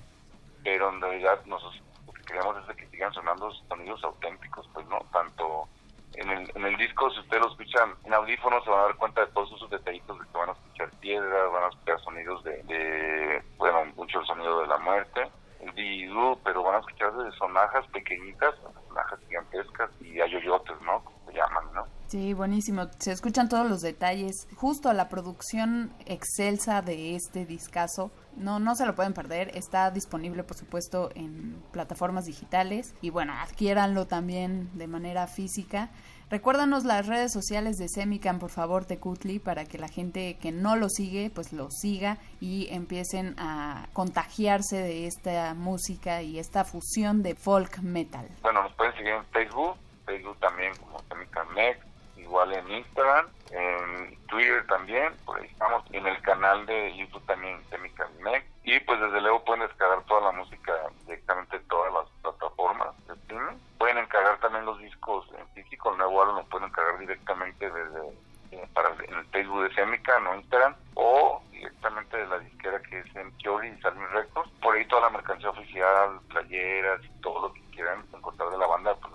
pero 0.64 0.90
en 0.90 1.02
realidad 1.02 1.42
nosotros 1.46 1.82
lo 2.08 2.14
que 2.14 2.24
queremos 2.26 2.58
es 2.58 2.68
de 2.68 2.76
que 2.76 2.88
sigan 2.90 3.14
sonando 3.14 3.52
sonidos 3.70 4.04
auténticos, 4.04 4.68
pues 4.74 4.86
no 4.88 5.00
tanto 5.12 5.68
en 6.14 6.30
el, 6.30 6.52
en 6.54 6.66
el 6.66 6.78
disco, 6.78 7.10
si 7.10 7.20
ustedes 7.22 7.42
lo 7.42 7.50
escuchan 7.50 7.96
en 8.04 8.14
audífonos, 8.14 8.64
se 8.64 8.70
van 8.70 8.82
a 8.82 8.84
dar 8.84 8.96
cuenta 8.98 9.22
de 9.22 9.32
todos 9.32 9.52
esos 9.54 9.70
detallitos 9.72 10.20
de 10.20 10.26
que 10.28 10.38
van 10.38 10.50
a 10.50 10.54
escuchar 10.54 10.92
piedras, 11.00 11.52
van 11.52 11.64
a 11.64 11.68
escuchar 11.70 12.00
sonidos 12.02 12.44
de, 12.44 12.62
de 12.64 13.44
bueno, 13.58 13.86
mucho 13.96 14.20
el 14.20 14.26
sonido 14.28 14.60
de 14.62 14.68
la 14.68 14.78
muerte, 14.78 15.32
el 15.60 15.74
didú, 15.74 16.40
pero 16.44 16.62
van 16.62 16.76
a 16.76 16.80
escuchar 16.80 17.14
de 17.14 17.32
sonajas 17.32 17.88
pequeñitas, 17.88 18.54
sonajas 18.88 19.20
gigantescas 19.28 19.90
y 20.02 20.22
ayoyotes, 20.22 20.80
¿no? 20.82 21.04
Como 21.04 21.18
se 21.26 21.34
llaman, 21.34 21.74
¿no? 21.74 21.88
Sí, 22.08 22.34
buenísimo. 22.54 22.88
Se 23.00 23.12
escuchan 23.12 23.50
todos 23.50 23.68
los 23.68 23.82
detalles. 23.82 24.48
Justo 24.56 24.94
la 24.94 25.10
producción 25.10 25.92
excelsa 26.06 26.84
de 26.84 27.16
este 27.16 27.48
discazo. 27.48 28.12
No, 28.38 28.60
no 28.60 28.76
se 28.76 28.86
lo 28.86 28.94
pueden 28.94 29.16
perder. 29.16 29.58
Está 29.58 29.90
disponible, 29.90 30.44
por 30.44 30.56
supuesto, 30.56 31.10
en 31.16 31.60
plataformas 31.72 32.26
digitales. 32.26 32.94
Y 33.02 33.10
bueno, 33.10 33.34
adquiéranlo 33.34 34.06
también 34.06 34.70
de 34.78 34.86
manera 34.86 35.26
física. 35.26 35.90
Recuérdanos 36.30 36.84
las 36.84 37.08
redes 37.08 37.34
sociales 37.34 37.78
de 37.78 37.90
Semican, 37.90 38.38
por 38.38 38.52
favor, 38.52 38.86
Tecutli, 38.86 39.40
para 39.40 39.66
que 39.66 39.80
la 39.80 39.88
gente 39.88 40.38
que 40.38 40.52
no 40.52 40.76
lo 40.76 40.90
sigue, 40.90 41.32
pues 41.34 41.54
lo 41.54 41.72
siga 41.72 42.20
y 42.40 42.68
empiecen 42.70 43.34
a 43.40 43.88
contagiarse 43.94 44.78
de 44.78 45.08
esta 45.08 45.56
música 45.56 46.22
y 46.22 46.38
esta 46.38 46.66
fusión 46.66 47.24
de 47.24 47.34
folk 47.34 47.80
metal. 47.80 48.28
Bueno, 48.44 48.62
nos 48.62 48.74
pueden 48.74 48.94
seguir 48.94 49.14
en 49.14 49.26
Facebook, 49.26 49.76
Facebook 50.06 50.38
también 50.40 50.72
como 50.76 51.02
Chemical 51.10 51.48
Mech, 51.56 51.93
igual 52.24 52.54
en 52.54 52.72
Instagram, 52.72 53.28
en 53.52 54.18
Twitter 54.28 54.66
también, 54.68 55.14
por 55.26 55.40
ahí 55.40 55.46
estamos, 55.46 55.84
en 55.92 56.08
el 56.08 56.20
canal 56.22 56.66
de 56.66 56.96
YouTube 56.98 57.26
también 57.26 57.62
Chemical 57.70 58.10
Mech, 58.22 58.46
y 58.64 58.80
pues 58.80 59.00
desde 59.00 59.22
luego 59.22 59.44
pueden 59.44 59.68
descargar 59.68 60.02
toda 60.06 60.22
la 60.22 60.32
música 60.32 60.74
directamente 61.06 61.60
de 61.60 61.66
todas 61.66 61.94
las 61.94 62.10
plataformas 62.22 63.08
de 63.08 63.14
streaming. 63.14 63.58
Pueden 63.78 63.98
encargar 63.98 64.40
también 64.40 64.66
los 64.66 64.80
discos 64.80 65.28
en 65.38 65.48
físico, 65.50 65.92
el 65.92 65.98
nuevo 65.98 66.22
álbum 66.22 66.38
lo 66.38 66.46
pueden 66.46 66.70
encargar 66.70 66.98
directamente 66.98 67.70
desde 67.70 68.14
eh, 68.52 68.68
para 68.74 68.90
en 68.90 69.16
el 69.16 69.26
Facebook 69.28 69.64
de 69.64 69.74
Semica, 69.74 70.20
no 70.20 70.36
Instagram, 70.36 70.76
o 70.94 71.42
directamente 71.52 72.18
de 72.18 72.28
la 72.28 72.40
disquera 72.40 72.82
que 72.82 73.00
es 73.00 73.16
en 73.16 73.32
Kiori 73.38 73.70
y 73.70 73.82
Salmin 73.82 74.10
Records. 74.12 74.52
Por 74.62 74.76
ahí 74.76 74.86
toda 74.86 75.04
la 75.04 75.10
mercancía 75.10 75.50
oficial, 75.50 76.20
playeras 76.30 77.04
y 77.04 77.22
todo 77.22 77.48
lo 77.48 77.54
que 77.54 77.62
quieran 77.72 78.06
encontrar 78.14 78.50
de 78.50 78.58
la 78.58 78.68
banda, 78.68 78.96
pues 78.96 79.14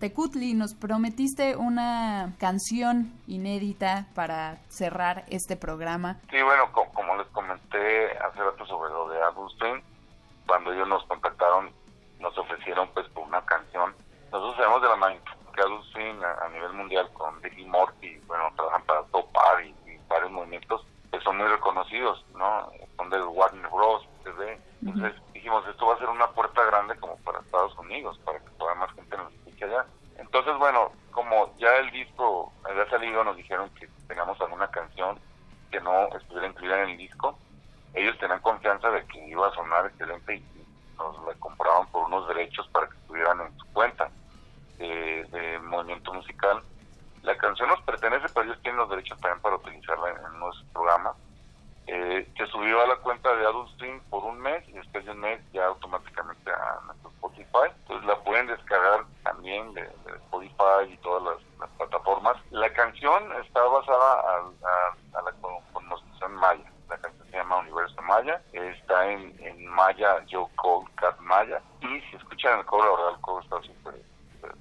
Tecutli, 0.00 0.54
nos 0.54 0.74
prometiste 0.74 1.56
una 1.56 2.32
canción 2.38 3.12
inédita 3.26 4.06
para 4.14 4.56
cerrar 4.70 5.24
este 5.28 5.56
programa. 5.56 6.16
Sí, 6.30 6.40
bueno, 6.42 6.72
co- 6.72 6.88
como 6.94 7.16
les 7.16 7.26
comenté 7.28 8.16
hace 8.18 8.38
rato 8.42 8.64
sobre 8.66 8.90
lo 8.90 9.08
de 9.10 9.18
Swim, 9.58 9.82
cuando 10.46 10.72
ellos 10.72 10.88
nos 10.88 11.04
contactaron, 11.04 11.70
nos 12.18 12.36
ofrecieron 12.38 12.88
pues 12.94 13.06
por 13.10 13.26
una 13.28 13.44
canción. 13.44 13.94
Nosotros 14.32 14.56
sabemos 14.56 14.80
de 14.82 14.88
la 14.88 14.96
magnitud 14.96 15.32
que 15.54 15.62
Swim 15.92 16.24
a, 16.24 16.46
a 16.46 16.48
nivel 16.48 16.72
mundial 16.72 17.10
con 17.12 17.40
Ricky 17.42 17.66
Morty, 17.66 18.16
bueno, 18.26 18.44
trabajan 18.56 18.82
para 18.84 19.02
Topar 19.04 19.62
y, 19.64 19.68
y 19.86 19.98
varios 20.08 20.30
movimientos 20.32 20.82
que 21.12 21.20
son 21.20 21.36
muy 21.36 21.46
reconocidos, 21.46 22.24
¿no? 22.34 22.70
Son 22.96 23.10
del 23.10 23.24
Warner 23.24 23.68
Bros. 23.70 24.06
TV. 24.24 24.58
Entonces 24.82 25.14
dijimos, 25.34 25.66
esto 25.68 25.86
va 25.86 25.94
a 25.94 25.98
ser 25.98 26.08
una 26.08 26.28
puerta 26.28 26.62
grande 26.64 26.94
como 26.96 27.16
para 27.18 27.40
Estados 27.40 27.76
Unidos, 27.78 28.18
para 28.24 28.38
que 28.38 28.50
toda 28.58 28.74
más 28.76 28.90
gente 28.94 29.16
nos 29.16 29.32
allá. 29.64 29.86
Entonces, 30.18 30.56
bueno, 30.58 30.92
como 31.10 31.56
ya 31.58 31.76
el 31.76 31.90
disco 31.90 32.52
había 32.68 32.88
salido, 32.90 33.24
nos 33.24 33.36
dijeron 33.36 33.70
que 33.70 33.88
tengamos 34.06 34.40
alguna 34.40 34.70
canción 34.70 35.18
que 35.70 35.80
no 35.80 36.08
estuviera 36.16 36.48
incluida 36.48 36.82
en 36.82 36.90
el 36.90 36.96
disco. 36.96 37.38
Ellos 37.94 38.18
tenían 38.18 38.40
confianza 38.40 38.90
de 38.90 39.04
que 39.06 39.26
iba 39.26 39.48
a 39.48 39.54
sonar 39.54 39.86
excelente 39.86 40.36
y 40.36 40.44
nos 40.98 41.26
la 41.26 41.34
compraban 41.34 41.86
por 41.88 42.04
unos 42.04 42.28
derechos 42.28 42.68
para 42.68 42.88
que 42.88 42.96
estuvieran 42.96 43.40
en 43.40 43.58
su 43.58 43.66
cuenta 43.72 44.10
de, 44.78 45.24
de 45.30 45.58
movimiento 45.60 46.12
musical. 46.12 46.62
La 47.22 47.36
canción 47.36 47.68
nos 47.68 47.82
pertenece, 47.82 48.26
pero 48.34 48.46
ellos 48.46 48.62
tienen 48.62 48.78
los 48.78 48.90
derechos 48.90 49.18
también 49.20 49.40
para 49.40 49.56
utilizarla 49.56 50.10
en, 50.10 50.16
en 50.16 50.38
nuestro 50.38 50.66
programa. 50.72 51.14
Eh, 51.92 52.28
se 52.36 52.46
subió 52.46 52.80
a 52.82 52.86
la 52.86 52.94
cuenta 52.98 53.34
de 53.34 53.44
Adult 53.44 53.68
Swim 53.76 53.98
por 54.10 54.22
un 54.24 54.38
mes 54.38 54.62
y 54.68 54.72
después 54.74 55.04
de 55.04 55.10
un 55.10 55.18
mes 55.18 55.40
ya 55.52 55.66
automáticamente 55.66 56.48
a 56.52 56.78
nuestro 56.86 57.10
Spotify. 57.10 57.74
Entonces 57.80 58.06
la 58.06 58.16
pueden 58.22 58.46
descargar 58.46 59.04
también 59.24 59.74
de, 59.74 59.82
Spotify 60.06 60.86
y 60.88 60.96
todas 60.98 61.24
las, 61.58 61.68
plataformas. 61.78 62.36
La 62.52 62.72
canción 62.72 63.32
está 63.44 63.60
basada 63.64 64.20
a, 64.20 64.36
a- 65.18 65.22
la 65.22 65.32
con- 65.40 65.60
connotación 65.72 66.32
maya. 66.36 66.72
La 66.88 66.96
canción 66.98 67.26
se 67.28 67.36
llama 67.36 67.56
Universo 67.58 68.00
Maya. 68.02 68.40
Está 68.52 69.10
en, 69.10 69.66
maya, 69.66 70.24
Joe 70.30 70.46
Cole, 70.56 70.86
Cat 70.94 71.18
Maya. 71.18 71.60
Y 71.80 72.00
si 72.02 72.16
escuchan 72.16 72.60
el 72.60 72.66
coro, 72.66 72.96
verdad 72.96 73.14
el 73.16 73.20
coro 73.20 73.40
está 73.42 73.60
súper, 73.62 74.00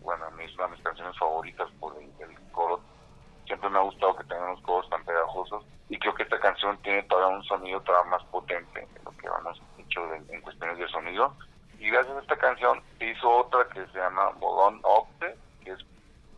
bueno. 0.02 0.26
A 0.26 0.32
mí 0.32 0.46
es 0.46 0.56
una 0.56 0.66
de 0.66 0.72
mis 0.72 0.82
canciones 0.84 1.16
favoritas 1.20 1.70
por 1.80 1.96
el 1.96 2.52
coro 2.52 2.82
siempre 3.50 3.70
me 3.70 3.80
ha 3.80 3.82
gustado 3.82 4.16
que 4.16 4.24
tengan 4.26 4.52
los 4.52 4.62
coros 4.62 4.88
tan 4.92 5.04
pegajosos 5.04 5.66
y 5.90 5.98
creo 5.98 6.14
que 6.14 6.22
esta 6.22 6.40
canción 6.40 6.78
tiene 6.84 7.02
todavía 7.04 7.36
un 7.36 7.44
sonido 7.46 7.82
todavía 7.82 8.12
más 8.12 8.24
potente 8.26 8.80
de 8.80 9.04
lo 9.04 9.12
que 9.18 9.26
hemos 9.26 9.60
hecho 9.80 10.14
en 10.14 10.42
cuestiones 10.42 10.78
de 10.78 10.88
sonido. 10.88 11.34
Y 11.80 11.90
gracias 11.90 12.16
a 12.16 12.22
esta 12.22 12.38
canción 12.38 12.84
se 13.00 13.08
hizo 13.08 13.28
otra 13.28 13.68
que 13.70 13.86
se 13.88 13.98
llama 13.98 14.30
Bolón 14.38 14.80
Octe 14.84 15.36
que 15.64 15.72
es 15.72 15.80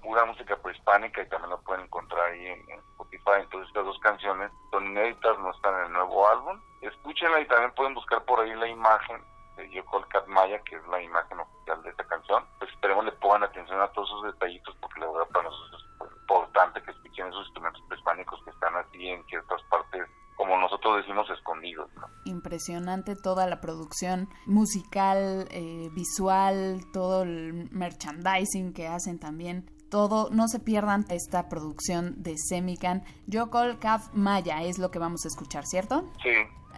pura 0.01 0.23
música 0.23 0.55
prehispánica 0.55 1.21
y 1.21 1.27
también 1.27 1.49
la 1.49 1.57
pueden 1.57 1.83
encontrar 1.83 2.29
ahí 2.29 2.47
en, 2.47 2.59
en 2.69 2.79
Spotify. 2.79 3.41
Entonces 3.41 3.67
estas 3.67 3.85
dos 3.85 3.99
canciones 3.99 4.49
son 4.71 4.85
inéditas 4.85 5.37
no 5.39 5.51
están 5.51 5.75
en 5.79 5.85
el 5.87 5.93
nuevo 5.93 6.29
álbum. 6.29 6.61
Escúchenla 6.81 7.41
y 7.41 7.47
también 7.47 7.73
pueden 7.73 7.93
buscar 7.93 8.23
por 8.23 8.39
ahí 8.39 8.55
la 8.55 8.67
imagen 8.67 9.21
de 9.57 9.69
Yoko 9.69 10.01
Cat 10.09 10.27
Maya, 10.27 10.59
que 10.63 10.75
es 10.75 10.87
la 10.87 11.01
imagen 11.01 11.39
oficial 11.39 11.83
de 11.83 11.89
esta 11.89 12.03
canción. 12.05 12.45
Pues 12.59 12.71
esperemos 12.71 13.05
le 13.05 13.11
pongan 13.13 13.43
atención 13.43 13.79
a 13.81 13.87
todos 13.89 14.09
esos 14.09 14.33
detallitos, 14.33 14.75
porque 14.79 14.99
la 14.99 15.07
verdad 15.07 15.27
para 15.33 15.49
nosotros 15.49 15.83
es 15.83 15.99
muy 15.99 16.09
importante 16.21 16.81
que 16.81 16.91
escuchen 16.91 17.27
esos 17.27 17.45
instrumentos 17.45 17.81
prehispánicos 17.87 18.43
que 18.43 18.49
están 18.51 18.75
así 18.75 19.07
en 19.07 19.23
ciertas 19.25 19.61
partes, 19.63 20.07
como 20.35 20.57
nosotros 20.57 20.97
decimos, 20.97 21.29
escondidos. 21.29 21.89
¿no? 21.95 22.07
Impresionante 22.51 23.15
toda 23.15 23.47
la 23.47 23.61
producción 23.61 24.27
musical, 24.45 25.47
eh, 25.51 25.89
visual, 25.93 26.81
todo 26.91 27.23
el 27.23 27.69
merchandising 27.71 28.73
que 28.73 28.87
hacen 28.87 29.19
también. 29.19 29.71
Todo, 29.89 30.29
no 30.31 30.49
se 30.49 30.59
pierdan 30.59 31.05
esta 31.07 31.47
producción 31.47 32.21
de 32.21 32.37
Semican. 32.37 33.05
Yokol 33.25 33.79
Kaf 33.79 34.09
Maya 34.13 34.63
es 34.63 34.79
lo 34.79 34.91
que 34.91 34.99
vamos 34.99 35.23
a 35.23 35.29
escuchar, 35.29 35.65
¿cierto? 35.65 36.11
Sí, 36.21 36.29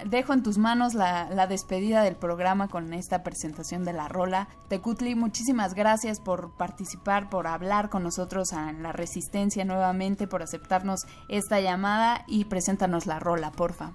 dejo 0.06 0.34
en 0.34 0.44
tus 0.44 0.60
manos 0.60 0.94
la, 0.94 1.28
la 1.32 1.48
despedida 1.48 2.04
del 2.04 2.18
programa 2.18 2.68
con 2.68 2.94
esta 2.94 3.24
presentación 3.24 3.84
de 3.84 3.94
la 3.94 4.08
rola. 4.08 4.50
Tecutli, 4.68 5.16
muchísimas 5.16 5.74
gracias 5.74 6.20
por 6.20 6.56
participar, 6.56 7.32
por 7.32 7.48
hablar 7.48 7.90
con 7.90 8.04
nosotros 8.04 8.54
en 8.54 8.84
la 8.84 8.92
Resistencia 8.92 9.66
nuevamente, 9.66 10.28
por 10.28 10.44
aceptarnos 10.44 11.08
esta 11.30 11.62
llamada 11.62 12.26
y 12.28 12.46
preséntanos 12.46 13.08
la 13.08 13.18
rola, 13.18 13.52
porfa. 13.52 13.94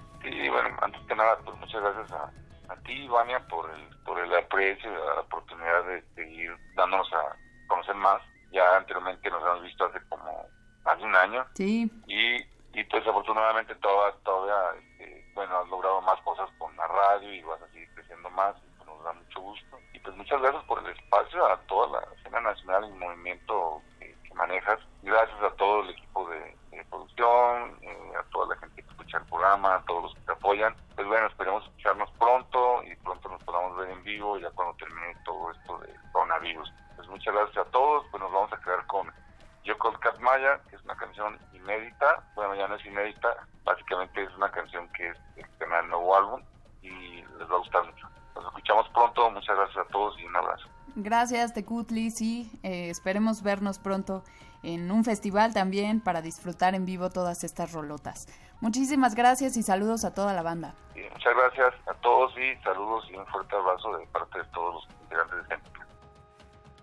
Bueno, 0.60 0.76
antes 0.82 1.00
que 1.06 1.14
nada, 1.14 1.38
pues 1.44 1.56
muchas 1.58 1.80
gracias 1.82 2.12
a, 2.12 2.30
a 2.72 2.76
ti, 2.82 3.06
Vania, 3.08 3.38
por 3.48 3.70
el, 3.70 3.88
por 4.04 4.18
el 4.18 4.34
aprecio 4.34 4.90
y 4.90 4.94
la 4.94 5.20
oportunidad 5.20 5.84
de 5.84 6.02
seguir 6.16 6.56
dándonos 6.74 7.12
a 7.12 7.36
conocer 7.68 7.94
más. 7.94 8.20
Ya 8.50 8.76
anteriormente 8.76 9.30
nos 9.30 9.42
hemos 9.42 9.62
visto 9.62 9.84
hace 9.84 10.00
como 10.08 10.46
hace 10.84 11.02
un 11.04 11.14
año 11.14 11.46
Sí. 11.54 11.90
y, 12.06 12.36
y 12.72 12.84
pues 12.84 13.06
afortunadamente 13.06 13.74
toda, 13.76 14.12
todavía, 14.24 14.80
este, 14.80 15.30
bueno, 15.34 15.58
has 15.58 15.68
logrado 15.68 16.00
más 16.02 16.20
cosas 16.22 16.48
con 16.58 16.74
la 16.76 16.86
radio 16.88 17.32
y 17.32 17.42
vas 17.42 17.60
a 17.62 17.68
seguir 17.68 17.88
creciendo 17.94 18.28
más 18.30 18.56
y 18.56 18.76
pues, 18.78 18.88
nos 18.88 19.04
da 19.04 19.12
mucho 19.12 19.40
gusto. 19.40 19.78
Y 19.92 19.98
pues 20.00 20.16
muchas 20.16 20.40
gracias 20.40 20.64
por 20.64 20.78
el 20.80 20.90
espacio 20.96 21.46
a 21.46 21.56
toda 21.68 22.00
la 22.00 22.14
escena 22.16 22.40
nacional 22.40 22.84
y 22.88 22.92
movimiento 22.98 23.80
que, 24.00 24.16
que 24.24 24.34
manejas. 24.34 24.80
Gracias 25.02 25.40
a 25.42 25.50
todo 25.56 25.82
el 25.82 25.90
equipo 25.90 26.28
de, 26.30 26.56
de 26.70 26.84
producción, 26.86 27.78
eh, 27.82 28.12
a 28.18 28.22
toda 28.30 28.54
la 28.54 28.60
gente 28.60 28.82
que 28.82 28.94
el 29.16 29.24
programa, 29.24 29.76
a 29.76 29.82
todos 29.82 30.04
los 30.04 30.14
que 30.14 30.20
te 30.20 30.32
apoyan. 30.32 30.74
Pues 30.94 31.06
bueno, 31.06 31.26
esperemos 31.26 31.64
escucharnos 31.64 32.10
pronto 32.18 32.82
y 32.84 32.94
pronto 32.96 33.28
nos 33.28 33.42
podamos 33.44 33.76
ver 33.78 33.90
en 33.90 34.02
vivo 34.04 34.38
ya 34.38 34.50
cuando 34.50 34.74
termine 34.76 35.16
todo 35.24 35.50
esto 35.50 35.78
de 35.78 35.94
coronavirus. 36.12 36.72
Pues 36.96 37.08
muchas 37.08 37.34
gracias 37.34 37.66
a 37.66 37.70
todos, 37.70 38.04
pues 38.10 38.22
nos 38.22 38.32
vamos 38.32 38.52
a 38.52 38.60
quedar 38.60 38.86
con 38.86 39.10
Yoko 39.64 39.92
Cat 40.00 40.18
Maya, 40.20 40.60
que 40.68 40.76
es 40.76 40.84
una 40.84 40.96
canción 40.96 41.38
inédita, 41.52 42.24
bueno 42.34 42.54
ya 42.54 42.68
no 42.68 42.74
es 42.74 42.84
inédita, 42.86 43.46
básicamente 43.64 44.22
es 44.22 44.34
una 44.36 44.50
canción 44.50 44.88
que 44.88 45.08
es 45.08 45.16
el 45.36 45.48
tema 45.58 45.76
del 45.78 45.88
nuevo 45.88 46.16
álbum 46.16 46.42
y 46.82 47.22
les 47.22 47.50
va 47.50 47.54
a 47.54 47.58
gustar 47.58 47.84
mucho. 47.84 48.08
Nos 48.34 48.46
escuchamos 48.46 48.88
pronto, 48.90 49.30
muchas 49.30 49.56
gracias 49.56 49.86
a 49.86 49.88
todos 49.90 50.18
y 50.18 50.24
un 50.24 50.36
abrazo. 50.36 50.68
Gracias, 50.94 51.54
Tecutli. 51.54 52.10
Sí, 52.10 52.50
eh, 52.62 52.90
esperemos 52.90 53.42
vernos 53.42 53.78
pronto 53.78 54.24
en 54.62 54.90
un 54.90 55.04
festival 55.04 55.54
también 55.54 56.00
para 56.00 56.22
disfrutar 56.22 56.74
en 56.74 56.84
vivo 56.84 57.10
todas 57.10 57.44
estas 57.44 57.72
rolotas. 57.72 58.26
Muchísimas 58.60 59.14
gracias 59.14 59.56
y 59.56 59.62
saludos 59.62 60.04
a 60.04 60.14
toda 60.14 60.32
la 60.32 60.42
banda. 60.42 60.74
Y 60.94 61.00
muchas 61.12 61.34
gracias 61.34 61.74
a 61.86 61.94
todos 61.94 62.32
y 62.36 62.62
saludos 62.62 63.04
y 63.10 63.16
un 63.16 63.26
fuerte 63.26 63.54
abrazo 63.54 63.96
de 63.96 64.06
parte 64.06 64.38
de 64.38 64.44
todos 64.46 64.74
los 64.74 65.00
integrantes 65.02 65.36
de 65.36 65.56
Centro. 65.56 65.78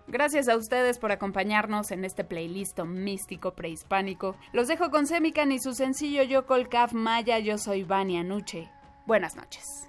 Gracias 0.08 0.48
a 0.48 0.56
ustedes 0.56 0.98
por 0.98 1.10
acompañarnos 1.10 1.90
en 1.90 2.04
este 2.04 2.22
playlist 2.22 2.78
místico 2.80 3.54
prehispánico. 3.54 4.36
Los 4.52 4.68
dejo 4.68 4.90
con 4.90 5.06
Semican 5.06 5.50
y 5.50 5.58
su 5.58 5.74
sencillo 5.74 6.22
Yo 6.22 6.46
Colcaf 6.46 6.92
Maya, 6.92 7.40
yo 7.40 7.58
soy 7.58 7.82
Vania 7.82 8.22
Nuche. 8.22 8.70
Buenas 9.04 9.34
noches. 9.34 9.88